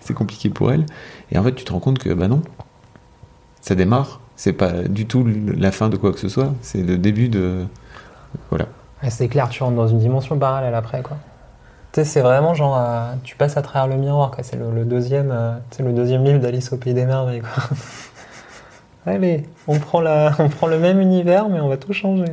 c'est 0.00 0.14
compliqué 0.14 0.50
pour 0.50 0.70
elle. 0.72 0.86
Et 1.32 1.38
en 1.38 1.42
fait, 1.42 1.54
tu 1.54 1.64
te 1.64 1.72
rends 1.72 1.80
compte 1.80 1.98
que, 1.98 2.10
bah 2.10 2.28
non, 2.28 2.42
ça 3.60 3.74
démarre. 3.74 4.20
C'est 4.36 4.52
pas 4.52 4.70
du 4.82 5.06
tout 5.06 5.26
la 5.56 5.72
fin 5.72 5.88
de 5.88 5.96
quoi 5.96 6.12
que 6.12 6.18
ce 6.20 6.28
soit. 6.28 6.52
C'est 6.60 6.82
le 6.82 6.98
début 6.98 7.28
de. 7.28 7.64
Voilà. 8.50 8.66
Ouais, 9.02 9.10
c'est 9.10 9.28
clair, 9.28 9.48
tu 9.48 9.62
rentres 9.62 9.76
dans 9.76 9.88
une 9.88 9.98
dimension 9.98 10.38
parallèle 10.38 10.74
après, 10.74 11.02
quoi. 11.02 11.16
Tu 11.92 12.00
sais, 12.00 12.04
c'est 12.04 12.20
vraiment 12.20 12.52
genre, 12.54 12.76
euh, 12.78 13.12
tu 13.24 13.34
passes 13.36 13.56
à 13.56 13.62
travers 13.62 13.88
le 13.88 14.00
miroir, 14.00 14.30
quoi. 14.30 14.44
C'est 14.44 14.56
le, 14.56 14.70
le 14.70 14.84
deuxième, 14.84 15.30
euh, 15.32 15.52
le 15.80 15.92
deuxième 15.92 16.22
livre 16.24 16.38
d'Alice 16.38 16.72
au 16.72 16.76
pays 16.76 16.92
des 16.94 17.06
merveilles, 17.06 17.40
quoi. 17.40 17.64
Allez, 19.06 19.44
on 19.68 19.78
prend 19.78 20.00
la, 20.00 20.34
on 20.38 20.48
prend 20.48 20.66
le 20.66 20.78
même 20.78 21.00
univers, 21.00 21.48
mais 21.48 21.60
on 21.60 21.68
va 21.68 21.76
tout 21.76 21.92
changer. 21.92 22.24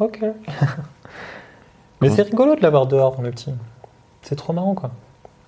Ok. 0.00 0.20
mais 2.00 2.10
c'est 2.10 2.22
rigolo 2.22 2.54
de 2.56 2.62
l'avoir 2.62 2.86
dehors, 2.86 3.20
le 3.22 3.30
petit. 3.30 3.50
C'est 4.22 4.36
trop 4.36 4.52
marrant, 4.52 4.74
quoi. 4.74 4.90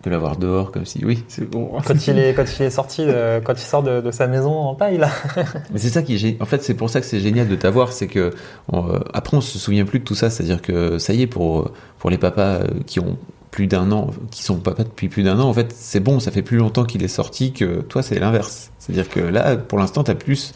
peux 0.03 0.11
l'avoir 0.11 0.37
dehors 0.37 0.71
comme 0.73 0.85
si, 0.87 1.05
oui, 1.05 1.25
c'est 1.29 1.49
bon. 1.49 1.73
Quand 1.87 2.07
il 2.07 2.19
est, 2.19 2.35
quand 2.35 2.45
il 2.59 2.63
est 2.63 2.71
sorti, 2.71 3.05
de- 3.05 3.41
quand 3.45 3.55
il 3.55 3.59
sort 3.59 3.83
de, 3.83 4.01
de 4.01 4.11
sa 4.11 4.27
maison 4.27 4.53
en 4.53 4.75
paille, 4.75 4.99
là. 4.99 5.11
Mais 5.73 5.79
c'est 5.79 5.89
ça 5.89 6.03
qui 6.03 6.15
est 6.15 6.19
gé- 6.19 6.37
En 6.41 6.45
fait, 6.47 6.63
c'est 6.63 6.75
pour 6.75 6.89
ça 6.91 7.01
que 7.01 7.07
c'est 7.07 7.21
génial 7.21 7.49
de 7.49 7.57
t'avoir, 7.57 7.93
c'est 7.93 8.07
que 8.07 8.33
on, 8.73 8.87
euh, 8.89 8.99
après 9.15 9.37
on 9.37 9.41
se 9.41 9.59
souvient 9.59 9.85
plus 9.85 9.99
de 9.99 10.05
tout 10.05 10.15
ça, 10.15 10.31
c'est-à-dire 10.31 10.63
que 10.63 10.99
ça 10.99 11.13
y 11.13 11.23
est 11.23 11.27
pour 11.27 11.71
pour 11.99 12.11
les 12.11 12.19
papas 12.19 12.43
euh, 12.43 12.67
qui 12.87 13.01
ont 13.01 13.17
plus 13.51 13.67
d'un 13.67 13.91
an, 13.93 14.11
qui 14.31 14.43
sont 14.43 14.57
papas 14.57 14.85
depuis 14.85 15.09
plus 15.09 15.23
d'un 15.23 15.39
an, 15.41 15.49
en 15.49 15.53
fait, 15.53 15.73
c'est 15.73 16.01
bon, 16.01 16.21
ça 16.21 16.31
fait 16.31 16.43
plus 16.43 16.59
longtemps 16.59 16.85
qu'il 16.85 17.03
est 17.03 17.09
sorti 17.09 17.53
que 17.53 17.81
toi, 17.83 18.03
c'est 18.03 18.19
l'inverse. 18.19 18.71
C'est-à-dire 18.79 19.09
que 19.09 19.21
là, 19.21 19.57
pour 19.57 19.79
l'instant, 19.79 20.03
t'as 20.05 20.15
plus 20.15 20.53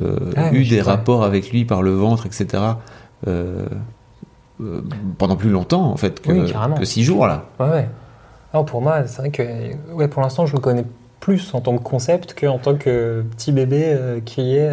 euh, 0.00 0.32
Ah, 0.36 0.52
eu 0.52 0.64
des 0.64 0.80
rapports 0.80 1.24
avec 1.24 1.50
lui 1.50 1.64
par 1.64 1.82
le 1.82 1.92
ventre, 1.92 2.26
etc. 2.26 2.62
euh, 3.26 3.66
euh, 4.60 4.82
pendant 5.18 5.36
plus 5.36 5.50
longtemps, 5.50 5.90
en 5.90 5.96
fait, 5.96 6.20
que, 6.20 6.30
Oui, 6.32 6.50
carrément. 6.52 6.76
que 6.76 6.84
six 6.84 7.02
jours 7.02 7.26
là. 7.26 7.46
Ouais, 7.58 7.68
ouais. 7.68 7.88
Alors 8.52 8.64
pour 8.64 8.82
moi, 8.82 9.06
c'est 9.06 9.18
vrai 9.22 9.30
que 9.30 9.42
ouais, 9.92 10.08
pour 10.08 10.22
l'instant, 10.22 10.44
je 10.46 10.52
le 10.54 10.60
connais 10.60 10.84
plus 11.20 11.54
en 11.54 11.60
tant 11.60 11.76
que 11.78 11.82
concept 11.82 12.38
qu'en 12.38 12.58
tant 12.58 12.74
que 12.74 13.24
petit 13.36 13.52
bébé 13.52 13.96
qui 14.24 14.56
est 14.56 14.70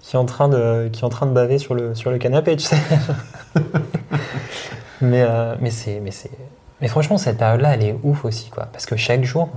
qui 0.00 0.14
est 0.14 0.18
en 0.18 0.24
train 0.24 0.48
de 0.48 0.88
qui 0.92 1.02
est 1.02 1.04
en 1.04 1.08
train 1.08 1.26
de 1.26 1.32
baver 1.32 1.58
sur 1.58 1.74
le 1.74 1.94
sur 1.94 2.10
le 2.10 2.18
canapé, 2.18 2.56
tu 2.56 2.64
sais. 2.64 2.76
mais 5.00 5.22
euh, 5.22 5.56
mais 5.60 5.70
c'est 5.70 6.00
mais 6.00 6.10
c'est 6.10 6.30
mais 6.80 6.88
franchement 6.88 7.18
cette 7.18 7.38
période-là, 7.38 7.74
elle 7.74 7.84
est 7.84 7.96
ouf 8.02 8.24
aussi 8.24 8.50
quoi, 8.50 8.68
parce 8.72 8.86
que 8.86 8.96
chaque 8.96 9.24
jour. 9.24 9.48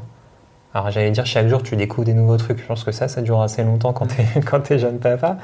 Alors 0.74 0.92
j'allais 0.92 1.12
dire 1.12 1.26
chaque 1.26 1.48
jour 1.48 1.64
tu 1.64 1.76
découvres 1.76 2.06
des 2.06 2.14
nouveaux 2.14 2.38
trucs. 2.38 2.60
Je 2.60 2.66
pense 2.66 2.84
que 2.84 2.92
ça, 2.92 3.08
ça 3.08 3.22
dure 3.22 3.42
assez 3.42 3.64
longtemps 3.64 3.94
quand 3.94 4.08
t'es 4.08 4.26
t'es 4.64 4.80
jeune 4.80 5.00
papa. 5.00 5.38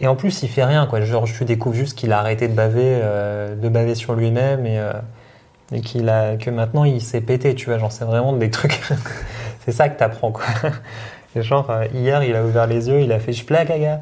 Et 0.00 0.08
en 0.08 0.16
plus, 0.16 0.42
il 0.42 0.48
fait 0.48 0.64
rien 0.64 0.86
quoi. 0.86 1.00
Genre, 1.00 1.24
tu 1.24 1.44
découvres 1.44 1.76
juste 1.76 1.96
qu'il 1.96 2.12
a 2.12 2.18
arrêté 2.18 2.48
de 2.48 2.54
baver, 2.54 2.98
euh, 3.02 3.54
de 3.54 3.68
baver 3.68 3.94
sur 3.94 4.14
lui-même 4.14 4.66
et 4.66 4.78
euh, 4.80 6.36
que 6.36 6.50
maintenant 6.50 6.84
il 6.84 7.00
s'est 7.00 7.22
pété 7.22 7.54
tu 7.54 7.70
vois 7.70 7.78
genre 7.78 7.90
c'est 7.90 8.04
vraiment 8.04 8.34
des 8.34 8.50
trucs 8.50 8.78
c'est 9.64 9.72
ça 9.72 9.88
que 9.88 9.98
t'apprends 9.98 10.30
quoi 10.30 10.44
et 11.34 11.40
genre 11.40 11.70
euh, 11.70 11.86
hier 11.94 12.22
il 12.22 12.36
a 12.36 12.44
ouvert 12.44 12.66
les 12.66 12.90
yeux 12.90 13.00
il 13.00 13.10
a 13.10 13.18
fait 13.18 13.32
je 13.32 13.42
plaque 13.46 13.68
gaga 13.68 14.00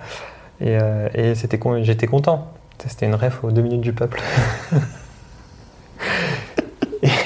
et, 0.60 0.76
et 1.14 1.36
c'était 1.36 1.60
j'étais 1.82 2.08
content 2.08 2.48
c'était 2.88 3.06
une 3.06 3.14
ref 3.14 3.44
aux 3.44 3.52
deux 3.52 3.62
minutes 3.62 3.82
du 3.82 3.92
peuple 3.92 4.20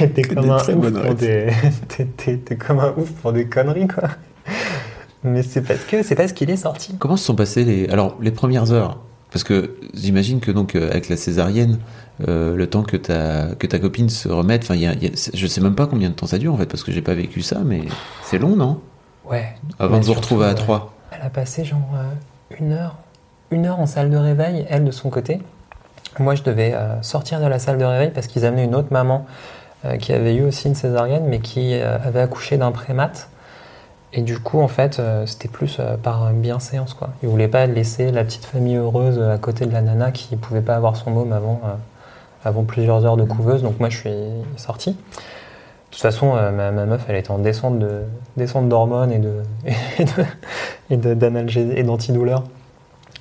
t'es 0.14 0.23
comme 0.23 0.51
un 0.51 0.57
ouf 0.57 0.93
pour 0.93 1.14
des 1.14 1.47
t'es, 1.88 2.05
t'es- 2.17 2.37
t'es 2.38 2.57
comme 2.57 2.79
un 2.81 2.93
ouf 2.97 3.11
pour 3.12 3.33
des 3.33 3.47
conneries 3.47 3.88
quoi 3.88 4.09
mais 5.23 5.43
c'est 5.43 5.62
parce 5.62 5.85
que 5.85 6.03
c'est 6.03 6.14
parce 6.14 6.33
qu'il 6.33 6.51
est 6.51 6.57
sorti 6.57 6.97
Comment 6.99 7.17
se 7.17 7.25
sont 7.25 7.35
passées 7.35 7.64
les 7.64 7.88
alors 7.88 8.17
les 8.21 8.31
premières 8.31 8.73
heures? 8.73 8.99
Parce 9.31 9.43
que 9.43 9.77
j'imagine 9.95 10.38
que 10.40 10.53
donc 10.53 10.77
euh, 10.77 10.90
avec 10.90 11.09
la 11.09 11.17
césarienne, 11.17 11.79
euh, 12.29 12.55
le 12.55 12.67
temps 12.69 12.83
que 12.85 12.97
ta 12.97 13.49
que 13.59 13.67
ta 13.67 13.79
copine 13.81 14.09
se 14.11 14.29
remette, 14.29 14.62
enfin 14.64 14.75
il 14.75 14.83
y 14.83 14.87
a- 14.87 14.93
il 14.93 15.03
y 15.03 15.07
a- 15.07 15.31
je 15.35 15.47
sais 15.47 15.61
même 15.61 15.75
pas 15.75 15.87
combien 15.87 16.09
de 16.11 16.14
temps 16.14 16.27
ça 16.27 16.38
dure 16.38 16.53
en 16.53 16.57
fait 16.59 16.67
parce 16.67 16.85
que 16.85 16.93
j'ai 16.93 17.03
pas 17.03 17.14
vécu 17.14 17.40
ça, 17.43 17.61
mais 17.64 17.81
c'est 18.23 18.38
long 18.38 18.55
non? 18.55 18.81
Ouais 19.29 19.47
Avant 19.79 19.99
de 19.99 20.05
vous 20.05 20.12
retrouver 20.12 20.45
à 20.45 20.49
ouais. 20.51 20.55
trois. 20.55 20.93
Elle 21.11 21.23
a 21.27 21.31
passé 21.31 21.64
genre 21.64 21.81
euh, 21.97 22.57
une 22.61 22.73
heure, 22.73 22.97
une 23.51 23.64
heure 23.67 23.81
en 23.81 23.87
salle 23.87 24.11
de 24.11 24.17
réveil, 24.19 24.67
elle 24.69 24.85
de 24.85 24.90
son 24.90 25.09
côté. 25.11 25.40
Moi, 26.21 26.35
je 26.37 26.43
devais 26.45 26.75
euh, 26.75 27.01
sortir 27.03 27.40
de 27.40 27.47
la 27.47 27.59
salle 27.59 27.79
de 27.79 27.85
réveil 27.85 28.11
parce 28.14 28.27
qu'ils 28.29 28.45
amenaient 28.45 28.64
une 28.64 28.75
autre 28.77 28.93
maman 28.93 29.27
euh, 29.27 29.33
qui 29.99 30.12
avait 30.12 30.35
eu 30.35 30.44
aussi 30.44 30.68
une 30.68 30.75
césarienne, 30.75 31.25
mais 31.29 31.38
qui 31.40 31.75
euh, 31.81 31.97
avait 32.05 32.20
accouché 32.20 32.57
d'un 32.57 32.73
prémat. 32.73 33.11
Et 34.12 34.23
du 34.23 34.38
coup, 34.38 34.61
en 34.61 34.68
fait, 34.68 34.99
euh, 35.01 35.27
c'était 35.27 35.49
plus 35.49 35.79
euh, 35.81 35.97
par 35.97 36.31
bienséance, 36.33 36.94
quoi. 36.94 37.11
Ils 37.23 37.29
voulaient 37.29 37.49
pas 37.49 37.66
laisser 37.66 38.12
la 38.12 38.23
petite 38.25 38.44
famille 38.44 38.77
heureuse 38.77 39.18
euh, 39.18 39.35
à 39.35 39.38
côté 39.38 39.66
de 39.66 39.73
la 39.73 39.83
nana 39.83 40.12
qui 40.12 40.37
pouvait 40.37 40.61
pas 40.62 40.77
avoir 40.77 40.97
son 40.97 41.11
môme 41.11 41.33
avant, 41.33 41.61
euh, 41.64 41.75
avant 42.44 42.62
plusieurs 42.62 43.05
heures 43.05 43.16
de 43.16 43.25
couveuse. 43.25 43.62
Donc 43.62 43.81
moi, 43.81 43.88
je 43.90 43.99
suis 43.99 44.11
sorti. 44.57 44.90
De 44.92 44.97
toute 45.90 46.01
façon, 46.03 46.37
euh, 46.37 46.51
ma, 46.53 46.70
ma 46.70 46.87
meuf, 46.87 47.05
elle 47.09 47.16
était 47.16 47.31
en 47.33 47.38
descente 47.38 47.79
de 47.79 48.03
descente 48.37 48.68
d'hormones 48.68 49.12
et 49.12 49.18
de 49.18 49.42
et 50.90 50.97
de- 50.97 51.14
et 51.14 51.79
et 51.79 51.83
d'antidouleurs. 51.83 52.44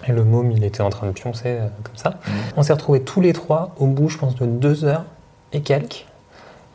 Et 0.08 0.12
le 0.12 0.24
môme, 0.24 0.52
il 0.52 0.64
était 0.64 0.82
en 0.82 0.90
train 0.90 1.08
de 1.08 1.12
pioncer 1.12 1.48
euh, 1.60 1.68
comme 1.84 1.96
ça. 1.96 2.16
On 2.58 2.62
s'est 2.64 2.74
retrouvés 2.74 3.02
tous 3.02 3.22
les 3.22 3.34
trois 3.34 3.74
au 3.80 3.88
bout, 3.88 4.10
je 4.10 4.18
pense, 4.18 4.36
de 4.36 4.46
deux 4.46 4.86
heures 4.86 5.06
et 5.54 5.62
quelques. 5.62 6.06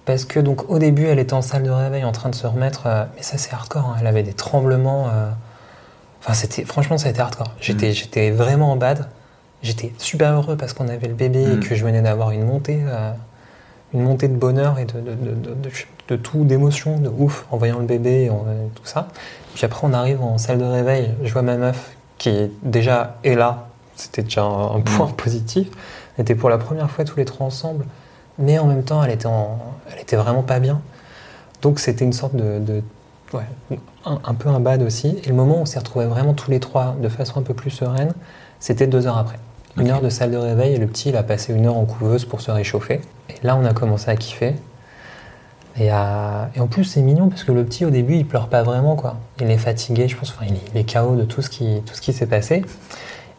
Parce 0.09 0.25
que 0.25 0.41
donc 0.41 0.71
au 0.71 0.79
début, 0.79 1.05
elle 1.07 1.19
était 1.19 1.35
en 1.35 1.43
salle 1.43 1.65
de 1.65 1.71
réveil 1.71 2.03
en 2.03 2.13
train 2.13 2.31
de 2.31 2.35
se 2.35 2.47
remettre. 2.47 2.85
euh, 2.87 3.05
mais 3.15 3.23
ça, 3.23 3.37
c'est 3.37 3.53
hardcore. 3.53 3.85
hein, 3.91 3.97
Elle 4.01 4.07
avait 4.07 4.23
des 4.23 4.33
tremblements. 4.33 5.09
euh, 5.13 5.29
Enfin, 6.21 6.33
c'était 6.33 6.65
franchement, 6.65 6.97
ça 6.97 7.09
a 7.09 7.11
été 7.11 7.21
hardcore. 7.21 7.53
J'étais, 7.61 7.93
j'étais 7.93 8.31
vraiment 8.31 8.73
en 8.73 8.77
bad. 8.77 9.07
J'étais 9.63 9.93
super 9.99 10.33
heureux 10.33 10.57
parce 10.57 10.73
qu'on 10.73 10.89
avait 10.89 11.09
le 11.09 11.15
bébé 11.15 11.43
et 11.53 11.57
Mm. 11.57 11.61
que 11.61 11.75
je 11.75 11.85
venais 11.85 12.01
d'avoir 12.01 12.31
une 12.31 12.45
montée, 12.47 12.81
euh, 12.87 13.13
une 13.93 14.01
montée 14.03 14.29
de 14.29 14.35
bonheur 14.37 14.79
et 14.79 14.87
de, 14.87 14.99
de, 14.99 15.15
de, 15.15 15.57
de- 16.09 16.17
tout, 16.17 16.45
d'émotion, 16.45 16.99
de 16.99 17.11
ouf, 17.11 17.45
en 17.51 17.59
voyant 17.59 17.79
le 17.79 17.85
bébé 17.85 18.25
et, 18.25 18.31
en- 18.31 18.47
tout 18.75 18.87
ça. 18.87 19.09
Puis 19.55 19.67
après, 19.67 19.87
on 19.87 19.93
arrive 19.93 20.23
en 20.23 20.39
salle 20.39 20.57
de 20.59 20.65
réveil. 20.65 21.11
Je 21.23 21.31
vois 21.35 21.43
ma 21.43 21.57
meuf 21.59 21.91
qui 22.17 22.31
est 22.31 22.51
déjà 22.63 23.17
est 23.25 23.35
là. 23.35 23.69
C'était 23.95 24.23
déjà 24.23 24.43
un, 24.43 24.77
un 24.77 24.81
point 24.81 25.07
positif. 25.09 25.69
On 26.17 26.23
était 26.23 26.35
pour 26.35 26.49
la 26.49 26.57
première 26.59 26.91
fois 26.91 27.05
tous 27.05 27.17
les 27.19 27.27
trois 27.27 27.47
ensemble, 27.47 27.85
mais 28.39 28.59
en 28.59 28.67
même 28.67 28.83
temps, 28.85 29.03
elle 29.03 29.11
était, 29.13 29.27
en, 29.27 29.59
elle 29.93 30.01
était 30.01 30.17
vraiment 30.17 30.43
pas 30.43 30.61
bien. 30.61 30.81
Donc 31.63 31.81
c'était 31.81 32.05
une 32.05 32.13
sorte 32.13 32.37
de, 32.37 32.59
de- 32.61 32.83
ouais, 33.33 33.77
un, 34.05 34.19
un 34.25 34.35
peu 34.35 34.49
un 34.49 34.61
bad 34.61 34.83
aussi. 34.83 35.19
Et 35.25 35.29
le 35.29 35.35
moment 35.35 35.57
où 35.59 35.63
on 35.63 35.67
s'est 35.67 35.79
retrouvés 35.79 36.07
vraiment 36.07 36.35
tous 36.35 36.51
les 36.51 36.61
trois 36.61 36.97
de 37.01 37.09
façon 37.09 37.41
un 37.41 37.43
peu 37.43 37.55
plus 37.55 37.71
sereine, 37.71 38.13
c'était 38.61 38.87
deux 38.87 39.07
heures 39.07 39.19
après. 39.19 39.39
Une 39.77 39.91
heure 39.91 40.01
de 40.01 40.09
salle 40.09 40.33
de 40.33 40.37
réveil 40.37 40.75
et 40.75 40.79
le 40.79 40.87
petit, 40.89 41.11
il 41.11 41.17
a 41.17 41.23
passé 41.23 41.53
une 41.53 41.67
heure 41.67 41.77
en 41.77 41.85
couveuse 41.85 42.25
pour 42.25 42.41
se 42.41 42.51
réchauffer. 42.51 43.01
Et 43.29 43.35
là, 43.47 43.57
on 43.57 43.65
a 43.65 43.73
commencé 43.73 44.11
à 44.11 44.17
kiffer. 44.17 44.55
Et, 45.77 45.91
à- 45.91 46.51
et 46.57 46.61
en 46.61 46.67
plus, 46.67 46.85
c'est 46.85 47.03
mignon 47.03 47.29
parce 47.29 47.45
que 47.45 47.53
le 47.53 47.65
petit, 47.65 47.85
au 47.85 47.91
début, 47.91 48.15
il 48.17 48.27
pleure 48.27 48.49
pas 48.49 48.63
vraiment, 48.65 48.97
quoi. 48.97 49.17
Il 49.41 49.49
est 49.51 49.59
fatigué, 49.59 50.09
je 50.09 50.17
pense. 50.17 50.31
Enfin, 50.31 50.47
il 50.49 50.55
est, 50.55 50.61
il 50.75 50.79
est 50.81 50.93
KO 50.93 51.15
de 51.15 51.23
tout 51.25 51.43
ce 51.43 51.49
qui, 51.51 51.83
tout 51.87 51.95
ce 51.95 52.01
qui 52.01 52.13
s'est 52.13 52.27
passé. 52.27 52.65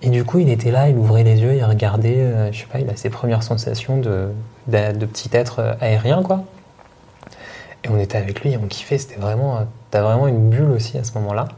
Et 0.02 0.10
du 0.10 0.24
coup, 0.24 0.40
il 0.40 0.50
était 0.50 0.72
là, 0.72 0.88
il 0.90 0.96
ouvrait 0.98 1.24
les 1.24 1.42
yeux, 1.42 1.56
il 1.56 1.64
regardait, 1.64 2.20
euh, 2.20 2.52
je 2.54 2.60
sais 2.62 2.68
pas, 2.68 2.80
il 2.80 2.90
a 2.90 2.96
ses 2.96 3.10
premières 3.10 3.44
sensations 3.44 3.98
de, 3.98 4.30
de, 4.68 4.92
de 4.94 5.06
petit 5.06 5.30
être 5.34 5.60
euh, 5.60 5.74
aérien, 5.82 6.24
quoi. 6.24 6.44
Et 7.84 7.90
on 7.90 7.98
était 8.00 8.18
avec 8.18 8.42
lui 8.42 8.52
et 8.54 8.58
on 8.58 8.68
kiffait, 8.68 8.98
c'était 8.98 9.20
vraiment, 9.20 9.58
euh, 9.58 9.62
t'as 9.92 10.02
vraiment 10.02 10.28
une 10.28 10.50
bulle 10.50 10.72
aussi 10.72 10.98
à 10.98 11.04
ce 11.04 11.14
moment-là. 11.20 11.50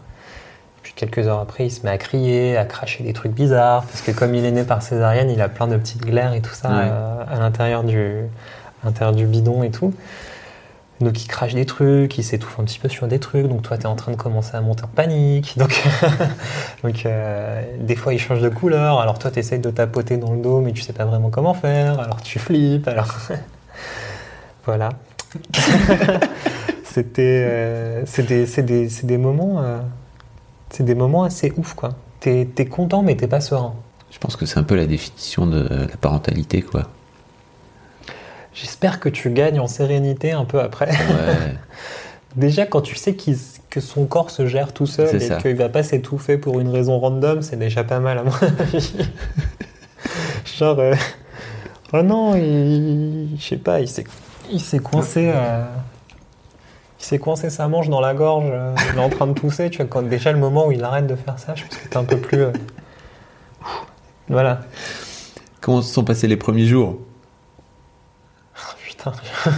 Puis 0.82 0.94
quelques 0.96 1.28
heures 1.28 1.40
après, 1.40 1.68
il 1.68 1.70
se 1.72 1.84
met 1.84 1.92
à 1.92 1.98
crier, 2.00 2.58
à 2.58 2.66
cracher 2.66 3.04
des 3.04 3.14
trucs 3.14 3.32
bizarres, 3.34 3.84
parce 3.84 4.02
que 4.02 4.12
comme 4.12 4.34
il 4.34 4.44
est 4.46 4.52
né 4.52 4.64
par 4.64 4.82
césarienne, 4.82 5.30
il 5.30 5.42
a 5.42 5.50
plein 5.50 5.68
de 5.68 5.78
petites 5.78 6.02
glaires 6.02 6.34
et 6.34 6.42
tout 6.42 6.54
ça 6.54 6.70
Ouais. 6.70 6.76
euh, 6.92 7.24
à 7.32 7.40
l'intérieur 7.40 7.84
du, 7.84 8.00
à 8.84 8.88
l'intérieur 8.88 9.16
du 9.16 9.26
bidon 9.28 9.62
et 9.62 9.70
tout. 9.70 9.94
Donc 11.02 11.24
il 11.24 11.28
crache 11.28 11.56
des 11.56 11.66
trucs, 11.66 12.18
il 12.18 12.24
s'étouffe 12.24 12.60
un 12.60 12.64
petit 12.64 12.78
peu 12.78 12.88
sur 12.88 13.08
des 13.08 13.20
trucs, 13.20 13.48
donc 13.48 13.64
toi 13.64 13.78
tu 13.78 13.84
es 13.84 13.88
en 13.88 13.96
train 13.96 14.12
de 14.12 14.18
commencer 14.18 14.56
à 14.56 14.62
monter 14.62 14.84
en 14.84 14.88
panique. 14.88 15.56
Donc, 15.62 15.84
donc 16.84 17.06
euh, 17.06 17.62
des 17.80 17.96
fois 17.96 18.14
il 18.14 18.20
change 18.20 18.42
de 18.42 18.50
couleur, 18.50 19.00
alors 19.00 19.20
toi 19.20 19.32
tu 19.32 19.40
essayes 19.40 19.60
de 19.60 19.70
tapoter 19.70 20.18
dans 20.18 20.34
le 20.34 20.42
dos 20.42 20.62
mais 20.62 20.72
tu 20.72 20.82
sais 20.82 20.94
pas 20.94 21.06
vraiment 21.06 21.30
comment 21.30 21.54
faire, 21.54 22.00
alors 22.00 22.22
tu 22.22 22.40
flippes, 22.40 22.88
alors 22.88 23.14
voilà. 24.66 24.90
C'était 26.84 27.46
euh, 27.48 28.04
c'est 28.06 28.24
des, 28.64 28.88
des, 29.04 29.18
moments 29.18 29.62
euh, 29.62 29.80
c'est 30.70 30.84
des 30.84 30.96
moments 30.96 31.24
assez 31.24 31.54
ouf 31.56 31.74
quoi. 31.74 31.92
T'es 32.20 32.48
es 32.58 32.66
content 32.66 33.02
mais 33.02 33.16
t'es 33.16 33.28
pas 33.28 33.42
serein. 33.42 33.74
Je 34.12 34.20
pense 34.20 34.36
que 34.36 34.46
c'est 34.46 34.60
un 34.60 34.64
peu 34.64 34.76
la 34.76 34.86
définition 34.86 35.48
de 35.48 35.68
la 35.70 35.98
parentalité 36.00 36.62
quoi. 36.62 36.90
J'espère 38.54 39.00
que 39.00 39.10
tu 39.10 39.30
gagnes 39.30 39.60
en 39.60 39.68
sérénité 39.68 40.32
un 40.32 40.46
peu 40.46 40.60
après. 40.60 40.90
Ouais. 40.90 41.56
Déjà, 42.36 42.66
quand 42.66 42.82
tu 42.82 42.96
sais 42.96 43.16
que 43.70 43.82
son 43.82 44.06
corps 44.06 44.30
se 44.30 44.48
gère 44.48 44.74
tout 44.74 44.86
seul 44.86 45.22
et 45.22 45.38
qu'il 45.42 45.56
va 45.56 45.68
pas 45.68 45.84
s'étouffer 45.84 46.38
pour 46.38 46.62
une 46.62 46.70
raison 46.70 46.98
random, 46.98 47.42
c'est 47.42 47.58
déjà 47.58 47.84
pas 47.84 48.00
mal 48.00 48.20
à 48.20 48.24
mon 48.24 48.32
avis. 48.32 48.94
Genre, 50.58 50.80
euh, 50.80 50.96
oh 51.92 52.02
non, 52.04 52.36
il, 52.36 53.36
je 53.38 53.44
sais 53.44 53.58
pas, 53.58 53.82
il 53.82 53.88
s'est, 53.90 54.06
il 54.50 54.62
s'est 54.62 54.80
coincé, 54.80 55.30
euh, 55.36 55.66
il 57.02 57.04
s'est 57.04 57.20
coincé 57.20 57.50
sa 57.50 57.68
manche 57.68 57.90
dans 57.90 58.00
la 58.00 58.14
gorge, 58.14 58.48
euh, 58.50 58.74
il 58.94 58.98
est 58.98 59.04
en 59.04 59.10
train 59.10 59.28
de 59.28 59.34
tousser. 59.34 59.70
Tu 59.70 59.78
vois, 59.78 59.88
quand 59.88 60.02
déjà 60.02 60.32
le 60.32 60.40
moment 60.40 60.68
où 60.68 60.72
il 60.72 60.84
arrête 60.86 61.08
de 61.08 61.16
faire 61.16 61.38
ça, 61.38 61.54
je 61.56 61.64
pense 61.66 61.76
que 61.76 61.88
t'es 61.90 61.98
un 61.98 62.06
peu 62.06 62.18
plus, 62.18 62.46
voilà. 64.30 64.62
Comment 65.60 65.82
se 65.82 65.94
sont 65.94 66.06
passés 66.06 66.28
les 66.28 66.38
premiers 66.38 66.66
jours? 66.66 66.98
Putain, 69.04 69.14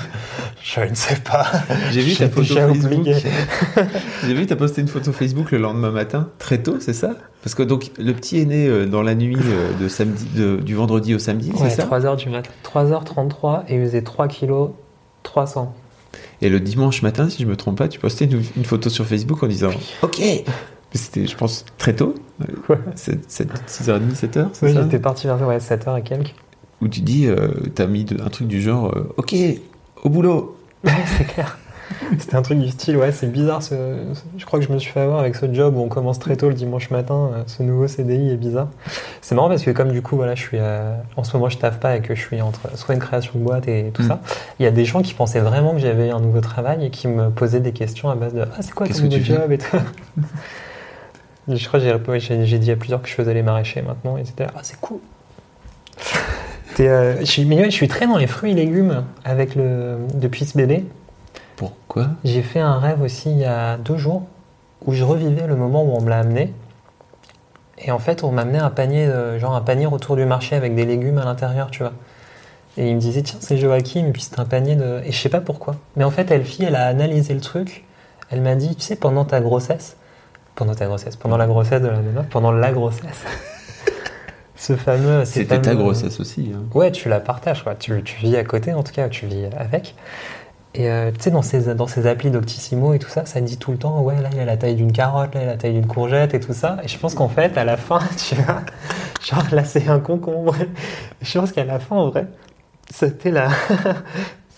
je 0.64 0.80
ne 0.82 0.96
sais 0.96 1.16
pas. 1.18 1.46
J'ai 1.92 2.02
vu 2.02 2.16
ta 2.16 2.30
photo 2.30 2.56
Facebook. 2.56 3.06
J'ai 4.26 4.34
vu, 4.34 4.46
t'as 4.46 4.56
posté 4.56 4.82
une 4.82 4.88
photo 4.88 5.12
Facebook 5.12 5.52
le 5.52 5.58
lendemain 5.58 5.92
matin, 5.92 6.30
très 6.40 6.60
tôt, 6.64 6.78
c'est 6.80 6.94
ça? 6.94 7.16
Parce 7.44 7.56
que 7.56 7.64
donc 7.64 7.92
le 7.98 8.14
petit 8.14 8.40
est 8.40 8.46
né 8.46 8.68
euh, 8.68 8.86
dans 8.86 9.02
la 9.02 9.16
nuit 9.16 9.38
euh, 9.44 9.72
de 9.82 9.88
samedi, 9.90 10.26
de- 10.36 10.58
du 10.58 10.76
vendredi 10.76 11.14
au 11.14 11.20
samedi, 11.20 11.52
Ouais, 11.52 11.70
c'est 11.70 11.82
ça 11.82 11.84
3h 11.88 12.16
du 12.16 12.30
matin. 12.30 12.50
3h33 12.64 13.64
et 13.68 13.76
il 13.76 13.82
faisait 13.82 14.02
3 14.02 14.28
kg 14.28 14.70
300. 15.24 15.74
Et 16.42 16.50
le 16.50 16.60
dimanche 16.60 17.02
matin, 17.02 17.30
si 17.30 17.42
je 17.44 17.48
me 17.48 17.56
trompe 17.58 17.78
pas, 17.78 17.88
tu 17.88 18.00
postais 18.00 18.26
une, 18.26 18.42
une 18.56 18.66
photo 18.66 18.90
sur 18.90 19.06
Facebook 19.06 19.44
en 19.44 19.48
disant 19.48 19.72
OK. 20.04 20.22
C'était, 20.96 21.26
je 21.26 21.36
pense, 21.36 21.66
très 21.80 21.94
tôt, 21.96 22.14
Ouais. 22.70 22.78
6h30, 22.96 24.16
7h, 24.16 24.48
c'est 24.54 24.66
Oui, 24.68 24.74
j'étais 24.74 25.00
parti 25.00 25.26
vers 25.28 25.42
ouais, 25.48 25.58
7h 25.58 25.98
et 26.00 26.04
quelques. 26.04 26.36
Où 26.84 26.88
tu 26.90 27.00
dis, 27.02 27.28
euh, 27.28 27.48
t'as 27.76 27.88
mis 27.88 28.04
de- 28.04 28.22
un 28.22 28.30
truc 28.30 28.48
du 28.48 28.62
genre 28.62 28.92
euh, 28.96 29.14
OK, 29.18 29.34
au 30.04 30.10
boulot. 30.10 30.58
Ouais, 30.84 30.92
c'est 31.18 31.24
clair. 31.26 31.58
C'était 32.20 32.36
un 32.36 32.42
truc 32.42 32.60
du 32.60 32.70
style, 32.70 32.98
ouais, 32.98 33.12
c'est 33.12 33.28
bizarre. 33.32 33.62
Ce, 33.62 33.76
je 34.38 34.46
crois 34.46 34.60
que 34.60 34.66
je 34.66 34.72
me 34.72 34.80
suis 34.80 34.92
fait 34.92 35.02
avoir 35.02 35.20
avec 35.20 35.36
ce 35.36 35.52
job 35.54 35.76
où 35.78 35.82
on 35.82 35.88
commence 35.90 36.18
très 36.18 36.36
tôt 36.36 36.48
le 36.50 36.56
dimanche 36.56 36.90
matin. 36.90 37.30
euh, 37.34 37.44
Ce 37.46 37.62
nouveau 37.62 37.88
CDI 37.88 38.32
est 38.32 38.36
bizarre. 38.38 38.68
C'est 39.22 39.36
marrant 39.36 39.48
parce 39.48 39.64
que 39.64 39.70
comme 39.72 39.92
du 39.92 40.02
coup, 40.02 40.16
voilà, 40.16 40.34
je 40.36 40.42
suis 40.42 40.58
euh, 40.60 40.96
en 41.18 41.24
ce 41.24 41.36
moment, 41.38 41.50
je 41.50 41.58
taffe 41.58 41.80
pas 41.80 41.96
et 41.96 42.02
que 42.02 42.16
je 42.16 42.20
suis 42.22 42.42
entre 42.42 42.62
soit 42.78 42.96
une 42.96 43.02
création 43.02 43.34
de 43.36 43.44
boîte 43.44 43.68
et 43.68 43.92
tout 43.94 44.02
Mm. 44.04 44.08
ça. 44.08 44.22
Il 44.60 44.64
y 44.64 44.66
a 44.66 44.72
des 44.72 44.86
gens 44.86 45.02
qui 45.02 45.14
pensaient 45.14 45.40
vraiment 45.42 45.74
que 45.74 45.80
j'avais 45.80 46.10
un 46.10 46.20
nouveau 46.20 46.42
travail 46.42 46.86
et 46.86 46.90
qui 46.90 47.08
me 47.08 47.30
posaient 47.30 47.60
des 47.62 47.74
questions 47.74 48.10
à 48.10 48.16
base 48.16 48.34
de 48.34 48.42
ah 48.42 48.62
c'est 48.62 48.74
quoi 48.74 48.88
ton 48.88 48.94
Qu'est-ce 48.94 49.04
que 49.04 49.08
nouveau 49.08 49.24
job 49.24 49.52
et 49.52 49.58
tout. 49.60 49.78
je 51.48 51.68
crois 51.68 51.80
que 51.80 51.86
j'ai- 52.20 52.20
j'ai 52.20 52.46
j'ai 52.46 52.60
dit 52.60 52.72
à 52.72 52.76
plusieurs 52.76 53.02
que 53.02 53.08
je 53.10 53.14
faisais 53.14 53.34
les 53.34 53.44
maraîchers 53.44 53.82
maintenant 53.84 54.18
et 54.18 54.26
c'était 54.26 54.48
ah 54.56 54.60
c'est 54.64 54.80
cool. 54.80 55.00
Euh, 56.80 57.18
je, 57.20 57.26
suis, 57.26 57.72
je 57.72 57.86
très 57.86 58.08
dans 58.08 58.18
les 58.18 58.28
fruits 58.28 58.52
et 58.52 58.56
légumes 58.56 59.04
avec 59.24 59.56
le 59.56 59.98
depuis 60.16 60.46
ce 60.46 60.58
bébé. 60.58 60.86
Pourquoi? 61.56 62.08
J'ai 62.24 62.42
fait 62.42 62.60
un 62.60 62.80
rêve 62.80 63.02
aussi 63.02 63.30
il 63.32 63.38
y 63.38 63.46
a 63.46 63.78
deux 63.78 63.98
jours 63.98 64.24
où 64.86 64.94
je 64.94 65.04
revivais 65.04 65.48
le 65.48 65.56
moment 65.56 65.84
où 65.84 65.96
on 65.96 66.02
me 66.02 66.10
l'a 66.10 66.20
amené. 66.20 66.54
Et 67.78 67.92
en 67.92 68.00
fait, 68.00 68.24
on 68.24 68.32
m'a 68.32 68.44
amené 68.44 68.60
un 68.60 68.70
panier, 68.70 69.06
euh, 69.06 69.40
genre 69.40 69.56
un 69.56 69.62
panier 69.62 69.88
autour 69.88 70.16
du 70.16 70.26
marché 70.26 70.56
avec 70.56 70.76
des 70.76 70.86
légumes 70.86 71.18
à 71.18 71.26
l'intérieur, 71.26 71.70
tu 71.72 71.80
vois. 71.80 71.94
Et 72.78 72.90
il 72.90 72.96
me 72.96 73.00
disait, 73.00 73.22
tiens, 73.22 73.38
c'est 73.40 73.58
Joachim, 73.58 74.08
et 74.08 74.12
puis 74.12 74.22
c'est 74.22 74.40
un 74.40 74.46
panier 74.46 74.76
de. 74.76 75.02
Et 75.06 75.12
je 75.12 75.18
sais 75.18 75.30
pas 75.30 75.42
pourquoi. 75.42 75.76
Mais 75.96 76.04
en 76.04 76.12
fait, 76.12 76.32
elle, 76.32 76.44
fille, 76.44 76.66
elle 76.66 76.76
a 76.76 76.88
analysé 76.88 77.34
le 77.34 77.42
truc. 77.42 77.86
Elle 78.30 78.42
m'a 78.42 78.56
dit, 78.56 78.76
tu 78.76 78.82
sais, 78.82 78.96
pendant 78.96 79.26
ta 79.26 79.42
grossesse, 79.42 79.96
pendant 80.56 80.74
ta 80.74 80.86
grossesse, 80.86 81.16
pendant 81.16 81.38
la 81.38 81.46
grossesse 81.46 81.82
de 81.82 81.88
la 81.88 82.00
nana, 82.00 82.24
pendant 82.24 82.52
la 82.52 82.72
grossesse, 82.72 83.26
ce 84.64 84.76
fameux. 84.76 85.26
ces 85.26 85.42
C'était 85.42 85.62
ta 85.62 85.76
grossesse 85.76 86.20
aussi. 86.20 86.52
hein. 86.56 86.64
Ouais, 86.74 86.92
tu 86.92 87.10
la 87.10 87.20
partages, 87.20 87.64
quoi. 87.64 87.76
Tu, 87.76 88.02
tu 88.04 88.18
vis 88.18 88.36
à 88.38 88.44
côté, 88.44 88.74
en 88.74 88.84
tout 88.84 88.94
cas, 88.94 89.10
tu 89.10 89.26
vis 89.28 89.46
avec. 89.58 89.96
Et 90.76 90.90
euh, 90.90 91.12
tu 91.12 91.22
sais, 91.22 91.32
dans 91.32 91.44
ces, 91.44 91.76
dans 91.76 91.86
ces 91.88 92.08
applis 92.08 92.32
Doctissimo 92.32 92.94
et 92.94 93.00
tout 93.00 93.10
ça, 93.10 93.26
ça 93.26 93.42
dit 93.42 93.58
tout 93.58 93.72
le 93.72 93.78
temps, 93.78 94.02
ouais, 94.02 94.20
là, 94.22 94.30
il 94.32 94.38
y 94.38 94.42
a 94.42 94.46
la 94.46 94.58
taille 94.58 94.76
d'une 94.76 94.92
carotte, 94.92 95.36
là, 95.36 95.42
il 95.42 95.46
y 95.46 95.48
a 95.48 95.52
la 95.52 95.58
taille 95.58 95.74
d'une 95.74 95.86
courgette 95.88 96.34
et 96.34 96.40
tout 96.40 96.54
ça. 96.54 96.78
Et 96.84 96.88
je 96.88 96.98
pense 96.98 97.14
qu'en 97.14 97.30
fait, 97.30 97.58
à 97.58 97.64
la 97.66 97.78
fin, 97.78 98.00
tu 98.18 98.36
vois, 98.36 98.62
genre 99.24 99.46
là, 99.52 99.64
c'est 99.66 99.88
un 99.88 100.00
concombre. 100.00 100.56
Je 101.22 101.40
pense 101.40 101.52
qu'à 101.52 101.66
la 101.66 101.80
fin, 101.80 101.96
en 101.98 102.10
vrai, 102.10 102.28
c'était 102.92 103.32
la. 103.32 103.50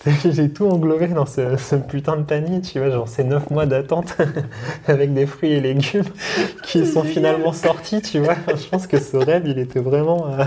J'ai 0.30 0.50
tout 0.50 0.66
englobé 0.66 1.08
dans 1.08 1.26
ce, 1.26 1.56
ce 1.56 1.74
putain 1.76 2.16
de 2.16 2.22
panier, 2.22 2.60
tu 2.60 2.78
vois, 2.78 2.90
genre 2.90 3.08
ces 3.08 3.24
9 3.24 3.50
mois 3.50 3.66
d'attente 3.66 4.16
avec 4.88 5.12
des 5.14 5.26
fruits 5.26 5.52
et 5.52 5.60
légumes 5.60 6.04
qui 6.62 6.86
sont 6.86 7.02
finalement 7.02 7.52
sortis, 7.52 8.00
tu 8.02 8.20
vois. 8.20 8.36
Je 8.48 8.68
pense 8.68 8.86
que 8.86 9.00
ce 9.00 9.16
rêve, 9.16 9.42
il 9.46 9.58
était 9.58 9.80
vraiment. 9.80 10.26
euh, 10.28 10.44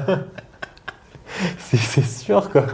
c'est 1.60 2.04
sûr, 2.06 2.50
quoi. 2.50 2.66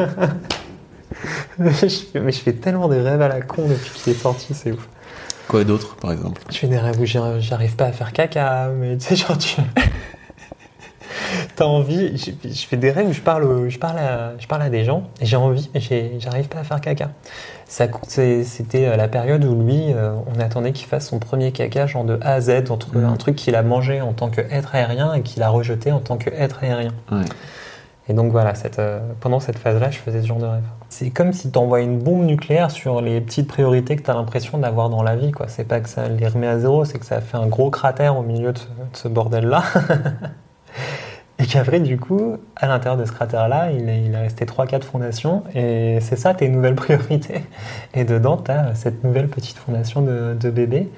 mais, 1.57 1.71
je, 1.71 1.87
fais- 1.87 2.19
mais 2.19 2.31
je 2.31 2.39
fais 2.39 2.53
tellement 2.53 2.87
des 2.87 3.01
rêves 3.01 3.21
à 3.21 3.27
la 3.27 3.41
con 3.41 3.67
depuis 3.67 3.91
qu'il 3.91 4.13
est 4.13 4.17
sorti, 4.17 4.53
c'est 4.53 4.71
ouf. 4.71 4.87
Quoi 5.47 5.63
d'autre, 5.63 5.95
par 5.97 6.11
exemple? 6.11 6.41
Je 6.51 6.57
fais 6.57 6.67
des 6.67 6.77
rêves 6.79 6.99
où 6.99 7.05
j'arrive 7.05 7.75
pas 7.75 7.85
à 7.85 7.91
faire 7.91 8.11
caca, 8.13 8.69
mais 8.69 8.97
tu 8.97 9.05
sais, 9.05 9.15
genre, 9.15 9.37
tu. 9.37 9.61
T'as 11.55 11.65
envie, 11.65 12.17
je, 12.17 12.31
je 12.49 12.65
fais 12.67 12.77
des 12.77 12.91
rêves 12.91 13.07
où 13.07 13.13
je 13.13 13.21
parle, 13.21 13.69
je 13.69 13.77
parle, 13.79 13.97
à, 13.99 14.33
je 14.39 14.47
parle 14.47 14.61
à 14.63 14.69
des 14.69 14.83
gens 14.83 15.03
et 15.21 15.25
j'ai 15.25 15.35
envie, 15.37 15.69
mais 15.73 15.81
j'arrive 16.19 16.47
pas 16.47 16.59
à 16.59 16.63
faire 16.63 16.81
caca. 16.81 17.09
C'était 17.67 18.85
euh, 18.85 18.95
la 18.95 19.07
période 19.07 19.43
où 19.43 19.61
lui, 19.63 19.93
euh, 19.93 20.13
on 20.35 20.39
attendait 20.39 20.71
qu'il 20.71 20.87
fasse 20.87 21.07
son 21.09 21.19
premier 21.19 21.51
caca, 21.51 21.87
genre 21.87 22.03
de 22.03 22.19
A 22.21 22.33
à 22.33 22.41
Z, 22.41 22.69
entre 22.69 22.95
Mhm. 22.95 23.05
un 23.05 23.15
truc 23.15 23.35
qu'il 23.35 23.55
a 23.55 23.63
mangé 23.63 24.01
en 24.01 24.13
tant 24.13 24.29
qu'être 24.29 24.75
aérien 24.75 25.13
et 25.13 25.21
qu'il 25.21 25.41
a 25.43 25.49
rejeté 25.49 25.91
en 25.91 25.99
tant 25.99 26.17
qu'être 26.17 26.63
aérien. 26.63 26.91
Ouais. 27.11 27.19
Et 28.07 28.13
donc 28.13 28.31
voilà, 28.31 28.53
cette, 28.53 28.77
euh, 28.77 28.99
pendant 29.19 29.39
cette 29.39 29.57
phase-là, 29.57 29.89
je 29.89 29.97
faisais 29.97 30.21
ce 30.21 30.27
genre 30.27 30.37
de 30.37 30.45
rêve. 30.45 30.61
C'est 30.89 31.09
comme 31.09 31.33
si 31.33 31.49
tu 31.49 31.57
envoies 31.57 31.81
une 31.81 31.97
bombe 31.97 32.23
nucléaire 32.25 32.69
sur 32.69 33.01
les 33.01 33.19
petites 33.19 33.47
priorités 33.47 33.95
que 33.95 34.03
tu 34.03 34.11
as 34.11 34.13
l'impression 34.13 34.59
d'avoir 34.59 34.89
dans 34.91 35.01
la 35.01 35.15
vie. 35.15 35.31
quoi. 35.31 35.47
C'est 35.49 35.63
pas 35.67 35.79
que 35.79 35.89
ça 35.89 36.07
les 36.07 36.27
remet 36.27 36.45
à 36.47 36.59
zéro, 36.59 36.85
c'est 36.85 36.99
que 36.99 37.05
ça 37.05 37.19
fait 37.19 37.37
un 37.37 37.47
gros 37.47 37.71
cratère 37.71 38.15
au 38.15 38.21
milieu 38.21 38.51
de 38.53 38.59
ce, 38.59 38.65
de 38.65 38.69
ce 38.93 39.07
bordel-là. 39.07 39.63
et 41.37 41.45
qu'après, 41.45 41.79
du 41.81 41.97
coup, 41.97 42.37
à 42.55 42.67
l'intérieur 42.67 42.97
de 42.99 43.05
ce 43.05 43.11
cratère-là, 43.11 43.71
il 43.71 43.89
est, 43.89 44.01
il 44.05 44.13
est 44.13 44.17
resté 44.17 44.45
3-4 44.45 44.83
fondations. 44.83 45.43
Et 45.53 45.97
c'est 46.01 46.15
ça 46.15 46.33
tes 46.33 46.47
nouvelles 46.47 46.75
priorités. 46.85 47.43
Et 47.93 48.05
dedans, 48.05 48.37
tu 48.37 48.51
as 48.51 48.73
cette 48.75 49.03
nouvelle 49.03 49.27
petite 49.27 49.57
fondation 49.57 50.01
de, 50.01 50.35
de 50.39 50.49
bébé 50.49 50.89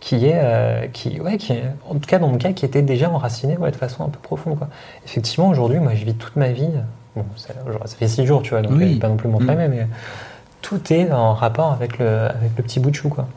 qui 0.00 0.26
est, 0.26 0.32
euh, 0.42 0.86
qui, 0.92 1.20
ouais, 1.20 1.36
qui 1.38 1.52
est, 1.52 1.62
en 1.88 1.94
tout 1.94 2.00
cas 2.08 2.18
dans 2.18 2.28
mon 2.28 2.36
cas, 2.38 2.52
qui 2.52 2.64
était 2.66 2.82
déjà 2.82 3.08
enracinée 3.10 3.56
ouais, 3.56 3.70
de 3.70 3.76
façon 3.76 4.04
un 4.04 4.08
peu 4.08 4.18
profonde. 4.18 4.58
Quoi. 4.58 4.68
Effectivement, 5.06 5.48
aujourd'hui, 5.48 5.78
moi, 5.78 5.94
je 5.94 6.04
vis 6.04 6.14
toute 6.14 6.36
ma 6.36 6.48
vie. 6.50 6.68
Bon, 7.16 7.24
ça, 7.36 7.54
ça 7.84 7.96
fait 7.96 8.08
six 8.08 8.26
jours, 8.26 8.42
tu 8.42 8.50
vois, 8.50 8.62
donc 8.62 8.72
Oui. 8.76 8.94
vais 8.94 9.00
pas 9.00 9.08
non 9.08 9.16
plus 9.16 9.28
Mm. 9.28 9.32
m'enflammer, 9.32 9.68
mais 9.68 9.86
tout 10.60 10.92
est 10.92 11.10
en 11.12 11.32
rapport 11.34 11.72
avec 11.72 11.98
le, 11.98 12.06
avec 12.24 12.50
le 12.56 12.62
petit 12.64 12.80
bout 12.80 12.90
de 12.90 12.96
chou, 12.96 13.08
quoi. 13.08 13.28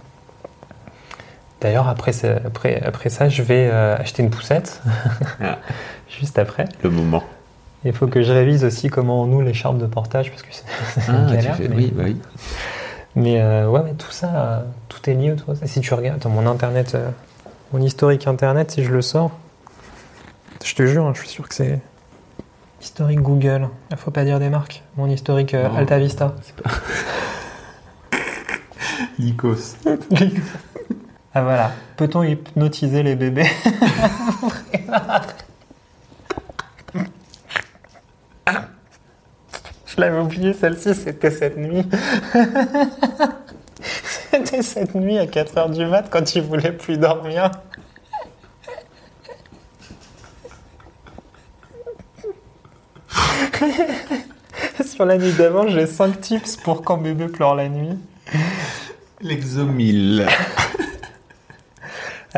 D'ailleurs, 1.61 1.87
après, 1.87 2.11
ça- 2.13 2.35
après, 2.45 2.81
après 2.83 3.09
ça, 3.09 3.29
je 3.29 3.41
vais 3.41 3.69
euh, 3.71 3.95
acheter 3.97 4.21
une 4.23 4.29
poussette, 4.29 4.81
Ah. 5.41 5.57
juste 6.19 6.37
après. 6.39 6.65
Le 6.83 6.89
moment. 6.89 7.23
Il 7.85 7.93
faut 7.93 8.07
que 8.07 8.21
je 8.21 8.31
révise 8.33 8.63
aussi 8.65 8.89
comment 8.89 9.21
on 9.23 9.25
noue 9.27 9.41
l'écharpe 9.41 9.77
de 9.77 9.85
portage, 9.87 10.29
parce 10.31 10.41
que 10.43 10.49
c'est 10.51 10.63
Ah, 11.09 11.31
galère. 11.33 11.55
fais... 11.55 11.67
mais- 11.67 11.75
Oui, 11.75 11.93
bah 11.95 12.03
oui. 12.05 12.17
mais 13.15 13.41
euh, 13.41 13.67
ouais, 13.69 13.81
mais 13.85 13.93
tout 13.93 14.11
ça, 14.11 14.27
euh, 14.35 14.59
tout 14.89 15.09
est 15.09 15.13
lié 15.13 15.31
autour 15.31 15.53
de 15.53 15.59
ça. 15.59 15.67
Si 15.67 15.79
tu 15.81 15.93
regardes 15.93 16.19
dans 16.19 16.29
mon 16.29 16.45
internet, 16.47 16.93
euh, 16.95 17.09
mon 17.73 17.81
historique 17.81 18.27
internet, 18.27 18.71
si 18.71 18.83
je 18.83 18.91
le 18.91 19.01
sors, 19.01 19.31
je 20.63 20.73
te 20.75 20.85
jure, 20.85 21.05
hein, 21.05 21.13
je 21.15 21.19
suis 21.21 21.29
sûr 21.29 21.47
que 21.47 21.55
c'est 21.55 21.79
historique 22.81 23.21
Google. 23.21 23.69
Il 23.91 23.97
faut 23.97 24.11
pas 24.11 24.23
dire 24.25 24.39
des 24.39 24.49
marques. 24.49 24.83
Mon 24.95 25.07
historique 25.07 25.53
euh, 25.53 25.67
Non. 25.67 25.77
Alta 25.77 25.97
Vista. 25.99 26.35
Nikos. 29.19 29.75
Ah 31.33 31.43
voilà. 31.43 31.71
Peut-on 31.97 32.23
hypnotiser 32.23 33.03
les 33.03 33.15
bébés? 33.15 33.49
Je 39.97 40.01
l'avais 40.01 40.19
oublié, 40.19 40.53
celle-ci, 40.53 40.93
c'était 40.93 41.31
cette 41.31 41.57
nuit. 41.57 41.83
c'était 44.31 44.61
cette 44.61 44.93
nuit 44.93 45.17
à 45.17 45.25
4h 45.25 45.73
du 45.73 45.87
mat 45.87 46.07
quand 46.11 46.35
il 46.35 46.43
voulait 46.43 46.71
plus 46.71 46.99
dormir. 46.99 47.49
Sur 54.85 55.05
la 55.05 55.17
nuit 55.17 55.33
d'avant, 55.33 55.67
j'ai 55.67 55.87
5 55.87 56.21
tips 56.21 56.57
pour 56.57 56.83
quand 56.83 56.97
bébé 56.97 57.27
pleure 57.27 57.55
la 57.55 57.67
nuit. 57.67 57.97
L'exomile. 59.21 60.27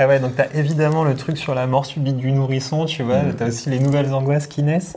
Ah 0.02 0.08
ouais, 0.08 0.22
donc 0.22 0.34
t'as 0.38 0.46
évidemment 0.54 1.04
le 1.04 1.14
truc 1.14 1.38
sur 1.38 1.54
la 1.54 1.68
mort 1.68 1.86
subite 1.86 2.16
du 2.16 2.32
nourrisson, 2.32 2.86
tu 2.86 3.04
vois, 3.04 3.20
t'as 3.38 3.48
aussi 3.48 3.70
les 3.70 3.80
nouvelles 3.80 4.14
angoisses 4.14 4.48
qui 4.48 4.64
naissent. 4.64 4.96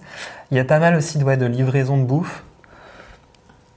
Il 0.53 0.57
y 0.57 0.61
a 0.61 0.65
pas 0.65 0.79
mal 0.79 0.95
aussi 0.95 1.19
de, 1.19 1.25
ouais, 1.25 1.37
de 1.37 1.45
livraison 1.45 1.97
de 1.97 2.05
bouffe. 2.05 2.45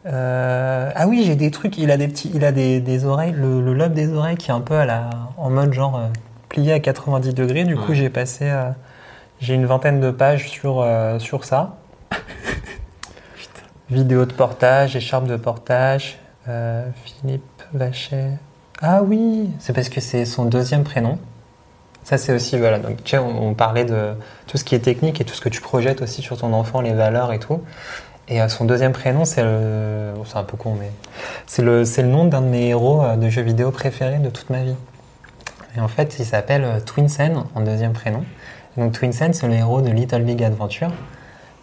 Euh, 0.06 0.92
Ah 0.94 1.08
oui, 1.08 1.24
j'ai 1.26 1.36
des 1.36 1.50
trucs, 1.50 1.80
il 1.80 1.90
a 1.90 1.98
des 1.98 2.08
petits, 2.08 2.30
il 2.36 2.46
a 2.46 2.52
des, 2.52 2.80
des 2.80 3.06
oreilles, 3.06 3.32
le, 3.36 3.60
le 3.60 3.74
lobe 3.74 3.94
des 3.94 4.14
oreilles 4.14 4.38
qui 4.38 4.52
est 4.52 4.54
un 4.54 4.62
peu 4.62 4.76
à 4.76 4.86
la, 4.86 5.10
en 5.38 5.50
mode 5.50 5.74
genre 5.74 5.98
euh, 5.98 6.08
plié 6.48 6.74
à 6.74 6.80
90 6.80 7.34
degrés, 7.34 7.64
du 7.64 7.76
coup 7.76 7.90
Ouais. 7.90 7.96
j'ai 7.96 8.12
passé, 8.12 8.46
euh, 8.48 8.70
j'ai 9.40 9.56
une 9.56 9.66
vingtaine 9.66 10.00
de 10.00 10.12
pages 10.12 10.48
sur, 10.48 10.88
sur 11.18 11.44
ça. 11.44 11.78
Vidéo 13.90 14.26
de 14.28 14.34
portage, 14.34 14.96
écharpe 14.96 15.26
de 15.26 15.38
portage, 15.38 16.20
Philippe 17.04 17.64
Vachet. 17.74 18.30
Ah 18.82 19.02
oui, 19.04 19.50
c'est 19.60 19.74
parce 19.74 19.90
que 19.90 20.02
c'est 20.02 20.26
son 20.26 20.46
deuxième 20.46 20.84
prénom. 20.84 21.18
Ça, 22.04 22.18
c'est 22.18 22.34
aussi, 22.34 22.58
voilà. 22.58 22.78
Donc, 22.80 23.04
tu 23.04 23.12
sais, 23.12 23.18
on, 23.18 23.48
on 23.50 23.54
parlait 23.54 23.86
de 23.86 24.12
tout 24.48 24.58
ce 24.58 24.64
qui 24.64 24.76
est 24.76 24.80
technique 24.80 25.22
et 25.22 25.24
tout 25.26 25.34
ce 25.34 25.42
que 25.42 25.50
tu 25.50 25.62
projettes 25.62 26.02
aussi 26.02 26.22
sur 26.22 26.38
ton 26.38 26.54
enfant, 26.54 26.82
les 26.82 26.94
valeurs 26.94 27.34
et 27.34 27.40
tout. 27.40 27.62
Et 28.28 28.42
euh, 28.42 28.48
son 28.48 28.66
deuxième 28.66 28.92
prénom, 28.92 29.26
c'est 29.26 29.44
le. 29.44 30.12
oh, 30.20 30.24
c'est 30.26 30.38
un 30.38 30.44
peu 30.44 30.58
con, 30.58 30.76
mais. 30.80 30.92
C'est 31.48 31.62
le, 31.64 31.84
c'est 31.86 32.02
le 32.04 32.10
nom 32.10 32.26
d'un 32.26 32.42
de 32.42 32.48
mes 32.48 32.68
héros 32.70 33.02
euh, 33.04 33.16
de 33.16 33.30
jeux 33.30 33.42
vidéo 33.42 33.72
préférés 33.72 34.20
de 34.20 34.30
toute 34.30 34.50
ma 34.52 34.62
vie. 34.64 34.76
Et 35.78 35.80
en 35.80 35.88
fait, 35.88 36.18
il 36.20 36.26
s'appelle 36.26 36.64
euh, 36.64 36.80
Twinsen 36.80 37.44
en 37.56 37.62
deuxième 37.62 37.94
prénom. 37.94 38.24
Et 38.78 38.82
donc, 38.82 38.92
Twinsen, 38.92 39.34
c'est 39.34 39.48
le 39.48 39.54
héros 39.54 39.82
de 39.82 39.90
Little 39.90 40.22
Big 40.22 40.44
Adventure, 40.44 40.92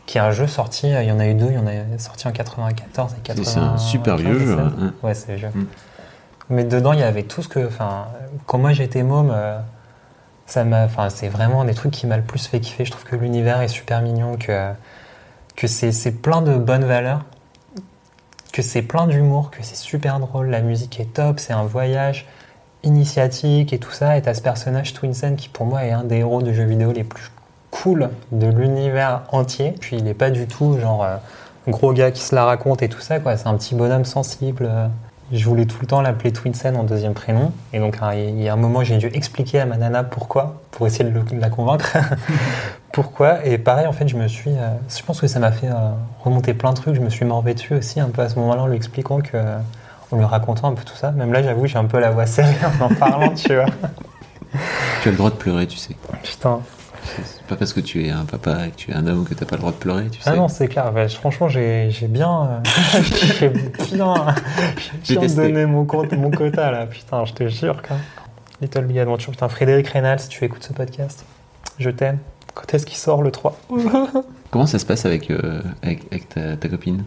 qui 0.07 0.19
est 0.19 0.21
un 0.23 0.31
jeu 0.33 0.47
sorti, 0.49 0.89
il 0.89 1.05
y 1.05 1.13
en 1.13 1.21
a 1.21 1.27
eu 1.27 1.35
deux, 1.35 1.49
il 1.51 1.55
y 1.55 1.59
en 1.59 1.67
a 1.67 1.99
sorti 1.99 2.27
en 2.27 2.33
94 2.33 3.13
et 3.13 3.21
95. 3.23 3.53
C'est 3.55 3.61
un 3.61 3.79
super 3.79 4.17
vieux 4.17 4.39
jeu. 4.39 4.57
ça. 4.57 4.63
hein. 4.63 4.95
Ouais, 5.05 5.15
c'est 5.15 5.37
vieux. 5.37 5.51
Mm. 5.55 5.67
Mais 6.51 6.65
dedans, 6.65 6.93
il 6.93 7.01
y 7.01 7.05
avait 7.05 7.23
tout 7.23 7.43
ce 7.43 7.49
que. 7.49 7.67
Enfin, 7.67 8.07
quand 8.47 8.59
moi 8.59 8.73
j'étais 8.73 9.03
môme, 9.03 9.31
euh, 9.33 9.59
ça 10.47 10.65
m'a. 10.65 10.85
Enfin, 10.85 11.09
c'est 11.09 11.29
vraiment 11.29 11.65
des 11.65 11.75
trucs 11.75 11.93
qui 11.93 12.07
m'a 12.07 12.17
le 12.17 12.23
plus 12.23 12.47
fait 12.47 12.61
kiffer. 12.61 12.85
Je 12.85 12.91
trouve 12.91 13.05
que 13.05 13.17
l'univers 13.17 13.61
est 13.63 13.69
super 13.69 14.03
mignon, 14.03 14.37
que, 14.37 14.73
que 15.57 15.67
c'est 15.67 16.13
plein 16.13 16.43
de 16.43 16.57
bonnes 16.57 16.85
valeurs, 16.85 17.25
que 18.53 18.63
c'est 18.63 18.83
plein 18.83 19.07
d'humour, 19.07 19.51
que 19.51 19.63
c'est 19.63 19.77
super 19.77 20.21
drôle, 20.21 20.49
la 20.49 20.61
musique 20.61 21.01
est 21.01 21.15
top, 21.15 21.41
c'est 21.41 21.53
un 21.53 21.65
voyage 21.65 22.27
initiatique 22.83 23.73
et 23.73 23.79
tout 23.79 23.93
ça. 23.93 24.17
Et 24.17 24.23
t'as 24.23 24.35
ce 24.35 24.43
personnage 24.43 24.93
Twinsen 24.93 25.37
qui, 25.37 25.49
pour 25.49 25.67
moi, 25.67 25.85
est 25.85 25.93
un 25.93 26.05
des 26.05 26.19
héros 26.19 26.43
de 26.43 26.53
jeux 26.53 26.65
vidéo 26.65 26.93
les 26.93 27.05
plus 27.05 27.31
cool 27.71 28.11
de 28.33 28.47
l'univers 28.47 29.23
entier. 29.31 29.75
Puis 29.81 29.97
il 29.97 30.07
est 30.09 30.15
pas 30.15 30.31
du 30.31 30.47
tout 30.47 30.79
genre 30.79 31.05
euh, 31.05 31.17
gros 31.69 31.93
gars 31.93 32.11
qui 32.11 32.23
se 32.23 32.35
la 32.35 32.45
raconte 32.45 32.83
et 32.83 32.89
tout 32.89 33.01
ça, 33.01 33.21
quoi. 33.21 33.37
C'est 33.37 33.47
un 33.47 33.57
petit 33.57 33.75
bonhomme 33.75 34.05
sensible. 34.05 34.71
Euh, 35.33 35.37
je 35.37 35.45
voulais 35.49 35.67
tout 35.67 35.79
le 35.81 35.87
temps 35.87 36.01
l'appeler 36.03 36.33
Twinsen 36.33 36.77
en 36.77 36.85
deuxième 36.85 37.15
prénom. 37.15 37.53
Et 37.73 37.79
donc, 37.79 37.99
hein, 38.03 38.13
il 38.15 38.41
y 38.43 38.49
a 38.49 38.53
un 38.53 38.57
moment, 38.57 38.83
j'ai 38.85 38.99
dû 38.99 39.07
expliquer 39.15 39.61
à 39.61 39.67
ma 39.67 39.77
nana 39.77 40.05
pourquoi, 40.05 40.61
pour 40.71 40.87
essayer 40.87 41.05
de, 41.05 41.11
le- 41.11 41.23
de 41.23 41.41
la 41.41 41.49
convaincre. 41.51 41.97
pourquoi. 42.93 43.45
Et 43.47 43.59
pareil, 43.59 43.87
en 43.87 43.93
fait, 43.93 44.09
je 44.09 44.17
me 44.17 44.29
suis. 44.29 44.51
euh, 44.51 44.69
je 44.95 45.03
pense 45.03 45.21
que 45.21 45.27
ça 45.27 45.39
m'a 45.39 45.53
fait 45.53 45.69
euh, 45.69 45.91
remonter 46.25 46.55
plein 46.55 46.71
de 46.71 46.77
trucs. 46.77 46.95
Je 46.95 47.01
me 47.01 47.11
suis 47.11 47.27
dessus 47.55 47.75
aussi, 47.75 48.01
un 48.01 48.09
peu 48.11 48.23
à 48.23 48.29
ce 48.29 48.39
moment-là, 48.39 48.63
en 48.63 48.67
lui 48.67 48.77
expliquant 48.77 49.21
que. 49.21 49.37
En 50.11 50.17
lui 50.19 50.25
racontant 50.27 50.69
un 50.69 50.75
peu 50.75 50.85
tout 50.85 50.95
ça. 50.95 51.11
Même 51.13 51.33
là, 51.33 51.43
j'avoue, 51.43 51.67
j'ai 51.67 51.79
un 51.79 51.87
peu 51.87 51.99
la 51.99 52.11
voix 52.11 52.27
serrée 52.27 52.55
en 52.81 52.85
en 52.85 52.89
parlant, 52.95 53.31
tu 53.35 53.55
vois. 53.55 53.65
Tu 55.03 55.09
as 55.09 55.11
le 55.11 55.17
droit 55.17 55.31
de 55.31 55.37
pleurer, 55.37 55.67
tu 55.67 55.79
sais. 55.79 55.97
Putain. 56.23 56.61
C'est 57.05 57.43
pas 57.49 57.57
parce 57.57 57.73
que 57.73 57.81
tu 57.81 58.07
es 58.07 58.11
un 58.11 58.25
papa 58.25 58.67
et 58.67 58.71
que 58.71 58.77
tu 58.77 58.91
es 58.91 58.95
un 58.95 59.07
homme 59.07 59.25
que 59.25 59.35
t'as 59.35 59.45
pas 59.45 59.57
le 59.57 59.61
droit 59.61 59.73
de 59.73 59.77
pleurer, 59.77 60.09
tu 60.09 60.21
sais. 60.21 60.31
Ah 60.31 60.37
non, 60.37 60.49
c'est 60.49 60.69
clair. 60.69 60.93
Ouais, 60.95 61.09
franchement, 61.09 61.49
j'ai 61.49 61.91
j'ai 61.91 62.07
bien, 62.07 62.63
euh, 62.65 63.03
j'ai 63.41 63.49
bien, 63.49 64.15
j'ai 65.03 65.15
bien 65.15 65.21
testé. 65.23 65.43
donné 65.43 65.67
mon, 65.67 65.85
compte, 65.85 66.13
mon 66.13 66.31
quota 66.31 66.71
là. 66.71 66.87
Putain, 66.87 67.25
je 67.25 67.33
te 67.33 67.49
jure. 67.49 67.83
Quoi. 67.83 67.97
Little 68.61 68.85
Big 68.85 68.99
Adventure. 68.99 69.33
Putain, 69.33 69.49
Frédéric 69.49 69.89
Reynal, 69.89 70.21
si 70.21 70.29
tu 70.29 70.45
écoutes 70.45 70.63
ce 70.63 70.73
podcast, 70.73 71.25
je 71.79 71.91
t'aime. 71.91 72.19
Quand 72.55 72.73
est-ce 72.75 72.87
qu'il 72.87 72.97
sort 72.99 73.23
le 73.23 73.31
3 73.31 73.59
Comment 74.51 74.67
ça 74.67 74.79
se 74.79 74.85
passe 74.87 75.05
avec, 75.07 75.31
euh, 75.31 75.63
avec, 75.83 76.03
avec 76.11 76.29
ta, 76.29 76.57
ta 76.57 76.69
copine? 76.69 77.03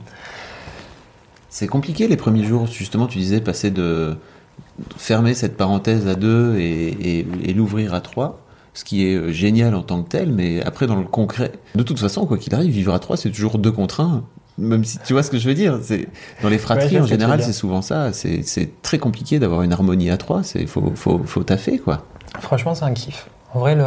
C'est 1.50 1.68
compliqué 1.68 2.08
les 2.08 2.18
premiers 2.18 2.44
jours, 2.44 2.68
justement, 2.68 3.08
tu 3.08 3.20
disais 3.20 3.40
passer 3.40 3.72
de 3.72 4.18
fermer 4.98 5.34
cette 5.36 5.56
parenthèse 5.56 6.08
à 6.08 6.16
deux 6.16 6.58
et, 6.58 6.88
et- 7.20 7.28
et 7.46 7.54
l'ouvrir 7.54 7.94
à 7.94 8.02
trois, 8.02 8.40
ce 8.76 8.84
qui 8.84 9.08
est 9.08 9.16
euh, 9.16 9.32
génial 9.32 9.74
en 9.74 9.82
tant 9.82 10.04
que 10.04 10.10
tel, 10.10 10.32
mais 10.32 10.62
après 10.64 10.86
dans 10.86 10.96
le 10.96 11.06
concret, 11.06 11.52
de 11.74 11.84
toute 11.84 12.00
façon, 12.00 12.28
quoi 12.28 12.38
qu'il 12.38 12.54
arrive, 12.54 12.72
vivre 12.72 12.94
à 12.94 13.00
trois, 13.00 13.18
c'est 13.18 13.32
toujours 13.32 13.58
deux 13.58 13.72
contre 13.72 14.02
un. 14.02 14.24
Même 14.58 14.86
si 14.86 15.00
tu 15.00 15.14
vois 15.14 15.24
ce 15.24 15.32
que 15.32 15.38
je 15.38 15.50
veux 15.50 15.56
dire, 15.56 15.80
c'est 15.82 16.08
dans 16.42 16.50
les 16.50 16.60
fratries 16.60 17.00
en 17.00 17.06
général, 17.06 17.44
c'est 17.44 17.52
souvent 17.52 17.82
ça. 17.82 18.14
C'est 18.14 18.42
c'est 18.44 18.82
très 18.84 19.00
compliqué 19.00 19.38
d'avoir 19.40 19.64
une 19.64 19.74
harmonie 19.74 20.10
à 20.10 20.18
trois. 20.18 20.44
C'est 20.44 20.66
faut 20.66 20.94
faut 20.96 21.20
faut 21.26 21.44
taffer 21.44 21.78
quoi. 21.80 22.06
Franchement, 22.40 22.74
c'est 22.74 22.86
un 22.86 22.94
kiff. 22.94 23.28
En 23.54 23.60
vrai, 23.60 23.76
le... 23.76 23.84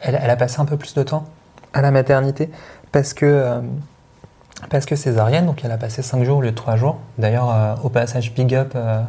elle, 0.00 0.18
elle 0.22 0.30
a 0.30 0.36
passé 0.36 0.60
un 0.60 0.64
peu 0.64 0.78
plus 0.78 0.94
de 0.94 1.02
temps 1.02 1.26
à 1.72 1.82
la 1.82 1.90
maternité 1.90 2.48
parce 2.92 3.14
que, 3.14 3.26
euh, 3.26 3.60
parce 4.70 4.86
que 4.86 4.94
césarienne, 4.94 5.46
donc 5.46 5.62
elle 5.64 5.72
a 5.72 5.78
passé 5.78 6.02
5 6.02 6.24
jours 6.24 6.38
au 6.38 6.42
lieu 6.42 6.50
de 6.50 6.56
3 6.56 6.76
jours. 6.76 6.98
D'ailleurs, 7.18 7.50
euh, 7.50 7.74
au 7.82 7.88
passage 7.88 8.32
Big 8.34 8.54
Up 8.54 8.72
euh, 8.76 9.02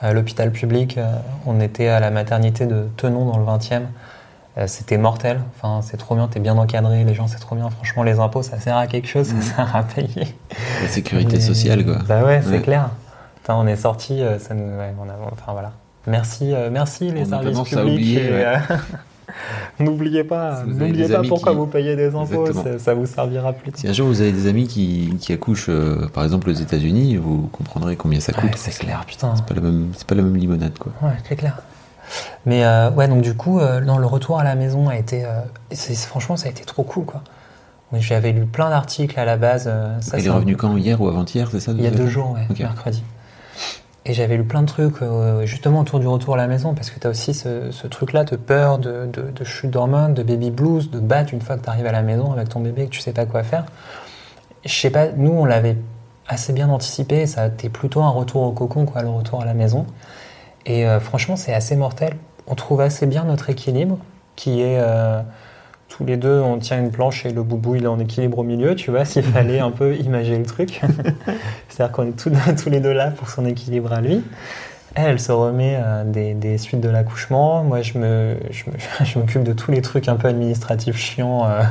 à 0.00 0.12
l'hôpital 0.12 0.50
public, 0.52 0.98
euh, 0.98 1.06
on 1.46 1.60
était 1.60 1.88
à 1.88 2.00
la 2.00 2.10
maternité 2.10 2.66
de 2.66 2.88
Tenon 2.96 3.24
dans 3.26 3.38
le 3.38 3.44
20e. 3.44 3.82
Euh, 4.58 4.66
C'était 4.66 4.96
mortel, 4.98 5.40
enfin, 5.54 5.80
c'est 5.82 5.96
trop 5.98 6.14
bien, 6.14 6.28
t'es 6.28 6.40
bien 6.40 6.56
encadré, 6.56 7.04
les 7.04 7.14
gens 7.14 7.26
c'est 7.26 7.38
trop 7.38 7.56
bien. 7.56 7.68
Franchement, 7.70 8.02
les 8.02 8.18
impôts 8.20 8.42
ça 8.42 8.58
sert 8.58 8.76
à 8.76 8.86
quelque 8.86 9.08
chose, 9.08 9.26
ça 9.28 9.40
sert 9.56 9.76
à 9.76 9.82
payer. 9.82 10.34
La 10.82 10.88
sécurité 10.88 11.36
Mais- 11.36 11.40
sociale 11.42 11.84
quoi. 11.84 11.98
Bah 12.08 12.22
ouais, 12.24 12.40
c'est 12.42 12.50
Ouais. 12.50 12.60
clair. 12.62 12.88
Putain, 13.36 13.54
on 13.56 13.66
est 13.66 13.76
sorti, 13.76 14.22
ça 14.38 14.54
nous, 14.54 14.64
ouais, 14.78 14.94
on 14.98 15.08
a, 15.10 15.14
enfin 15.32 15.52
voilà. 15.52 15.72
Merci, 16.06 16.54
euh, 16.54 16.70
merci 16.70 17.10
les 17.10 17.22
On 17.22 17.40
services 17.42 17.58
à 17.58 17.82
publics. 17.82 17.92
oublier, 17.92 18.26
et, 18.28 18.32
ouais. 18.32 18.44
euh, 18.46 18.56
N'oubliez 19.80 20.24
pas, 20.24 20.62
Si 20.62 20.70
n'oubliez 20.70 21.08
pas 21.08 21.22
pourquoi 21.28 21.52
qui- 21.52 21.58
vous 21.58 21.66
payez 21.66 21.96
des 21.96 22.14
impôts, 22.14 22.46
ça, 22.78 22.94
vous 22.94 23.06
servira 23.06 23.52
plus 23.52 23.72
tard. 23.72 23.80
Si 23.80 23.86
un 23.88 23.92
jour 23.92 24.06
vous 24.08 24.20
avez 24.22 24.32
des 24.32 24.46
amis 24.46 24.66
qui, 24.66 25.14
qui 25.20 25.32
accouchent, 25.32 25.66
euh, 25.68 26.08
par 26.12 26.24
exemple 26.24 26.48
aux 26.48 26.54
États-Unis, 26.54 27.16
vous 27.16 27.48
comprendrez 27.52 27.96
combien 27.96 28.20
ça 28.20 28.32
coûte. 28.32 28.44
Ouais, 28.44 28.50
c'est 28.56 28.76
clair, 28.78 29.04
putain. 29.06 29.34
C'est 29.36 29.44
pas 29.44 29.54
la 29.54 29.60
même, 29.60 29.88
c'est 29.96 30.06
pas 30.06 30.14
la 30.14 30.22
même 30.22 30.36
limonade 30.36 30.78
quoi. 30.78 30.92
Ouais, 31.02 31.14
c'est 31.28 31.36
clair. 31.36 31.58
Mais 32.46 32.64
euh, 32.64 32.90
ouais, 32.92 33.08
donc 33.08 33.20
du 33.22 33.34
coup, 33.34 33.58
euh, 33.60 33.80
non, 33.80 33.98
le 33.98 34.06
retour 34.06 34.38
à 34.38 34.44
la 34.44 34.54
maison 34.54 34.88
a 34.88 34.96
été, 34.96 35.24
franchement, 36.06 36.36
ça 36.36 36.46
a 36.46 36.50
été 36.50 36.64
trop 36.64 36.82
cool, 36.82 37.04
quoi. 37.04 37.22
J'avais 37.98 38.32
lu 38.32 38.46
plein 38.46 38.68
d'articles 38.70 39.18
à 39.18 39.24
la 39.24 39.36
base. 39.36 39.64
ça, 39.64 40.18
c'est 40.18 40.24
est 40.24 40.28
un 40.28 40.40
peu- 40.40 40.54
quand 40.54 40.76
hier 40.76 41.00
ou 41.00 41.08
avant-hier, 41.08 41.48
c'est 41.50 41.60
ça 41.60 41.72
Il 41.72 41.82
y 41.82 41.86
a 41.86 41.90
deux 41.90 42.08
jours, 42.08 42.32
ouais, 42.32 42.46
mercredi. 42.58 43.02
Et 44.08 44.14
j'avais 44.14 44.36
lu 44.36 44.44
plein 44.44 44.62
de 44.62 44.68
trucs 44.68 45.02
euh, 45.02 45.44
justement 45.46 45.80
autour 45.80 45.98
du 45.98 46.06
retour 46.06 46.34
à 46.34 46.36
la 46.36 46.46
maison 46.46 46.74
parce 46.74 46.90
que 46.90 47.00
tu 47.00 47.08
as 47.08 47.10
aussi 47.10 47.34
ce, 47.34 47.86
truc-là 47.88 48.22
de 48.22 48.36
peur, 48.36 48.78
de, 48.78 49.10
chute 49.42 49.70
d'hormones, 49.70 50.14
de 50.14 50.22
baby 50.22 50.52
blues, 50.52 50.90
de 50.92 51.00
battre 51.00 51.34
une 51.34 51.40
fois 51.40 51.56
que 51.56 51.64
tu 51.64 51.68
arrives 51.68 51.86
à 51.86 51.92
la 51.92 52.02
maison 52.02 52.32
avec 52.32 52.48
ton 52.48 52.60
bébé 52.60 52.82
et 52.82 52.86
que 52.86 52.92
tu 52.92 53.00
sais 53.00 53.12
pas 53.12 53.26
quoi 53.26 53.42
faire. 53.42 53.66
Je 54.64 54.72
sais 54.72 54.90
pas, 54.90 55.08
nous 55.08 55.32
on 55.32 55.44
l'avait 55.44 55.76
assez 56.28 56.52
bien 56.52 56.68
anticipé, 56.68 57.26
ça 57.26 57.48
été 57.48 57.68
plutôt 57.68 58.02
un 58.02 58.10
retour 58.10 58.42
au 58.42 58.52
cocon, 58.52 58.86
quoi, 58.86 59.02
le 59.02 59.08
retour 59.08 59.42
à 59.42 59.44
la 59.44 59.54
maison. 59.54 59.86
Et 60.66 60.86
euh, 60.86 61.00
franchement, 61.00 61.34
c'est 61.34 61.54
assez 61.54 61.74
mortel. 61.74 62.16
On 62.46 62.54
trouve 62.54 62.80
assez 62.80 63.06
bien 63.06 63.24
notre 63.24 63.50
équilibre 63.50 63.98
qui 64.36 64.60
est. 64.62 64.78
euh, 64.80 65.20
tous 65.96 66.04
les 66.04 66.16
deux, 66.16 66.40
on 66.40 66.58
tient 66.58 66.78
une 66.78 66.90
planche 66.90 67.24
et 67.24 67.30
le 67.30 67.42
boubou, 67.42 67.74
il 67.74 67.84
est 67.84 67.88
en 67.88 67.98
équilibre 67.98 68.38
au 68.38 68.42
milieu, 68.42 68.74
tu 68.74 68.90
vois, 68.90 69.06
s'il 69.06 69.22
fallait 69.22 69.60
un 69.60 69.70
peu 69.70 69.94
imager 69.96 70.36
le 70.36 70.44
truc. 70.44 70.82
C'est-à-dire 71.68 71.92
qu'on 71.92 72.08
est 72.08 72.18
tous, 72.18 72.30
tous 72.62 72.68
les 72.68 72.80
deux 72.80 72.92
là 72.92 73.10
pour 73.10 73.30
son 73.30 73.46
équilibre 73.46 73.92
à 73.92 74.02
lui. 74.02 74.22
Elle, 74.94 75.12
elle 75.12 75.20
se 75.20 75.32
remet 75.32 75.78
euh, 75.78 76.04
des, 76.04 76.34
des 76.34 76.58
suites 76.58 76.80
de 76.80 76.88
l'accouchement. 76.88 77.64
Moi, 77.64 77.80
je 77.80 77.98
m'occupe 79.18 79.42
de 79.42 79.52
tous 79.52 79.70
les 79.70 79.80
trucs 79.80 80.08
un 80.08 80.16
peu 80.16 80.28
administratifs 80.28 80.98
chiants, 80.98 81.48
euh, 81.48 81.62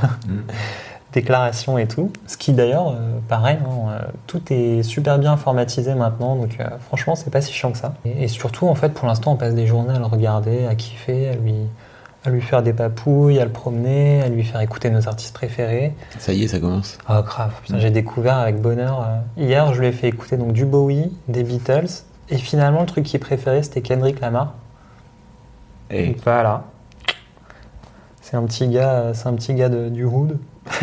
déclarations 1.14 1.78
et 1.78 1.88
tout. 1.88 2.12
Ce 2.26 2.38
qui 2.38 2.54
d'ailleurs, 2.54 2.90
euh, 2.90 3.20
pareil, 3.28 3.58
hein, 3.64 4.00
tout 4.26 4.42
est 4.52 4.82
super 4.82 5.20
bien 5.20 5.34
informatisé 5.34 5.94
maintenant. 5.94 6.36
Donc 6.36 6.58
euh, 6.60 6.66
franchement, 6.88 7.16
c'est 7.16 7.30
pas 7.30 7.42
si 7.42 7.54
chiant 7.54 7.72
que 7.72 7.78
ça. 7.78 7.94
Et, 8.06 8.24
et 8.24 8.28
surtout, 8.28 8.68
en 8.68 8.76
fait, 8.76 8.90
pour 8.90 9.08
l'instant, 9.08 9.34
on 9.34 9.36
passe 9.36 9.54
des 9.54 9.68
journées 9.68 9.94
à 9.94 10.00
le 10.00 10.06
regarder, 10.06 10.66
à 10.66 10.74
kiffer, 10.74 11.30
à 11.30 11.36
lui, 11.36 11.54
à 12.28 12.32
lui 12.32 12.42
faire 12.42 12.62
des 12.64 12.74
papouilles, 12.74 13.40
à 13.40 13.46
le 13.46 13.52
promener, 13.52 14.22
à 14.22 14.30
lui 14.30 14.44
faire 14.44 14.62
écouter 14.62 14.90
nos 14.90 15.08
artistes 15.08 15.34
préférés. 15.34 15.94
Ça 16.20 16.34
y 16.34 16.44
est, 16.44 16.48
ça 16.48 16.60
commence. 16.60 16.98
Ah 17.08 17.22
grave, 17.22 17.52
j'ai 17.78 17.90
découvert 17.92 18.38
avec 18.38 18.60
bonheur. 18.62 19.02
euh, 19.08 19.42
hier, 19.42 19.74
je 19.74 19.80
lui 19.82 19.88
ai 19.88 19.92
fait 19.92 20.08
écouter 20.08 20.38
donc 20.38 20.54
du 20.54 20.66
Bowie, 20.66 21.12
des 21.28 21.44
Beatles, 21.44 21.88
et 22.30 22.38
finalement 22.38 22.82
le 22.82 22.86
truc 22.88 23.06
qu'il 23.06 23.20
préférait 23.20 23.64
c'était 23.64 23.82
Kendrick 23.82 24.20
Lamar. 24.20 24.54
Et 25.92 26.08
Donc, 26.08 26.18
Voilà. 26.24 26.64
C'est 28.22 28.38
un 28.38 28.44
petit 28.44 28.68
gars, 28.68 28.90
euh, 28.94 29.14
c'est 29.14 29.28
un 29.28 29.34
petit 29.34 29.54
gars 29.54 29.70
de- 29.70 29.90
du 29.90 30.04
hood. 30.04 30.40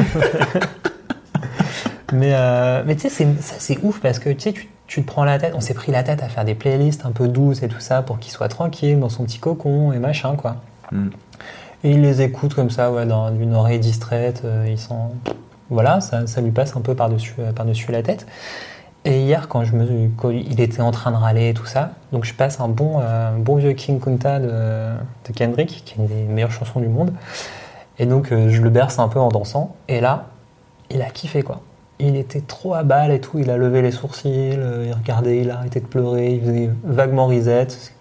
mais 2.12 2.32
euh, 2.34 2.82
mais 2.86 2.94
tu 2.94 3.02
sais, 3.02 3.08
c'est- 3.08 3.42
ça 3.42 3.54
c'est 3.58 3.78
ouf 3.82 4.00
parce 4.00 4.18
que 4.18 4.30
tu 4.30 4.40
sais, 4.40 4.52
tu, 4.52 4.68
tu 4.86 5.02
te 5.02 5.06
prends 5.06 5.24
la 5.24 5.38
tête. 5.38 5.52
On 5.56 5.60
s'est 5.60 5.74
pris 5.74 5.90
la 5.92 6.02
tête 6.02 6.22
à 6.22 6.28
faire 6.28 6.44
des 6.44 6.54
playlists 6.54 7.06
un 7.06 7.10
peu 7.12 7.26
douces 7.28 7.62
et 7.62 7.68
tout 7.68 7.80
ça 7.80 8.02
pour 8.02 8.18
qu'il 8.18 8.30
soit 8.32 8.48
tranquille 8.48 9.00
dans 9.00 9.08
son 9.08 9.24
petit 9.24 9.38
cocon 9.38 9.92
et 9.92 9.98
machin 9.98 10.36
quoi. 10.36 10.56
Mm. 10.92 11.08
Et 11.84 11.90
il 11.90 12.02
les 12.02 12.22
écoute 12.22 12.54
comme 12.54 12.70
ça, 12.70 12.92
ouais, 12.92 13.06
dans 13.06 13.30
d'une 13.30 13.54
oreille 13.54 13.80
distraite. 13.80 14.42
euh, 14.44 14.66
ils 14.68 14.78
sont, 14.78 15.10
voilà, 15.68 16.00
ça, 16.00 16.26
ça 16.28 16.40
lui 16.40 16.52
passe 16.52 16.76
un 16.76 16.80
peu 16.80 16.94
par-dessus 16.94 17.34
euh, 17.40 17.52
par-dessus 17.52 17.90
la 17.90 18.02
tête. 18.02 18.26
Et 19.04 19.20
hier, 19.22 19.48
quand, 19.48 19.64
je 19.64 19.74
me, 19.74 20.08
quand 20.16 20.30
il 20.30 20.60
était 20.60 20.80
en 20.80 20.92
train 20.92 21.10
de 21.10 21.16
râler 21.16 21.48
et 21.48 21.54
tout 21.54 21.66
ça, 21.66 21.90
donc 22.12 22.24
je 22.24 22.34
passe 22.34 22.60
un 22.60 22.68
bon, 22.68 23.00
euh, 23.00 23.36
bon 23.36 23.56
vieux 23.56 23.72
King 23.72 23.98
Kunta 23.98 24.38
de, 24.38 24.92
Kendrick, 25.34 25.82
qui 25.84 25.94
est 25.94 25.96
une 25.96 26.06
des 26.06 26.22
meilleures 26.22 26.52
chansons 26.52 26.78
du 26.78 26.86
monde. 26.86 27.12
Et 27.98 28.06
donc 28.06 28.28
je 28.30 28.62
le 28.62 28.70
berce 28.70 28.98
un 29.00 29.08
peu 29.08 29.18
en 29.18 29.28
dansant. 29.28 29.74
Et 29.88 30.00
là, 30.00 30.26
il 30.90 31.02
a 31.02 31.10
kiffé 31.10 31.42
quoi. 31.42 31.62
Il 31.98 32.16
était 32.16 32.40
trop 32.40 32.74
à 32.74 32.84
balle 32.84 33.10
et 33.10 33.20
tout. 33.20 33.38
Il 33.40 33.50
a 33.50 33.56
levé 33.56 33.82
les 33.82 33.90
sourcils, 33.90 34.54
il 34.54 34.92
regardait, 34.92 35.40
il 35.40 35.50
a 35.50 35.58
arrêté 35.58 35.80
de 35.80 35.86
pleurer, 35.86 36.34
il 36.34 36.40
faisait 36.40 36.70
vaguement 36.84 37.26
risette. 37.26 37.92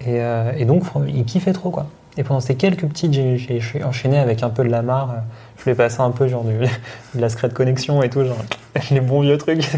Et, 0.00 0.20
et 0.56 0.64
donc 0.64 0.84
il 1.08 1.24
kiffait 1.24 1.52
trop 1.52 1.70
quoi. 1.70 1.86
Et 2.18 2.24
pendant 2.24 2.40
ces 2.40 2.56
quelques 2.56 2.84
petites, 2.84 3.12
j'ai- 3.14 3.84
enchaîné 3.84 4.18
avec 4.18 4.42
un 4.42 4.50
peu 4.50 4.64
de 4.64 4.68
la 4.68 4.82
marre. 4.82 5.10
euh, 5.12 5.18
Je 5.56 5.62
voulais 5.64 5.76
passer 5.76 6.00
un 6.00 6.10
peu 6.10 6.26
genre 6.28 6.44
du, 6.44 6.52
de 7.14 7.20
la 7.20 7.28
secret 7.30 7.48
connexion 7.48 8.02
et 8.02 8.10
tout, 8.10 8.24
genre 8.24 8.36
les 8.90 9.00
bons 9.00 9.22
vieux 9.22 9.38
trucs. 9.38 9.64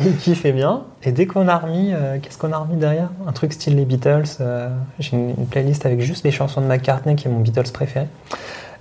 Et 0.00 0.04
il 0.06 0.16
kiffait 0.16 0.52
bien. 0.52 0.84
Et 1.02 1.10
dès 1.12 1.26
qu'on 1.26 1.48
a 1.48 1.58
remis, 1.58 1.92
euh, 1.92 2.18
qu'est-ce 2.22 2.38
qu'on 2.38 2.52
a 2.52 2.58
remis 2.58 2.76
derrière? 2.76 3.10
Un 3.26 3.32
truc 3.32 3.52
style 3.52 3.74
les 3.76 3.84
Beatles. 3.84 4.24
euh, 4.40 4.68
J'ai 5.00 5.16
une, 5.16 5.34
playlist 5.46 5.84
avec 5.86 6.00
juste 6.00 6.24
les 6.24 6.30
chansons 6.30 6.60
de 6.60 6.66
McCartney, 6.66 7.16
qui 7.16 7.26
est 7.26 7.30
mon 7.30 7.40
Beatles 7.40 7.72
préféré. 7.72 8.06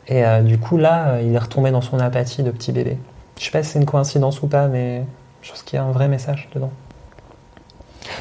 Et 0.07 0.23
euh, 0.23 0.41
du 0.41 0.59
coup, 0.59 0.77
là, 0.77 1.19
il 1.21 1.33
est 1.33 1.39
retombé 1.39 1.71
dans 1.71 1.81
son 1.81 1.99
apathie 1.99 2.43
de 2.43 2.51
petit 2.51 2.71
bébé. 2.71 2.97
Je 3.39 3.45
sais 3.45 3.51
pas 3.51 3.63
si 3.63 3.71
c'est 3.71 3.79
une 3.79 3.85
coïncidence 3.85 4.41
ou 4.43 4.47
pas, 4.47 4.67
mais 4.67 5.03
je 5.41 5.49
pense 5.49 5.63
qu'il 5.63 5.77
y 5.77 5.79
a 5.79 5.83
un 5.83 5.91
vrai 5.91 6.07
message 6.07 6.47
dedans. 6.53 6.71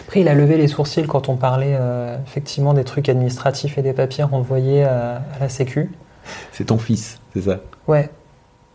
Après, 0.06 0.20
il 0.20 0.28
a 0.28 0.34
levé 0.34 0.56
les 0.56 0.68
sourcils 0.68 1.06
quand 1.06 1.28
on 1.28 1.36
parlait 1.36 1.76
euh, 1.78 2.16
effectivement 2.26 2.74
des 2.74 2.84
trucs 2.84 3.08
administratifs 3.08 3.78
et 3.78 3.82
des 3.82 3.92
papiers 3.92 4.24
renvoyés 4.24 4.84
à, 4.84 5.16
à 5.16 5.38
la 5.40 5.48
Sécu. 5.48 5.90
c'est 6.52 6.64
ton 6.66 6.78
fils, 6.78 7.20
c'est 7.34 7.42
ça? 7.42 7.58
Ouais. 7.86 8.10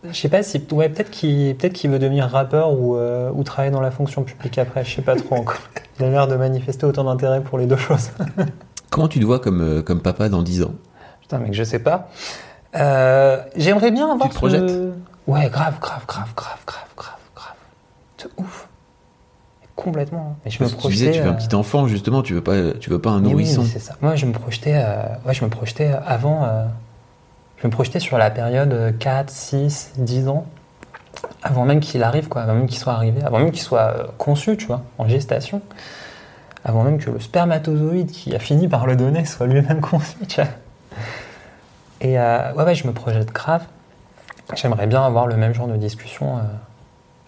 Je 0.04 0.12
sais 0.18 0.28
pas 0.28 0.42
si. 0.42 0.60
Ouais, 0.72 0.88
peut-être 0.88 1.10
qu'il 1.10 1.54
peut 1.56 1.68
qu'il 1.68 1.88
veut 1.90 2.00
devenir 2.00 2.26
rappeur 2.26 2.72
ou, 2.72 2.96
euh, 2.96 3.30
ou 3.34 3.44
travailler 3.44 3.70
dans 3.72 3.80
la 3.80 3.92
fonction 3.92 4.24
publique 4.24 4.58
après. 4.58 4.84
Je 4.84 4.96
sais 4.96 5.02
pas 5.02 5.14
trop 5.14 5.36
encore. 5.36 5.60
Il 6.00 6.04
a 6.06 6.10
l'air 6.10 6.26
de 6.26 6.34
manifester 6.34 6.86
autant 6.86 7.04
d'intérêt 7.04 7.40
pour 7.40 7.56
les 7.58 7.66
deux 7.66 7.76
choses. 7.76 8.10
Comment 8.90 9.06
tu 9.06 9.20
te 9.20 9.24
vois 9.24 9.38
comme, 9.38 9.60
euh, 9.60 9.82
comme 9.82 10.00
papa 10.02 10.28
dans 10.28 10.42
10 10.42 10.64
ans? 10.64 10.72
Putain, 11.20 11.38
mec, 11.38 11.54
je 11.54 11.62
sais 11.62 11.78
pas. 11.78 12.08
Euh, 12.74 13.40
J'aimerais 13.54 13.90
bien 13.92 14.10
avoir. 14.10 14.28
te 14.28 14.34
projettes? 14.34 14.72
Ouais, 15.28 15.48
grave, 15.48 15.78
grave, 15.80 16.04
grave, 16.06 16.32
grave, 16.34 16.58
grave, 16.66 16.88
grave, 16.96 17.14
grave. 17.36 17.54
De 18.24 18.42
ouf. 18.42 18.68
Complètement. 19.76 20.36
Mais 20.44 20.50
je 20.50 20.62
me 20.62 20.68
tu 20.68 20.74
disais, 20.74 20.78
projetais. 20.78 21.10
tu 21.12 21.20
veux 21.20 21.28
un 21.28 21.32
euh, 21.32 21.36
petit 21.36 21.54
enfant, 21.54 21.86
justement, 21.88 22.22
tu 22.22 22.34
veux 22.34 22.42
pas, 22.42 22.72
tu 22.78 22.90
veux 22.90 23.00
pas 23.00 23.10
un 23.10 23.24
oui, 23.24 23.30
nourrisson. 23.30 23.62
mais 23.62 23.68
c'est 23.68 23.78
ça. 23.78 23.94
Moi, 24.02 24.16
je 24.16 24.26
me 24.26 24.32
projetais, 24.32 24.74
euh, 24.76 25.02
ouais, 25.26 25.34
je 25.34 25.44
me 25.44 25.50
projetais 25.50 25.90
avant. 26.06 26.44
euh, 26.44 26.64
je 27.56 27.66
me 27.68 27.72
projetais 27.72 28.00
sur 28.00 28.18
la 28.18 28.30
période 28.30 28.72
euh, 28.72 28.92
4, 28.92 29.30
6, 29.30 29.92
10 29.98 30.28
ans. 30.28 30.44
avant 31.42 31.64
même 31.64 31.80
qu'il 31.80 32.02
arrive, 32.02 32.28
quoi, 32.28 32.42
avant 32.42 32.54
même 32.54 32.66
qu'il 32.66 32.78
soit 32.78 32.92
arrivé, 32.92 33.22
avant 33.22 33.38
même 33.38 33.50
qu'il 33.52 33.62
soit 33.62 34.12
conçu, 34.18 34.56
tu 34.56 34.66
vois, 34.66 34.82
en 34.98 35.08
gestation, 35.08 35.62
avant 36.64 36.82
même 36.84 36.98
que 36.98 37.10
le 37.10 37.20
spermatozoïde 37.20 38.10
qui 38.10 38.34
a 38.34 38.38
fini 38.40 38.68
par 38.68 38.86
le 38.86 38.94
donner 38.96 39.24
soit 39.24 39.46
lui-même 39.46 39.80
conçu, 39.90 40.16
tu 40.28 40.40
vois. 40.40 40.50
Et 42.00 42.18
euh, 42.18 42.52
ouais, 42.54 42.64
ouais, 42.64 42.74
je 42.74 42.86
me 42.86 42.92
projette 42.92 43.32
grave. 43.32 43.62
J'aimerais 44.54 44.86
bien 44.88 45.02
avoir 45.02 45.26
le 45.28 45.36
même 45.36 45.54
genre 45.54 45.68
de 45.68 45.76
discussion 45.76 46.38
euh, 46.38 46.40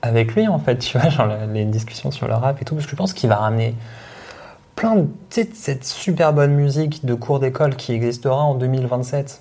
avec 0.05 0.35
lui, 0.35 0.47
en 0.47 0.59
fait, 0.59 0.77
tu 0.81 0.99
vois, 0.99 1.09
genre 1.09 1.27
le- 1.27 1.53
les 1.53 1.65
discussions 1.65 2.11
sur 2.11 2.29
le 2.29 2.35
rap 2.35 2.61
et 2.61 2.65
tout, 2.65 2.75
parce 2.75 2.87
que 2.87 2.91
je 2.93 2.97
pense 2.97 3.15
qu'il 3.15 3.29
va 3.29 3.37
ramener 3.37 3.75
plein 4.77 4.97
de, 4.97 5.07
cette 5.55 5.85
super 5.85 6.33
bonne 6.33 6.53
musique 6.53 7.05
de 7.07 7.15
cours 7.15 7.41
d'école 7.41 7.75
qui 7.77 7.93
existera 7.93 8.43
en 8.43 8.55
2027, 8.55 9.41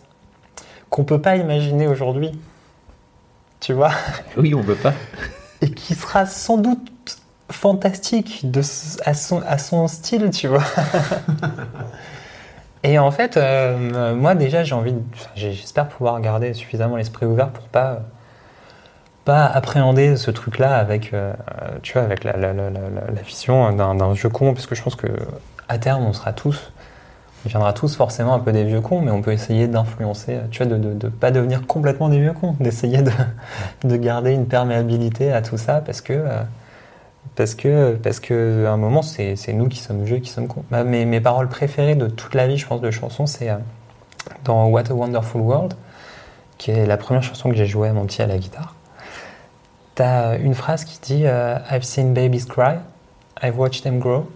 qu'on 0.89 1.03
peut 1.03 1.20
pas 1.22 1.36
imaginer 1.36 1.88
aujourd'hui, 1.88 2.32
tu 3.59 3.74
vois 3.74 3.91
Oui, 4.38 4.53
on 4.53 4.64
peut 4.64 4.76
pas. 4.76 4.93
et 5.61 5.72
qui 5.72 5.95
sera 5.95 6.26
sans 6.26 6.57
doute 6.57 6.80
fantastique 7.51 8.49
de, 8.49 8.61
à, 9.05 9.14
son, 9.14 9.41
à 9.45 9.57
son 9.57 9.88
style, 9.88 10.30
tu 10.32 10.47
vois. 10.47 10.64
et 12.84 12.99
en 12.99 13.11
fait, 13.11 13.38
euh, 13.38 14.16
moi 14.16 14.36
déjà, 14.36 14.64
j'ai 14.64 14.76
envie, 14.76 14.95
j'espère 15.36 15.88
pouvoir 15.88 16.20
garder 16.22 16.53
suffisamment 16.53 16.95
l'esprit 16.95 17.26
ouvert 17.26 17.49
pour 17.49 17.66
pas 17.66 18.01
pas 19.26 19.45
appréhender 19.45 20.17
ce 20.17 20.32
truc-là 20.32 20.76
avec, 20.76 21.13
euh, 21.13 21.34
tu 21.82 21.93
vois, 21.93 22.03
avec 22.03 22.24
la, 22.24 22.36
la, 22.36 23.21
vision 23.26 23.71
d'un 23.71 24.13
vieux 24.13 24.30
con, 24.30 24.53
parce 24.53 24.67
que 24.67 24.76
je 24.76 24.84
pense 24.84 24.95
que 24.95 25.07
à 25.69 25.78
terme, 25.78 26.05
on 26.05 26.13
sera 26.13 26.34
tous, 26.34 26.71
on 27.43 27.49
deviendra 27.49 27.74
tous 27.74 27.95
forcément 27.95 28.34
un 28.34 28.39
peu 28.39 28.51
des 28.51 28.65
vieux 28.65 28.82
cons, 28.82 29.01
mais 29.01 29.11
on 29.11 29.21
peut 29.21 29.32
essayer 29.32 29.67
d'influencer, 29.67 30.39
tu 30.51 30.63
vois, 30.63 30.78
de, 30.78 30.93
de 30.93 31.07
pas 31.07 31.32
devenir 31.32 31.65
complètement 31.65 32.09
des 32.09 32.19
vieux 32.19 32.34
cons, 32.34 32.55
d'essayer 32.59 33.01
de, 33.01 33.11
de 33.88 33.95
garder 33.95 34.32
une 34.32 34.47
perméabilité 34.47 35.32
à 35.32 35.41
tout 35.41 35.57
ça, 35.57 35.82
parce 35.82 36.01
que 36.01 36.13
euh, 36.13 36.41
parce 37.36 37.55
que 37.55 37.95
parce 37.95 38.19
que 38.19 38.65
un 38.67 38.78
moment, 38.78 39.01
c'est 39.01 39.38
c'est 39.38 39.53
nous 39.53 39.69
qui 39.69 39.80
sommes 39.80 40.03
vieux, 40.03 40.17
qui 40.17 40.30
sommes 40.30 40.47
cons. 40.47 40.63
Mes, 40.71 41.05
mes 41.05 41.21
paroles 41.21 41.47
préférées 41.47 41.95
de 41.95 42.07
toute 42.07 42.36
la 42.36 42.47
vie, 42.47 42.57
je 42.57 42.67
pense, 42.67 42.82
de 42.82 42.91
chansons, 42.91 43.26
c'est 43.26 43.49
euh, 43.49 43.55
dans 44.43 44.67
What 44.67 44.89
a 44.89 44.93
Wonderful 44.93 45.41
World, 45.41 45.74
qui 46.57 46.71
est 46.71 46.86
la 46.86 46.97
première 46.97 47.24
chanson 47.24 47.49
que 47.49 47.55
j'ai 47.55 47.67
jouée 47.67 47.88
à 47.88 47.93
mon 47.93 48.05
petit 48.05 48.21
à 48.21 48.28
la 48.28 48.38
guitare. 48.38 48.72
T'as 49.95 50.37
une 50.37 50.55
phrase 50.55 50.85
qui 50.85 50.99
dit 51.01 51.23
euh, 51.25 51.57
I've 51.69 51.83
seen 51.83 52.13
babies 52.13 52.45
cry, 52.45 52.77
I've 53.41 53.57
watched 53.57 53.83
them 53.83 53.99
grow, 53.99 54.29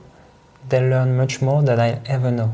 they'll 0.70 0.88
learn 0.88 1.16
much 1.16 1.42
more 1.42 1.64
than 1.64 1.80
I 1.80 1.98
ever 2.08 2.32
know. 2.32 2.50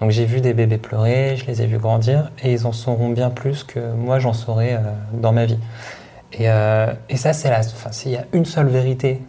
Donc 0.00 0.10
j'ai 0.10 0.24
vu 0.24 0.40
des 0.40 0.54
bébés 0.54 0.78
pleurer, 0.78 1.36
je 1.36 1.46
les 1.46 1.62
ai 1.62 1.66
vus 1.66 1.78
grandir, 1.78 2.30
et 2.42 2.52
ils 2.52 2.66
en 2.66 2.72
sauront 2.72 3.08
bien 3.08 3.30
plus 3.30 3.64
que 3.64 3.92
moi 3.92 4.20
j'en 4.20 4.32
saurai 4.32 4.74
euh, 4.74 4.80
dans 5.12 5.32
ma 5.32 5.46
vie. 5.46 5.58
Et, 6.32 6.50
euh, 6.50 6.92
ça, 7.14 7.32
c'est 7.32 7.50
la. 7.50 7.60
Enfin, 7.60 7.92
s'il 7.92 8.12
y 8.12 8.16
a 8.16 8.24
une 8.32 8.44
seule 8.44 8.68
vérité 8.68 9.22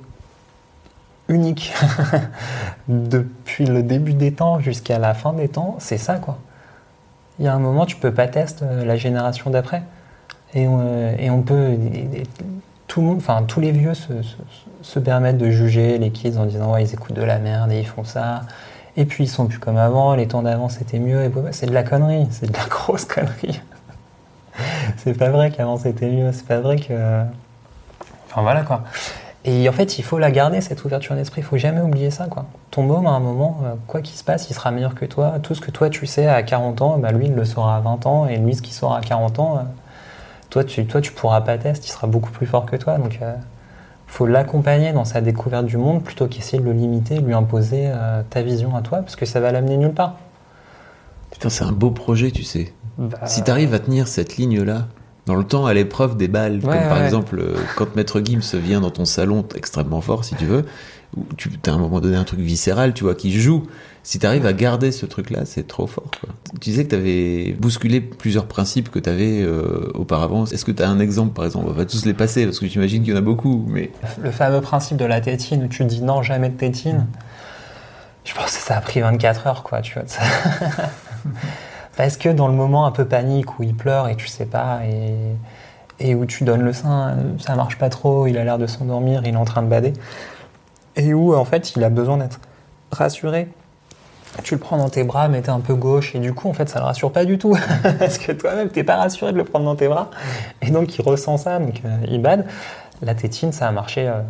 unique 1.28 1.74
depuis 2.88 3.66
le 3.66 3.84
début 3.84 4.14
des 4.14 4.34
temps 4.34 4.60
jusqu'à 4.60 5.00
la 5.00 5.14
fin 5.14 5.34
des 5.34 5.48
temps, 5.48 5.78
c'est 5.80 5.98
ça, 5.98 6.16
quoi. 6.16 6.40
Il 7.38 7.46
y 7.46 7.48
a 7.48 7.54
un 7.54 7.60
moment, 7.60 7.86
tu 7.86 7.96
peux 7.96 8.14
pas 8.14 8.28
tester 8.28 8.66
euh, 8.66 8.84
la 8.84 8.98
génération 8.98 9.50
d'après. 9.50 9.84
Euh, 10.56 11.16
et 11.18 11.30
on 11.30 11.42
peut. 11.42 11.78
Tout 12.90 13.02
le 13.02 13.08
monde, 13.08 13.18
enfin, 13.18 13.44
tous 13.48 13.62
les 13.62 13.72
vieux 13.72 13.94
se, 13.94 15.00
permettent 15.00 15.38
de 15.38 15.50
juger 15.50 15.98
les 16.00 16.10
kids 16.10 16.38
en 16.38 16.46
disant 16.46 16.74
ouais, 16.74 16.84
ils 16.84 16.94
écoutent 16.94 17.16
de 17.16 17.24
la 17.24 17.38
merde 17.38 17.72
et 17.72 17.80
ils 17.80 17.88
font 17.88 18.04
ça. 18.04 18.42
Et 18.98 19.06
puis 19.06 19.26
ils 19.26 19.30
sont 19.30 19.46
plus 19.46 19.60
comme 19.60 19.78
avant, 19.78 20.16
les 20.16 20.28
temps 20.28 20.42
d'avant 20.42 20.68
c'était 20.68 21.00
mieux. 21.00 21.24
Et 21.24 21.32
c'est 21.52 21.68
de 21.68 21.74
la 21.74 21.84
connerie, 21.84 22.28
c'est 22.32 22.52
de 22.52 22.58
la 22.58 22.66
grosse 22.70 23.06
connerie. 23.06 23.62
c'est 24.98 25.18
pas 25.18 25.30
vrai 25.30 25.52
qu'avant 25.52 25.78
c'était 25.78 26.10
mieux, 26.10 26.32
c'est 26.34 26.48
pas 26.48 26.60
vrai 26.60 26.78
que. 26.78 27.24
Enfin 28.28 28.42
voilà 28.42 28.64
quoi. 28.64 28.84
Et 29.46 29.70
en 29.70 29.72
fait, 29.72 29.98
il 29.98 30.04
faut 30.04 30.18
la 30.18 30.32
garder, 30.32 30.60
cette 30.60 30.84
ouverture 30.84 31.16
d'esprit. 31.16 31.42
Il 31.42 31.46
faut 31.46 31.58
jamais 31.58 31.80
oublier 31.80 32.12
ça, 32.12 32.26
quoi. 32.26 32.46
Ton 32.72 32.84
môme, 32.84 33.08
à 33.08 33.12
un 33.12 33.22
moment, 33.22 33.62
euh, 33.64 33.76
quoi 33.88 34.02
qu'il 34.02 34.18
se 34.18 34.24
passe, 34.24 34.50
il 34.50 34.54
sera 34.54 34.70
meilleur 34.70 34.96
que 34.96 35.06
toi. 35.06 35.36
Tout 35.42 35.56
ce 35.56 35.62
que 35.62 35.72
toi, 35.72 35.90
tu 35.90 36.06
sais 36.06 36.28
à 36.28 36.44
40 36.44 36.82
ans, 36.82 36.98
bah, 36.98 37.14
lui, 37.14 37.28
il 37.28 37.34
le 37.34 37.46
saura 37.46 37.78
à 37.78 37.80
20 37.80 38.06
ans. 38.06 38.26
Et 38.28 38.36
lui, 38.38 38.54
ce 38.54 38.62
qu'il 38.62 38.74
saura 38.74 38.98
à 38.98 39.02
40 39.02 39.40
ans, 39.40 39.58
euh, 39.58 39.62
toi, 40.50 40.64
tu, 40.64 40.86
toi, 40.86 41.02
tu 41.02 41.12
pourras 41.12 41.42
pas 41.42 41.58
tester. 41.58 41.88
Il 41.88 41.92
sera 41.92 42.08
beaucoup 42.08 42.32
plus 42.32 42.46
fort 42.46 42.66
que 42.66 42.76
toi. 42.76 42.98
Donc, 42.98 43.20
il 43.22 43.28
faut 44.08 44.26
l'accompagner 44.26 44.92
dans 44.92 45.06
sa 45.06 45.22
découverte 45.22 45.66
du 45.66 45.78
monde 45.78 46.04
plutôt 46.04 46.28
qu'essayer 46.28 46.60
de 46.60 46.66
le 46.66 46.74
limiter, 46.74 47.20
de 47.20 47.26
lui 47.26 47.34
imposer 47.34 47.84
euh, 47.88 48.22
ta 48.30 48.42
vision 48.42 48.76
à 48.76 48.82
toi, 48.82 49.00
parce 49.00 49.16
que 49.16 49.26
ça 49.26 49.40
va 49.40 49.52
l'amener 49.52 49.78
nulle 49.78 49.94
part. 49.94 50.16
Putain, 51.32 51.50
c'est 51.50 51.64
un 51.64 51.72
beau 51.72 51.92
projet, 51.92 52.32
tu 52.32 52.44
sais. 52.44 52.74
Bah, 52.98 53.20
Si 53.26 53.44
tu 53.44 53.52
arrives 53.52 53.74
à 53.74 53.80
tenir 53.80 54.08
cette 54.08 54.38
ligne-là, 54.38 54.88
dans 55.30 55.36
le 55.36 55.44
temps, 55.44 55.68
à 55.68 55.74
l'épreuve 55.76 56.18
des 56.18 56.28
balles, 56.28 56.60
comme 56.60 56.72
Ouais, 56.72 56.88
par 56.90 56.98
ouais. 56.98 57.06
exemple 57.06 57.40
euh, 57.40 57.56
quand 57.76 57.96
Maître 57.96 58.20
Gims 58.20 58.42
vient 58.56 58.82
dans 58.82 58.90
ton 58.90 59.06
salon 59.06 59.46
extrêmement 59.56 60.02
fort, 60.02 60.26
si 60.26 60.34
tu 60.36 60.46
veux, 60.46 60.66
où 61.16 61.24
tu 61.38 61.52
as 61.68 61.70
à 61.70 61.74
un 61.74 61.78
moment 61.78 62.00
donné 62.00 62.18
un 62.18 62.24
truc 62.24 62.40
viscéral, 62.40 62.94
tu 62.96 63.04
vois, 63.04 63.14
qui 63.14 63.32
joue. 63.40 63.68
Si 64.02 64.18
tu 64.18 64.26
arrives 64.26 64.48
à 64.48 64.54
garder 64.54 64.92
ce 64.92 65.06
truc-là, 65.06 65.42
c'est 65.46 65.68
trop 65.68 65.86
fort. 65.86 66.10
Quoi. 66.20 66.30
Tu 66.60 66.72
disais 66.72 66.84
que 66.86 66.90
tu 66.90 66.96
avais 66.96 67.56
bousculé 67.60 68.02
plusieurs 68.02 68.48
principes 68.48 68.90
que 68.90 68.98
tu 68.98 69.08
avais 69.08 69.46
auparavant. 69.94 70.46
Est-ce 70.46 70.66
que 70.66 70.72
tu 70.72 70.82
as 70.82 70.90
un 70.90 71.00
exemple, 71.00 71.34
par 71.34 71.46
exemple? 71.46 71.68
On 71.70 71.74
va 71.74 71.86
tous 71.86 72.06
les 72.06 72.14
passer, 72.16 72.46
parce 72.46 72.58
que 72.60 72.66
j'imagine 72.66 73.04
qu'il 73.04 73.12
y 73.14 73.16
en 73.16 73.20
a 73.20 73.22
beaucoup, 73.22 73.66
mais... 73.68 73.92
Le 74.22 74.32
fameux 74.32 74.62
principe 74.62 74.98
de 74.98 75.06
la 75.06 75.22
tétine 75.22 75.64
où 75.66 75.68
tu 75.68 75.86
dis 75.86 76.02
non, 76.02 76.24
jamais 76.24 76.50
de 76.50 76.56
tétine. 76.58 77.06
Je 78.26 78.34
pense 78.34 78.58
que 78.58 78.64
ça 78.64 78.78
a 78.78 78.82
pris 78.82 79.00
24 79.02 79.46
heures, 79.48 79.62
quoi, 79.64 79.82
tu 79.82 79.94
vois. 79.94 80.04
Parce 82.00 82.16
que 82.16 82.30
dans 82.30 82.48
le 82.48 82.54
moment 82.54 82.86
un 82.86 82.92
peu 82.92 83.04
panique 83.04 83.60
où 83.60 83.64
il 83.64 83.76
pleure 83.76 84.08
et 84.08 84.16
tu 84.16 84.26
sais 84.26 84.46
pas, 84.46 84.80
et, 84.86 85.16
et 86.00 86.16
où 86.16 86.26
tu 86.26 86.46
donnes 86.46 86.62
le 86.62 86.72
sein, 86.72 87.18
ça 87.40 87.56
marche 87.56 87.78
pas 87.78 87.90
trop, 87.90 88.26
il 88.26 88.38
a 88.38 88.46
l'air 88.46 88.58
de 88.58 88.68
s'endormir, 88.68 89.22
il 89.26 89.34
est 89.34 89.38
en 89.38 89.44
train 89.44 89.62
de 89.62 89.68
bader, 89.68 89.92
et 90.96 91.14
où 91.14 91.36
en 91.36 91.44
fait 91.44 91.76
il 91.76 91.84
a 91.84 91.90
besoin 91.90 92.16
d'être 92.16 92.40
rassuré. 92.94 93.50
Tu 94.44 94.54
le 94.54 94.62
prends 94.62 94.78
dans 94.78 94.88
tes 94.88 95.04
bras, 95.04 95.28
mais 95.28 95.42
t'es 95.42 95.50
un 95.50 95.60
peu 95.60 95.76
gauche, 95.76 96.16
et 96.16 96.20
du 96.20 96.34
coup 96.34 96.48
en 96.48 96.54
fait 96.54 96.70
ça 96.70 96.80
le 96.80 96.86
rassure 96.86 97.12
pas 97.12 97.26
du 97.26 97.38
tout, 97.38 97.58
parce 98.00 98.18
que 98.18 98.32
toi-même 98.32 98.70
t'es 98.70 98.86
pas 98.86 98.96
rassuré 98.96 99.34
de 99.34 99.38
le 99.38 99.44
prendre 99.44 99.66
dans 99.66 99.76
tes 99.76 99.90
bras, 99.90 100.10
et 100.62 100.72
donc 100.72 100.98
il 100.98 101.02
ressent 101.02 101.36
ça, 101.36 101.60
donc 101.60 101.82
euh, 101.84 101.98
il 102.08 102.22
bade. 102.22 102.46
La 103.02 103.14
tétine, 103.14 103.52
ça 103.52 103.68
a 103.68 103.74
marché 103.74 104.08
euh, 104.08 104.22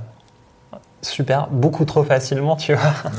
super, 1.02 1.48
beaucoup 1.48 1.86
trop 1.86 2.04
facilement, 2.04 2.56
tu 2.56 2.74
vois. 2.74 3.12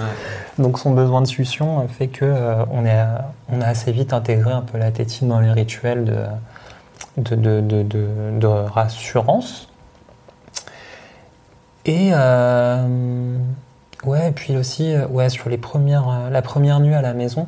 Donc 0.59 0.79
son 0.79 0.93
besoin 0.93 1.23
de 1.23 1.27
succion 1.27 1.87
fait 1.89 2.09
que 2.09 2.25
euh, 2.25 2.65
on, 2.71 2.85
est, 2.85 3.03
on 3.51 3.61
a 3.61 3.67
assez 3.67 3.93
vite 3.93 4.13
intégré 4.13 4.53
un 4.53 4.63
peu 4.63 4.79
la 4.79 4.91
tétine 4.91 5.29
dans 5.29 5.41
les 5.41 5.53
rituels 5.53 6.05
de, 7.17 7.35
de, 7.35 7.61
de, 7.61 7.83
de, 8.39 8.47
rassurance. 8.47 9.69
Et 11.87 12.11
euh, 12.13 13.37
ouais, 14.05 14.29
et 14.29 14.33
puis 14.33 14.57
aussi 14.57 14.93
euh, 14.93 15.07
ouais, 15.07 15.31
sur 15.31 15.49
les 15.49 15.59
premières, 15.59 16.31
la 16.31 16.43
première 16.43 16.81
nuit 16.81 16.95
à 16.95 17.03
la 17.03 17.15
maison, 17.15 17.47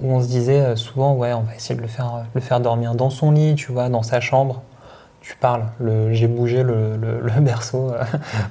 où 0.00 0.12
on 0.12 0.20
se 0.20 0.26
disait 0.26 0.74
souvent 0.74 1.14
ouais, 1.14 1.32
on 1.32 1.42
va 1.42 1.54
essayer 1.54 1.76
de 1.76 1.82
le 1.82 1.88
faire, 1.88 2.24
le 2.34 2.40
faire 2.40 2.60
dormir 2.60 2.94
dans 2.96 3.10
son 3.10 3.30
lit, 3.30 3.54
tu 3.54 3.70
vois, 3.70 3.88
dans 3.88 4.02
sa 4.02 4.20
chambre. 4.20 4.62
Tu 5.26 5.34
parles, 5.40 5.64
le- 5.80 6.12
j'ai 6.12 6.28
bougé 6.28 6.62
le, 6.62 6.96
le- 6.96 7.20
le 7.20 7.32
berceau 7.40 7.90
euh, 7.90 8.04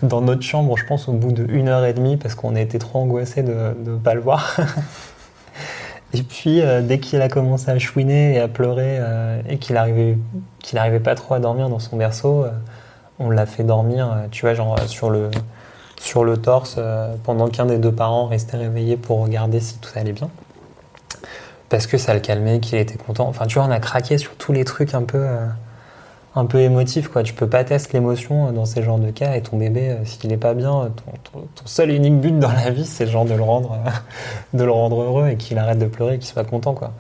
dans 0.03 0.19
notre 0.19 0.41
chambre, 0.41 0.76
je 0.76 0.86
pense, 0.86 1.07
au 1.07 1.13
bout 1.13 1.32
d'une 1.32 1.69
heure 1.69 1.86
et 1.86 1.93
demie, 1.93 2.17
parce 2.17 2.36
qu'on 2.36 2.53
a 2.55 2.59
été 2.59 2.80
trop 2.80 2.99
angoissés 2.99 3.43
de 3.43 3.53
ne 3.86 3.95
pas 3.97 4.13
le 4.13 4.19
voir. 4.19 4.57
et 6.13 6.21
puis, 6.23 6.61
euh, 6.61 6.82
dès 6.82 6.99
qu'il 6.99 7.21
a 7.21 7.30
commencé 7.30 7.71
à 7.71 7.80
chouiner 7.80 8.36
et 8.36 8.39
à 8.41 8.49
pleurer, 8.49 8.97
euh, 8.99 9.41
et 9.47 9.57
qu'il 9.57 9.78
arrivait, 9.78 10.17
qu'il 10.59 10.78
arrivait 10.78 10.99
pas 10.99 11.15
trop 11.15 11.36
à 11.36 11.39
dormir 11.39 11.69
dans 11.69 11.80
son 11.80 11.95
berceau, 11.95 12.45
on 13.19 13.30
l'a 13.30 13.45
fait 13.45 13.63
dormir, 13.63 14.13
tu 14.32 14.41
vois, 14.41 14.53
genre 14.53 14.78
sur 14.88 15.09
le, 15.09 15.32
sur 15.97 16.26
le 16.26 16.36
torse, 16.36 16.78
pendant 17.23 17.47
qu'un 17.47 17.65
des 17.67 17.78
deux 17.78 17.91
parents 17.93 18.26
restait 18.28 18.57
réveillé 18.57 18.97
pour 18.97 19.21
regarder 19.23 19.61
si 19.61 19.78
tout 19.78 19.91
allait 19.95 20.11
bien. 20.11 20.30
Parce 21.69 21.88
que 21.88 21.97
ça 21.97 22.13
le 22.13 22.19
calmait, 22.19 22.59
qu'il 22.59 22.78
était 22.78 22.97
content. 22.97 23.28
Enfin, 23.28 23.47
tu 23.47 23.57
vois, 23.59 23.67
on 23.67 23.71
a 23.71 23.80
craqué 23.80 24.17
sur 24.17 24.36
tous 24.36 24.51
les 24.51 24.65
trucs 24.65 24.93
un 24.93 25.03
peu. 25.03 25.26
Un 26.38 26.46
peu 26.46 26.60
émotif 26.60 27.08
quoi. 27.08 27.24
Tu 27.24 27.34
peux 27.34 27.48
pas 27.48 27.64
tester 27.64 27.94
l'émotion 27.98 28.48
euh, 28.48 28.52
dans 28.52 28.66
ces 28.66 28.84
genres 28.84 29.00
de 29.00 29.10
cas 29.10 29.36
et 29.36 29.42
ton 29.42 29.58
bébé 29.58 29.90
euh, 29.92 30.06
s'il 30.06 30.32
est 30.34 30.38
pas 30.38 30.54
bien, 30.54 30.82
euh, 30.84 30.90
ton, 31.32 31.42
seul 31.66 31.92
et 31.92 31.96
unique 31.96 32.20
but 32.20 32.38
dans 32.38 32.52
la 32.52 32.70
vie 32.72 32.86
c'est 32.86 33.08
genre 33.08 33.26
de 33.26 33.34
le 33.34 33.42
rendre 33.44 33.78
de 34.54 34.64
le 34.64 34.72
rendre 34.72 35.02
heureux 35.02 35.30
et 35.30 35.36
qu'il 35.38 35.58
arrête 35.58 35.80
de 35.80 35.86
pleurer 35.86 36.16
et 36.16 36.18
qu'il 36.20 36.28
soit 36.28 36.44
content 36.44 36.74
quoi. 36.74 36.92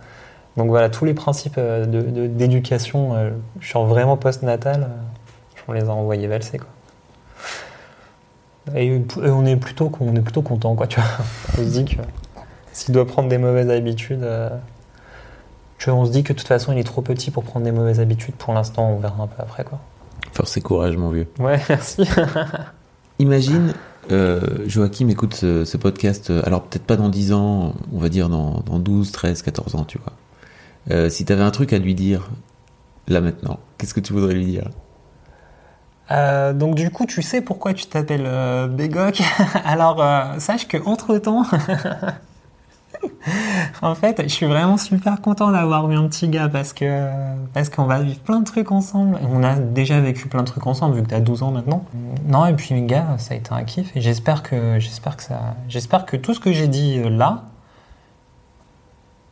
Donc 0.57 0.69
voilà 0.69 0.89
tous 0.89 1.03
les 1.05 1.13
principes 1.13 1.55
euh, 1.57 1.85
de- 1.85 2.01
de- 2.01 2.27
d'éducation 2.27 3.13
genre 3.59 3.85
vraiment 3.85 4.15
post-natal, 4.17 4.89
on 5.67 5.73
les 5.73 5.83
a 5.83 5.89
envoyés 5.89 6.27
valser 6.27 6.57
quoi. 6.59 6.67
Et, 8.75 8.87
et 8.87 9.01
on 9.29 9.45
est 9.45 9.57
plutôt 9.57 9.91
on 9.99 10.15
est 10.15 10.21
plutôt 10.21 10.41
content 10.41 10.75
quoi 10.75 10.87
tu 10.87 10.99
vois. 10.99 11.09
On 11.53 11.63
se 11.63 11.69
dit 11.69 11.85
que 11.85 12.01
s'il 12.71 12.93
doit 12.93 13.05
prendre 13.05 13.29
des 13.29 13.37
mauvaises 13.37 13.69
habitudes 13.69 14.23
tu 15.77 15.89
vois, 15.89 15.99
on 15.99 16.05
se 16.05 16.11
dit 16.11 16.23
que 16.23 16.33
de 16.33 16.37
toute 16.37 16.47
façon, 16.47 16.71
il 16.71 16.79
est 16.79 16.83
trop 16.83 17.01
petit 17.01 17.31
pour 17.31 17.43
prendre 17.43 17.65
des 17.65 17.71
mauvaises 17.71 17.99
habitudes. 17.99 18.35
Pour 18.35 18.53
l'instant, 18.53 18.89
on 18.89 18.99
verra 18.99 19.23
un 19.23 19.27
peu 19.27 19.41
après, 19.41 19.63
quoi. 19.63 19.79
Force 20.33 20.57
et 20.57 20.61
courage, 20.61 20.97
mon 20.97 21.09
vieux. 21.09 21.27
Ouais, 21.39 21.59
merci. 21.69 22.07
Imagine, 23.19 23.73
euh, 24.11 24.39
Joachim 24.67 25.07
écoute 25.09 25.33
ce, 25.33 25.65
ce 25.65 25.77
podcast, 25.77 26.29
euh, 26.29 26.41
alors 26.45 26.63
peut-être 26.63 26.85
pas 26.85 26.97
dans 26.97 27.09
10 27.09 27.33
ans, 27.33 27.73
on 27.93 27.97
va 27.97 28.09
dire 28.09 28.29
dans, 28.29 28.61
dans 28.65 28.79
12, 28.79 29.11
13, 29.11 29.41
14 29.41 29.75
ans, 29.75 29.85
tu 29.85 29.97
vois. 29.97 30.13
Euh, 30.91 31.09
si 31.09 31.25
tu 31.25 31.33
avais 31.33 31.43
un 31.43 31.51
truc 31.51 31.73
à 31.73 31.79
lui 31.79 31.95
dire, 31.95 32.29
là 33.07 33.21
maintenant, 33.21 33.59
qu'est-ce 33.77 33.93
que 33.93 33.99
tu 33.99 34.13
voudrais 34.13 34.33
lui 34.33 34.45
dire? 34.45 34.69
Euh, 36.11 36.53
donc 36.53 36.75
du 36.75 36.91
coup, 36.91 37.05
tu 37.05 37.21
sais 37.21 37.41
pourquoi 37.41 37.73
tu 37.73 37.87
t'appelles 37.87 38.25
euh, 38.25 38.67
Bégok. 38.67 39.21
Alors 39.65 40.01
euh, 40.01 40.39
sache 40.39 40.67
que 40.67 40.77
entre 40.85 41.17
temps, 41.17 41.43
en 43.81 43.95
fait, 43.95 44.21
je 44.23 44.27
suis 44.27 44.45
vraiment 44.45 44.77
super 44.77 45.21
content 45.21 45.51
d'avoir 45.51 45.89
eu 45.91 45.95
un 45.95 46.07
petit 46.07 46.27
gars 46.27 46.49
parce 46.49 46.73
que 46.73 47.09
parce 47.53 47.69
qu'on 47.69 47.85
va 47.85 48.01
vivre 48.01 48.19
plein 48.19 48.39
de 48.39 48.45
trucs 48.45 48.71
ensemble. 48.71 49.17
On 49.31 49.43
a 49.43 49.55
déjà 49.55 49.99
vécu 49.99 50.27
plein 50.27 50.41
de 50.41 50.47
trucs 50.47 50.65
ensemble 50.67 50.95
vu 50.95 51.03
que 51.03 51.07
t'as 51.07 51.19
12 51.19 51.43
ans 51.43 51.51
maintenant. 51.51 51.85
Non 52.27 52.45
et 52.45 52.53
puis 52.53 52.81
gars, 52.83 53.15
ça 53.17 53.33
a 53.33 53.37
été 53.37 53.51
un 53.53 53.63
kiff 53.63 53.95
et 53.95 54.01
j'espère 54.01 54.43
que 54.43 54.79
j'espère 54.79 55.17
que 55.17 55.23
ça, 55.23 55.55
j'espère 55.67 56.05
que 56.05 56.17
tout 56.17 56.33
ce 56.33 56.39
que 56.39 56.51
j'ai 56.51 56.67
dit 56.67 56.99
euh, 56.99 57.09
là, 57.09 57.43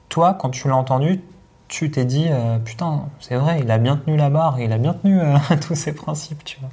toi 0.10 0.36
quand 0.40 0.50
tu 0.50 0.68
l'as 0.68 0.76
entendu, 0.76 1.22
tu 1.68 1.92
t'es 1.92 2.06
dit 2.06 2.28
euh, 2.30 2.58
putain 2.60 3.06
c'est 3.20 3.36
vrai, 3.36 3.60
il 3.62 3.72
a 3.72 3.78
bien 3.78 3.98
tenu 3.98 4.18
la 4.18 4.30
barre, 4.30 4.60
il 4.60 4.72
a 4.72 4.78
bien 4.78 4.94
tenu 4.94 5.20
euh, 5.20 5.38
tous 5.62 5.76
ses 5.76 5.94
principes, 5.94 6.44
tu 6.44 6.60
vois. 6.60 6.70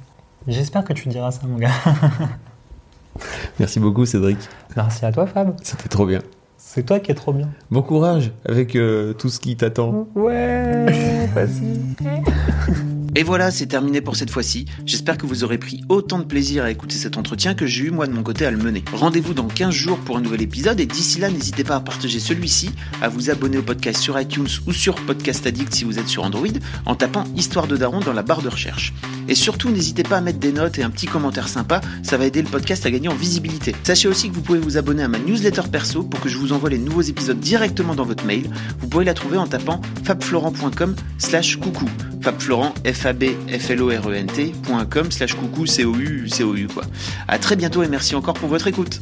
J'espère 0.47 0.83
que 0.83 0.93
tu 0.93 1.07
diras 1.09 1.31
ça 1.31 1.41
mon 1.45 1.57
gars. 1.57 1.69
Merci 3.59 3.79
beaucoup, 3.79 4.05
Cédric. 4.05 4.39
Merci 4.75 5.05
à 5.05 5.11
toi 5.11 5.27
Fab. 5.27 5.55
C'était 5.61 5.89
trop 5.89 6.05
bien. 6.05 6.21
C'est 6.63 6.85
toi 6.85 6.99
qui 6.99 7.11
es 7.11 7.15
trop 7.15 7.33
bien. 7.33 7.49
Bon 7.69 7.81
courage 7.81 8.31
avec 8.45 8.75
euh, 8.75 9.13
tout 9.13 9.29
ce 9.29 9.39
qui 9.39 9.57
t'attend. 9.57 10.07
Ouais, 10.15 10.85
vas-y. 11.35 11.79
Et 13.13 13.23
voilà, 13.23 13.51
c'est 13.51 13.65
terminé 13.65 13.99
pour 13.99 14.15
cette 14.15 14.29
fois-ci. 14.29 14.65
J'espère 14.85 15.17
que 15.17 15.25
vous 15.25 15.43
aurez 15.43 15.57
pris 15.57 15.81
autant 15.89 16.17
de 16.17 16.23
plaisir 16.23 16.63
à 16.63 16.71
écouter 16.71 16.95
cet 16.95 17.17
entretien 17.17 17.55
que 17.55 17.65
j'ai 17.65 17.83
eu 17.83 17.91
moi 17.91 18.07
de 18.07 18.13
mon 18.13 18.23
côté 18.23 18.45
à 18.45 18.51
le 18.51 18.57
mener. 18.57 18.85
Rendez-vous 18.93 19.33
dans 19.33 19.49
15 19.49 19.73
jours 19.73 19.97
pour 19.97 20.15
un 20.15 20.21
nouvel 20.21 20.41
épisode 20.41 20.79
et 20.79 20.85
d'ici 20.85 21.19
là, 21.19 21.29
n'hésitez 21.29 21.65
pas 21.65 21.75
à 21.75 21.81
partager 21.81 22.21
celui-ci, 22.21 22.71
à 23.01 23.09
vous 23.09 23.29
abonner 23.29 23.57
au 23.57 23.63
podcast 23.63 23.99
sur 23.99 24.17
iTunes 24.17 24.47
ou 24.65 24.71
sur 24.71 24.95
Podcast 24.95 25.45
Addict 25.45 25.73
si 25.73 25.83
vous 25.83 25.99
êtes 25.99 26.07
sur 26.07 26.23
Android 26.23 26.47
en 26.85 26.95
tapant 26.95 27.25
Histoire 27.35 27.67
de 27.67 27.75
Daron 27.75 27.99
dans 27.99 28.13
la 28.13 28.23
barre 28.23 28.41
de 28.41 28.47
recherche. 28.47 28.93
Et 29.27 29.35
surtout, 29.35 29.71
n'hésitez 29.71 30.03
pas 30.03 30.17
à 30.17 30.21
mettre 30.21 30.39
des 30.39 30.53
notes 30.53 30.79
et 30.79 30.83
un 30.83 30.89
petit 30.89 31.05
commentaire 31.05 31.49
sympa, 31.49 31.81
ça 32.03 32.17
va 32.17 32.25
aider 32.25 32.41
le 32.41 32.47
podcast 32.47 32.85
à 32.85 32.91
gagner 32.91 33.09
en 33.09 33.15
visibilité. 33.15 33.75
Sachez 33.83 34.07
aussi 34.07 34.29
que 34.29 34.35
vous 34.35 34.41
pouvez 34.41 34.59
vous 34.59 34.77
abonner 34.77 35.03
à 35.03 35.09
ma 35.09 35.19
newsletter 35.19 35.63
perso 35.69 36.03
pour 36.03 36.21
que 36.21 36.29
je 36.29 36.37
vous 36.37 36.53
envoie 36.53 36.69
les 36.69 36.77
nouveaux 36.77 37.01
épisodes 37.01 37.39
directement 37.39 37.93
dans 37.93 38.05
votre 38.05 38.25
mail. 38.25 38.49
Vous 38.79 38.87
pouvez 38.87 39.03
la 39.03 39.13
trouver 39.13 39.37
en 39.37 39.47
tapant 39.47 39.81
fabflorent.com 40.05 40.95
slash 41.17 41.57
coucou. 41.57 41.89
Fabflorent, 42.21 42.73
f 42.85 43.00
a 43.05 43.13
b 43.13 43.35
f 43.47 43.69
l 43.71 43.83
o 43.83 43.89
r 43.89 44.13
e 44.13 44.19
n 44.19 44.27
t.com 44.27 45.11
slash 45.11 45.33
coucou, 45.33 45.65
c 45.65 45.85
o 45.85 45.95
u 45.95 46.27
c 46.27 46.43
o 46.43 46.55
u 46.55 46.67
quoi. 46.67 46.83
À 47.27 47.37
très 47.39 47.55
bientôt 47.55 47.83
et 47.83 47.87
merci 47.87 48.15
encore 48.15 48.35
pour 48.35 48.49
votre 48.49 48.67
écoute. 48.67 49.01